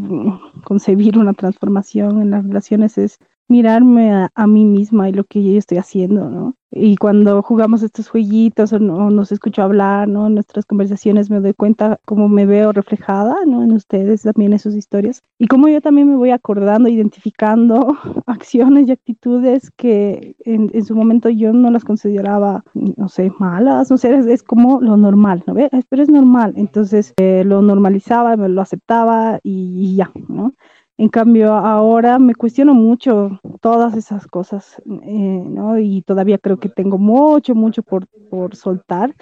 concebir 0.64 1.20
una 1.20 1.34
transformación 1.34 2.22
en 2.22 2.32
las 2.32 2.44
relaciones 2.44 2.98
es 2.98 3.20
mirarme 3.48 4.12
a, 4.12 4.30
a 4.36 4.48
mí 4.48 4.66
misma 4.66 5.10
y 5.10 5.14
lo 5.14 5.24
que 5.26 5.44
yo 5.44 5.58
estoy 5.58 5.78
haciendo, 5.78 6.30
¿no? 6.30 6.56
Y 6.72 6.98
cuando 6.98 7.42
jugamos 7.42 7.84
estos 7.84 8.10
jueguitos 8.10 8.74
o, 8.74 8.80
no- 8.80 9.10
nos 9.10 9.32
escucho 9.32 9.62
hablar, 9.64 10.08
¿no? 10.10 10.28
En 10.28 10.34
nuestras 10.34 10.66
conversaciones 10.66 11.30
me 11.30 11.40
doy 11.40 11.54
cuenta 11.54 12.00
cómo 12.06 12.28
me 12.28 12.46
veo 12.46 12.72
reflejada, 12.74 13.38
¿no? 13.46 13.64
En 13.64 13.72
ustedes 13.72 14.24
también, 14.24 14.52
en 14.54 14.60
sus 14.60 14.76
historias. 14.76 15.22
Y 15.40 15.48
cómo 15.48 15.68
yo 15.70 15.80
también 15.80 16.10
me 16.10 16.18
voy 16.18 16.32
acordando, 16.32 16.90
identificando 16.90 17.96
acciones 18.26 18.88
y 18.88 18.92
actitudes 18.92 19.72
que 19.78 20.36
en, 20.44 20.70
en 20.74 20.84
su 20.86 20.96
momento 20.96 21.30
yo 21.30 21.54
no 21.54 21.70
las 21.72 21.86
consideraba, 21.86 22.64
no 22.74 23.08
sé, 23.10 23.32
malas, 23.40 23.90
no 23.90 23.98
sé, 23.98 24.14
es, 24.16 24.26
es 24.26 24.44
como 24.44 24.82
lo 24.82 24.98
normal, 24.98 25.44
¿no? 25.48 25.54
¿Ve? 25.54 25.70
Pero 25.90 26.04
es 26.04 26.10
normal. 26.10 26.54
Entonces 26.58 27.14
eh, 27.18 27.44
lo 27.46 27.62
normalizaba, 27.62 28.36
me 28.38 28.50
lo 28.50 28.62
aceptaba 28.62 29.40
y, 29.44 29.92
y 29.94 29.96
ya, 29.96 30.12
¿no? 30.28 30.52
En 30.98 31.10
cambio, 31.10 31.54
ahora 31.54 32.20
me 32.20 32.36
cuestiono 32.36 32.74
mucho 32.74 33.40
todas 33.60 33.96
esas 33.98 34.28
cosas, 34.28 34.82
eh, 35.04 35.44
¿no? 35.50 35.78
Y 35.78 36.04
todavía 36.04 36.38
creo 36.38 36.58
que 36.58 36.70
tengo 36.70 36.98
mucho, 36.98 37.54
mucho 37.54 37.84
por, 37.84 38.08
por 38.30 38.56
soltar 38.56 39.14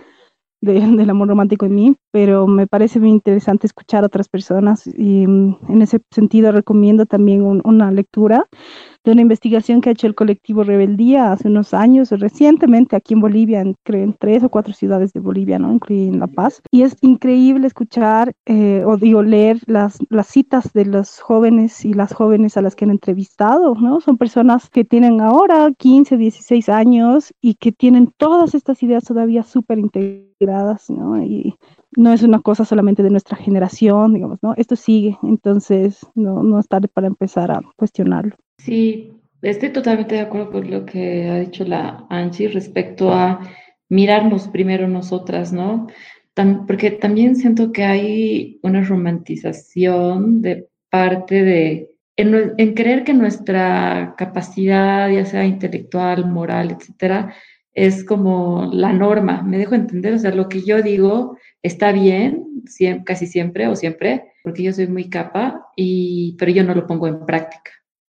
de- 0.61 0.73
del 0.97 1.09
amor 1.09 1.29
romántico 1.29 1.65
en 1.65 1.75
mí, 1.75 1.97
pero 2.11 2.47
me 2.47 2.67
parece 2.67 2.99
muy 2.99 3.11
interesante 3.11 3.67
escuchar 3.67 4.03
a 4.03 4.07
otras 4.07 4.29
personas 4.29 4.87
y 4.87 5.27
mm, 5.27 5.57
en 5.69 5.81
ese 5.81 6.01
sentido 6.11 6.51
recomiendo 6.51 7.05
también 7.07 7.43
un- 7.43 7.61
una 7.65 7.91
lectura 7.91 8.47
de 9.03 9.11
una 9.11 9.21
investigación 9.21 9.81
que 9.81 9.89
ha 9.89 9.93
hecho 9.93 10.07
el 10.07 10.15
colectivo 10.15 10.63
Rebeldía 10.63 11.31
hace 11.31 11.47
unos 11.47 11.73
años, 11.73 12.09
recientemente 12.11 12.95
aquí 12.95 13.13
en 13.13 13.21
Bolivia, 13.21 13.61
en, 13.61 13.75
en 13.85 14.15
tres 14.17 14.43
o 14.43 14.49
cuatro 14.49 14.73
ciudades 14.73 15.13
de 15.13 15.19
Bolivia, 15.19 15.59
¿no? 15.59 15.73
Incluida 15.73 16.17
La 16.17 16.27
Paz. 16.27 16.61
Y 16.71 16.83
es 16.83 16.95
increíble 17.01 17.67
escuchar 17.67 18.33
eh, 18.45 18.83
o 18.85 18.97
leer 19.23 19.59
las, 19.65 19.99
las 20.09 20.27
citas 20.27 20.71
de 20.73 20.85
los 20.85 21.19
jóvenes 21.19 21.83
y 21.85 21.93
las 21.93 22.13
jóvenes 22.13 22.57
a 22.57 22.61
las 22.61 22.75
que 22.75 22.85
han 22.85 22.91
entrevistado, 22.91 23.75
¿no? 23.75 23.99
Son 24.01 24.17
personas 24.17 24.69
que 24.69 24.83
tienen 24.83 25.21
ahora 25.21 25.69
15, 25.77 26.17
16 26.17 26.69
años 26.69 27.33
y 27.41 27.55
que 27.55 27.71
tienen 27.71 28.13
todas 28.17 28.55
estas 28.55 28.81
ideas 28.83 29.03
todavía 29.03 29.43
súper 29.43 29.79
integradas, 29.79 30.89
¿no? 30.89 31.21
Y 31.21 31.55
no 31.95 32.11
es 32.11 32.23
una 32.23 32.41
cosa 32.41 32.65
solamente 32.65 33.03
de 33.03 33.09
nuestra 33.09 33.37
generación, 33.37 34.13
digamos, 34.13 34.39
¿no? 34.41 34.53
Esto 34.57 34.75
sigue, 34.75 35.17
entonces 35.23 36.05
no, 36.15 36.43
no 36.43 36.59
es 36.59 36.67
tarde 36.67 36.87
para 36.87 37.07
empezar 37.07 37.51
a 37.51 37.61
cuestionarlo. 37.75 38.35
Sí, 38.57 39.11
estoy 39.41 39.69
totalmente 39.71 40.15
de 40.15 40.21
acuerdo 40.21 40.51
con 40.51 40.71
lo 40.71 40.85
que 40.85 41.29
ha 41.29 41.39
dicho 41.39 41.65
la 41.65 42.05
Angie 42.09 42.47
respecto 42.47 43.11
a 43.13 43.41
mirarnos 43.89 44.47
primero 44.47 44.87
nosotras, 44.87 45.51
¿no? 45.53 45.87
Tam- 46.35 46.65
porque 46.65 46.91
también 46.91 47.35
siento 47.35 47.71
que 47.71 47.83
hay 47.83 48.59
una 48.63 48.83
romantización 48.83 50.41
de 50.41 50.67
parte 50.89 51.43
de, 51.43 51.91
en, 52.15 52.53
en 52.57 52.73
creer 52.73 53.03
que 53.03 53.13
nuestra 53.13 54.15
capacidad, 54.17 55.09
ya 55.09 55.25
sea 55.25 55.45
intelectual, 55.45 56.25
moral, 56.29 56.71
etcétera, 56.71 57.33
es 57.73 58.03
como 58.05 58.69
la 58.71 58.93
norma, 58.93 59.41
me 59.43 59.57
dejo 59.57 59.73
entender, 59.75 60.13
o 60.13 60.19
sea, 60.19 60.31
lo 60.33 60.47
que 60.47 60.61
yo 60.61 60.81
digo 60.83 61.37
está 61.63 61.91
bien, 61.91 62.45
casi 63.05 63.25
siempre 63.27 63.67
o 63.67 63.75
siempre, 63.75 64.31
porque 64.43 64.63
yo 64.63 64.71
soy 64.73 64.87
muy 64.87 65.09
capa, 65.09 65.67
y, 65.75 66.35
pero 66.37 66.51
yo 66.51 66.63
no 66.63 66.75
lo 66.75 66.85
pongo 66.87 67.07
en 67.07 67.25
práctica, 67.25 67.71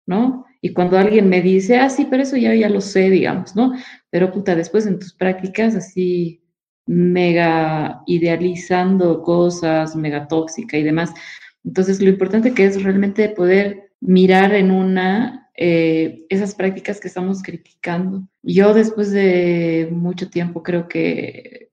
¿no? 0.06 0.46
Y 0.60 0.72
cuando 0.72 0.98
alguien 0.98 1.28
me 1.28 1.42
dice, 1.42 1.76
ah, 1.76 1.90
sí, 1.90 2.06
pero 2.08 2.22
eso 2.22 2.36
ya, 2.36 2.54
ya 2.54 2.68
lo 2.68 2.80
sé, 2.80 3.10
digamos, 3.10 3.54
¿no? 3.54 3.74
Pero 4.10 4.32
puta, 4.32 4.54
después 4.54 4.86
en 4.86 4.98
tus 4.98 5.12
prácticas 5.12 5.74
así 5.74 6.42
mega 6.86 8.02
idealizando 8.06 9.22
cosas, 9.22 9.96
mega 9.96 10.28
tóxica 10.28 10.76
y 10.78 10.82
demás. 10.82 11.12
Entonces, 11.64 12.00
lo 12.00 12.10
importante 12.10 12.54
que 12.54 12.66
es 12.66 12.82
realmente 12.82 13.28
poder 13.30 13.92
mirar 14.00 14.54
en 14.54 14.70
una 14.70 15.50
eh, 15.56 16.26
esas 16.28 16.54
prácticas 16.54 17.00
que 17.00 17.08
estamos 17.08 17.42
criticando. 17.42 18.26
Yo 18.42 18.74
después 18.74 19.12
de 19.12 19.88
mucho 19.92 20.28
tiempo 20.28 20.62
creo 20.62 20.88
que 20.88 21.70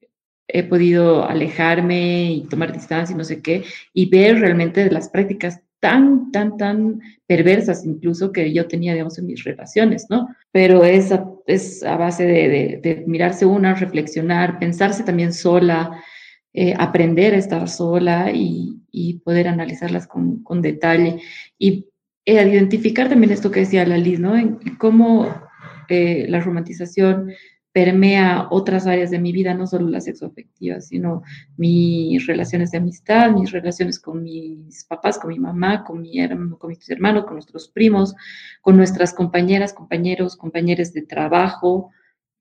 he 0.48 0.64
podido 0.64 1.26
alejarme 1.28 2.32
y 2.32 2.42
tomar 2.44 2.74
distancia 2.74 3.14
y 3.14 3.18
no 3.18 3.24
sé 3.24 3.42
qué, 3.42 3.64
y 3.94 4.10
ver 4.10 4.40
realmente 4.40 4.90
las 4.92 5.10
prácticas 5.10 5.62
tan, 5.82 6.32
tan, 6.32 6.58
tan 6.58 7.02
perversas 7.28 7.86
incluso 7.86 8.32
que 8.32 8.54
yo 8.54 8.68
tenía, 8.68 8.94
digamos, 8.94 9.18
en 9.18 9.26
mis 9.26 9.44
relaciones, 9.44 10.06
¿no? 10.10 10.30
Pero 10.52 10.86
es 10.86 11.12
a, 11.12 11.26
es 11.48 11.84
a 11.84 11.98
base 11.98 12.26
de, 12.26 13.04
mirarse 13.08 13.46
una, 13.46 13.74
reflexionar, 13.74 14.60
pensarse 14.60 15.04
también 15.04 15.34
sola, 15.34 16.02
eh, 16.54 16.74
aprender 16.78 17.34
a 17.34 17.38
estar 17.38 17.68
sola 17.68 18.32
y, 18.32 18.78
poder 19.24 19.48
analizarlas 19.48 20.08
con, 20.08 20.44
con 20.44 20.62
detalle. 20.62 21.22
Y 21.58 21.88
eh, 22.26 22.48
identificar 22.48 23.10
también 23.10 23.32
esto 23.32 23.50
que 23.50 23.62
decía 23.62 23.86
la 23.86 23.98
Liz, 23.98 24.20
¿no? 24.20 24.36
En, 24.38 24.60
cómo 24.78 25.28
eh, 25.90 26.26
la 26.30 26.40
romantización 26.40 27.32
permea 27.74 28.48
otras 28.50 28.86
áreas 28.86 29.12
de 29.12 29.20
mi 29.20 29.32
vida, 29.32 29.54
no 29.54 29.66
solo 29.66 29.88
la 29.88 30.02
sexoafectiva, 30.02 30.82
sino 30.82 31.24
mis 31.58 32.26
relaciones 32.28 32.72
de 32.72 32.80
amistad, 32.80 33.32
mis 33.32 33.52
relaciones 33.52 34.00
con 34.00 34.24
mis 34.24 34.84
papás, 34.86 35.18
con 35.18 35.30
mi 35.30 35.40
mamá, 35.40 35.84
con, 35.84 36.02
mi 36.02 36.20
hermano, 36.20 36.58
con 36.58 36.70
mis 36.70 36.90
hermanos, 36.90 37.24
con 37.24 37.36
nuestros 37.36 37.70
primos, 37.70 38.14
con 38.62 38.76
nuestras 38.76 39.14
compañeras, 39.14 39.74
compañeros, 39.74 40.36
compañeros 40.36 40.92
de 40.92 41.04
trabajo, 41.04 41.92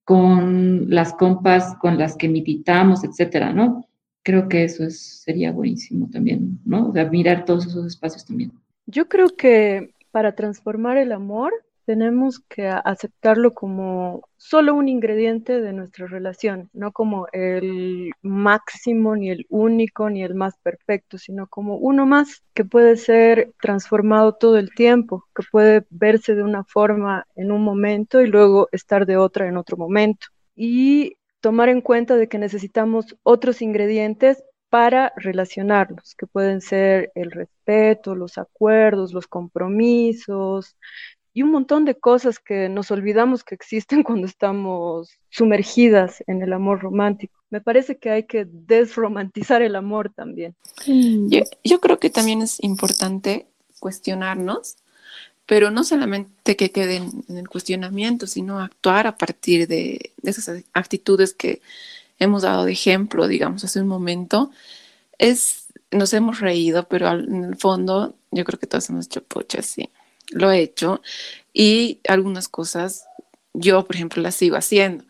con 0.05 0.91
las 0.91 1.13
compas 1.13 1.77
con 1.81 1.97
las 1.97 2.17
que 2.17 2.29
militamos, 2.29 3.05
etcétera, 3.05 3.53
¿no? 3.53 3.87
Creo 4.25 4.49
que 4.49 4.65
eso 4.65 4.85
es, 4.85 5.23
sería 5.23 5.53
buenísimo 5.53 6.09
también, 6.11 6.59
¿no? 6.65 6.89
O 6.89 6.93
sea, 6.93 7.09
mirar 7.09 7.45
todos 7.45 7.67
esos 7.67 7.87
espacios 7.87 8.27
también. 8.27 8.53
Yo 8.87 9.09
creo 9.09 9.29
que 9.29 9.95
para 10.11 10.35
transformar 10.35 10.97
el 10.97 11.13
amor 11.13 11.53
tenemos 11.91 12.39
que 12.49 12.69
aceptarlo 12.69 13.53
como 13.53 14.23
solo 14.37 14.77
un 14.77 14.87
ingrediente 14.89 15.61
de 15.61 15.73
nuestra 15.73 16.07
relación, 16.07 16.71
no 16.73 16.93
como 16.93 17.27
el 17.33 18.13
máximo, 18.23 19.17
ni 19.17 19.29
el 19.31 19.45
único, 19.49 20.09
ni 20.09 20.23
el 20.23 20.37
más 20.37 20.57
perfecto, 20.63 21.19
sino 21.19 21.49
como 21.49 21.79
uno 21.79 22.07
más 22.07 22.45
que 22.55 22.65
puede 22.65 22.97
ser 22.97 23.55
transformado 23.61 24.35
todo 24.37 24.57
el 24.57 24.73
tiempo, 24.73 25.27
que 25.35 25.43
puede 25.51 25.85
verse 25.91 26.37
de 26.37 26.45
una 26.45 26.63
forma 26.63 27.27
en 27.35 27.51
un 27.51 27.65
momento 27.65 28.21
y 28.21 28.29
luego 28.29 28.69
estar 28.71 29.05
de 29.05 29.17
otra 29.17 29.49
en 29.49 29.57
otro 29.57 29.77
momento. 29.77 30.29
Y 30.55 31.17
tomar 31.41 31.71
en 31.71 31.81
cuenta 31.81 32.15
de 32.15 32.29
que 32.29 32.39
necesitamos 32.39 33.17
otros 33.25 33.63
ingredientes 33.63 34.45
para 34.69 35.13
relacionarnos, 35.17 36.15
que 36.15 36.29
pueden 36.29 36.61
ser 36.61 37.11
el 37.17 37.33
respeto, 37.33 38.15
los 38.15 38.39
acuerdos, 38.39 39.13
los 39.13 39.27
compromisos, 39.27 40.77
y 41.33 41.43
un 41.43 41.51
montón 41.51 41.85
de 41.85 41.95
cosas 41.95 42.39
que 42.39 42.69
nos 42.69 42.91
olvidamos 42.91 43.45
que 43.45 43.55
existen 43.55 44.03
cuando 44.05 44.27
estamos 44.27 45.11
sumergidas 45.31 46.23
en 46.27 46.43
el 46.43 46.53
amor 46.53 46.81
romántico. 46.81 47.39
Me 47.51 47.61
parece 47.61 47.99
que 47.99 48.11
hay 48.11 48.25
que 48.25 48.47
desromantizar 48.49 49.63
el 49.63 49.75
amor 49.75 50.13
también. 50.15 50.55
Yo, 50.87 51.81
creo 51.81 51.99
que 51.99 52.11
también 52.11 52.43
es 52.43 52.63
importante 52.63 53.47
cuestionarnos, 53.81 54.77
pero 55.47 55.73
no 55.73 55.83
solamente 55.83 56.57
que 56.57 56.71
quede 56.71 56.97
en, 56.97 57.37
el 57.37 57.49
cuestionamiento, 57.49 58.29
sino 58.29 58.61
actuar 58.61 59.09
a 59.09 59.17
partir 59.17 59.67
de, 59.67 60.13
esas 60.23 60.63
actitudes 60.75 61.35
que 61.35 61.61
hemos 62.21 62.43
dado 62.43 62.67
de 62.67 62.73
ejemplo, 62.73 63.27
digamos, 63.27 63.65
hace 63.65 63.81
un 63.81 63.89
momento. 63.89 64.53
Es, 65.19 65.67
nos 65.91 66.13
hemos 66.13 66.39
reído, 66.39 66.87
pero 66.87 67.11
en 67.11 67.45
el 67.45 67.57
fondo 67.57 68.15
yo 68.31 68.45
creo 68.45 68.61
que 68.61 68.69
todos 68.69 68.89
hemos 68.91 69.07
hecho 69.07 69.25
sí 69.63 69.89
lo 70.31 70.51
he 70.51 70.61
hecho 70.61 71.03
y 71.53 72.01
algunas 72.09 72.49
cosas 72.49 73.05
yo, 73.53 73.85
por 73.85 73.97
ejemplo, 73.97 74.23
las 74.23 74.37
sigo 74.37 74.57
haciendo. 74.57 75.05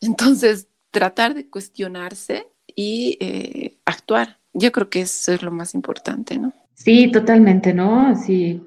Entonces, 0.00 0.68
tratar 0.90 1.34
de 1.34 1.48
cuestionarse 1.48 2.46
y 2.74 3.16
eh, 3.20 3.78
actuar. 3.84 4.38
Yo 4.52 4.72
creo 4.72 4.90
que 4.90 5.00
eso 5.00 5.32
es 5.32 5.42
lo 5.42 5.50
más 5.50 5.74
importante, 5.74 6.38
¿no? 6.38 6.52
Sí, 6.74 7.10
totalmente, 7.10 7.74
¿no? 7.74 8.14
Sí, 8.14 8.62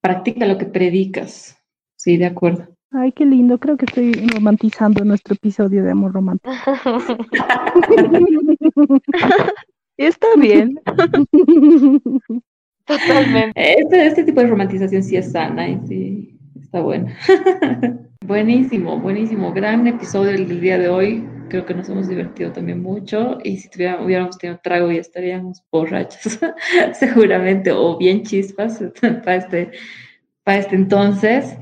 practica 0.00 0.46
lo 0.46 0.58
que 0.58 0.66
predicas. 0.66 1.56
Sí, 1.96 2.16
de 2.16 2.26
acuerdo. 2.26 2.68
Ay, 2.90 3.12
qué 3.12 3.24
lindo. 3.24 3.58
Creo 3.58 3.76
que 3.76 3.86
estoy 3.86 4.12
romantizando 4.12 5.04
nuestro 5.04 5.34
episodio 5.34 5.82
de 5.82 5.90
amor 5.90 6.12
romántico. 6.12 6.50
Está 9.96 10.26
bien. 10.36 10.80
Totalmente. 12.86 13.54
Este, 13.80 14.06
este 14.06 14.24
tipo 14.24 14.40
de 14.40 14.46
romantización 14.46 15.02
sí 15.02 15.16
es 15.16 15.32
sana 15.32 15.68
y 15.68 15.78
sí 15.86 16.38
está 16.60 16.80
buena. 16.80 17.16
buenísimo, 18.26 18.98
buenísimo. 18.98 19.52
Gran 19.52 19.86
episodio 19.86 20.32
del 20.32 20.60
día 20.60 20.78
de 20.78 20.88
hoy. 20.88 21.28
Creo 21.48 21.66
que 21.66 21.74
nos 21.74 21.88
hemos 21.88 22.08
divertido 22.08 22.52
también 22.52 22.82
mucho 22.82 23.38
y 23.44 23.58
si 23.58 23.68
hubiéramos 23.68 24.38
tenido 24.38 24.58
trago 24.62 24.90
ya 24.90 25.00
estaríamos 25.00 25.62
borrachos, 25.70 26.40
seguramente, 26.94 27.70
o 27.70 27.98
bien 27.98 28.22
chispas 28.22 28.82
para 29.24 29.36
este, 29.36 29.70
para 30.42 30.58
este 30.58 30.74
entonces. 30.74 31.56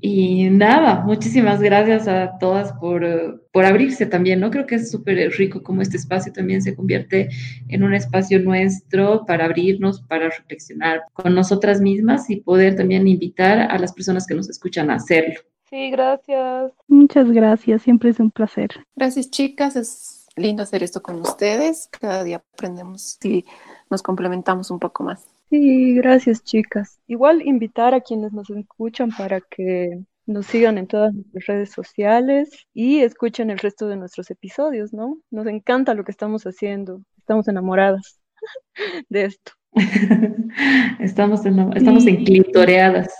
Y 0.00 0.50
nada, 0.50 1.02
muchísimas 1.04 1.60
gracias 1.60 2.08
a 2.08 2.38
todas 2.38 2.72
por, 2.74 3.41
por 3.52 3.66
abrirse 3.66 4.06
también, 4.06 4.40
¿no? 4.40 4.50
Creo 4.50 4.66
que 4.66 4.76
es 4.76 4.90
súper 4.90 5.30
rico 5.32 5.62
como 5.62 5.82
este 5.82 5.98
espacio 5.98 6.32
también 6.32 6.62
se 6.62 6.74
convierte 6.74 7.28
en 7.68 7.84
un 7.84 7.94
espacio 7.94 8.40
nuestro 8.40 9.24
para 9.26 9.44
abrirnos, 9.44 10.00
para 10.00 10.30
reflexionar 10.30 11.02
con 11.12 11.34
nosotras 11.34 11.80
mismas 11.80 12.28
y 12.30 12.36
poder 12.36 12.76
también 12.76 13.06
invitar 13.06 13.58
a 13.70 13.78
las 13.78 13.92
personas 13.92 14.26
que 14.26 14.34
nos 14.34 14.48
escuchan 14.48 14.90
a 14.90 14.94
hacerlo. 14.94 15.40
Sí, 15.68 15.90
gracias. 15.90 16.72
Muchas 16.88 17.30
gracias, 17.30 17.82
siempre 17.82 18.10
es 18.10 18.20
un 18.20 18.30
placer. 18.30 18.70
Gracias, 18.96 19.30
chicas, 19.30 19.76
es 19.76 20.26
lindo 20.36 20.62
hacer 20.62 20.82
esto 20.82 21.02
con 21.02 21.20
ustedes. 21.20 21.88
Cada 22.00 22.24
día 22.24 22.42
aprendemos 22.54 23.18
y 23.22 23.44
nos 23.90 24.02
complementamos 24.02 24.70
un 24.70 24.78
poco 24.78 25.04
más. 25.04 25.26
Sí, 25.50 25.94
gracias 25.96 26.42
chicas. 26.42 26.98
Igual 27.06 27.42
invitar 27.46 27.92
a 27.92 28.00
quienes 28.00 28.32
nos 28.32 28.48
escuchan 28.48 29.10
para 29.10 29.42
que 29.42 30.00
nos 30.26 30.46
sigan 30.46 30.78
en 30.78 30.86
todas 30.86 31.12
nuestras 31.14 31.46
redes 31.46 31.70
sociales 31.70 32.50
y 32.72 33.00
escuchen 33.00 33.50
el 33.50 33.58
resto 33.58 33.88
de 33.88 33.96
nuestros 33.96 34.30
episodios, 34.30 34.92
¿no? 34.92 35.18
Nos 35.30 35.46
encanta 35.46 35.94
lo 35.94 36.04
que 36.04 36.12
estamos 36.12 36.44
haciendo. 36.44 37.02
Estamos 37.18 37.48
enamoradas 37.48 38.20
de 39.08 39.24
esto. 39.24 39.52
estamos, 41.00 41.44
en, 41.46 41.72
estamos 41.76 42.06
enclitoreadas. 42.06 43.12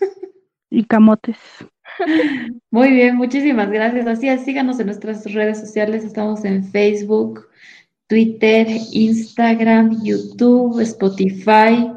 Y 0.72 0.84
camotes. 0.84 1.36
Muy 2.70 2.92
bien, 2.92 3.16
muchísimas 3.16 3.68
gracias. 3.72 4.06
Así 4.06 4.28
es, 4.28 4.44
síganos 4.44 4.78
en 4.78 4.86
nuestras 4.86 5.24
redes 5.32 5.58
sociales. 5.58 6.04
Estamos 6.04 6.44
en 6.44 6.62
Facebook, 6.62 7.48
Twitter, 8.06 8.68
Instagram, 8.92 10.00
YouTube, 10.04 10.78
Spotify. 10.78 11.90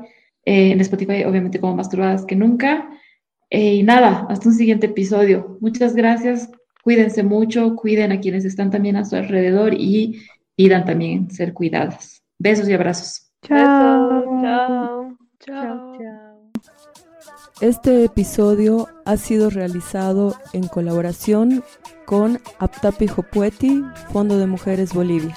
Eh, 0.46 0.72
en 0.72 0.82
Spotify, 0.82 1.24
obviamente, 1.24 1.60
como 1.60 1.76
más 1.76 1.88
turbadas 1.88 2.26
que 2.26 2.36
nunca. 2.36 2.90
Eh, 3.54 3.76
y 3.76 3.84
nada, 3.84 4.26
hasta 4.30 4.50
un 4.50 4.56
siguiente 4.56 4.88
episodio. 4.88 5.60
Muchas 5.62 5.94
gracias. 5.94 6.50
Cuídense 6.84 7.22
mucho, 7.22 7.76
cuiden 7.76 8.12
a 8.12 8.20
quienes 8.20 8.46
están 8.46 8.72
también 8.72 8.96
a 8.96 9.06
su 9.06 9.16
alrededor 9.16 9.76
y 9.76 10.24
pidan 10.56 10.86
también 10.86 11.30
ser 11.30 11.54
cuidadas. 11.54 12.24
Besos 12.40 12.68
y 12.68 12.74
abrazos. 12.74 13.32
Chao. 13.44 14.42
Chao. 14.42 15.18
Chao. 15.40 15.98
Chao. 16.00 16.52
Este 17.62 18.06
episodio 18.06 18.88
ha 19.06 19.18
sido 19.18 19.52
realizado 19.52 20.36
en 20.54 20.68
colaboración 20.68 21.64
con 22.08 22.40
Aptapi 22.58 23.06
Jopueti, 23.06 23.84
Fondo 24.12 24.40
de 24.40 24.48
Mujeres 24.48 24.96
Bolivia. 24.96 25.36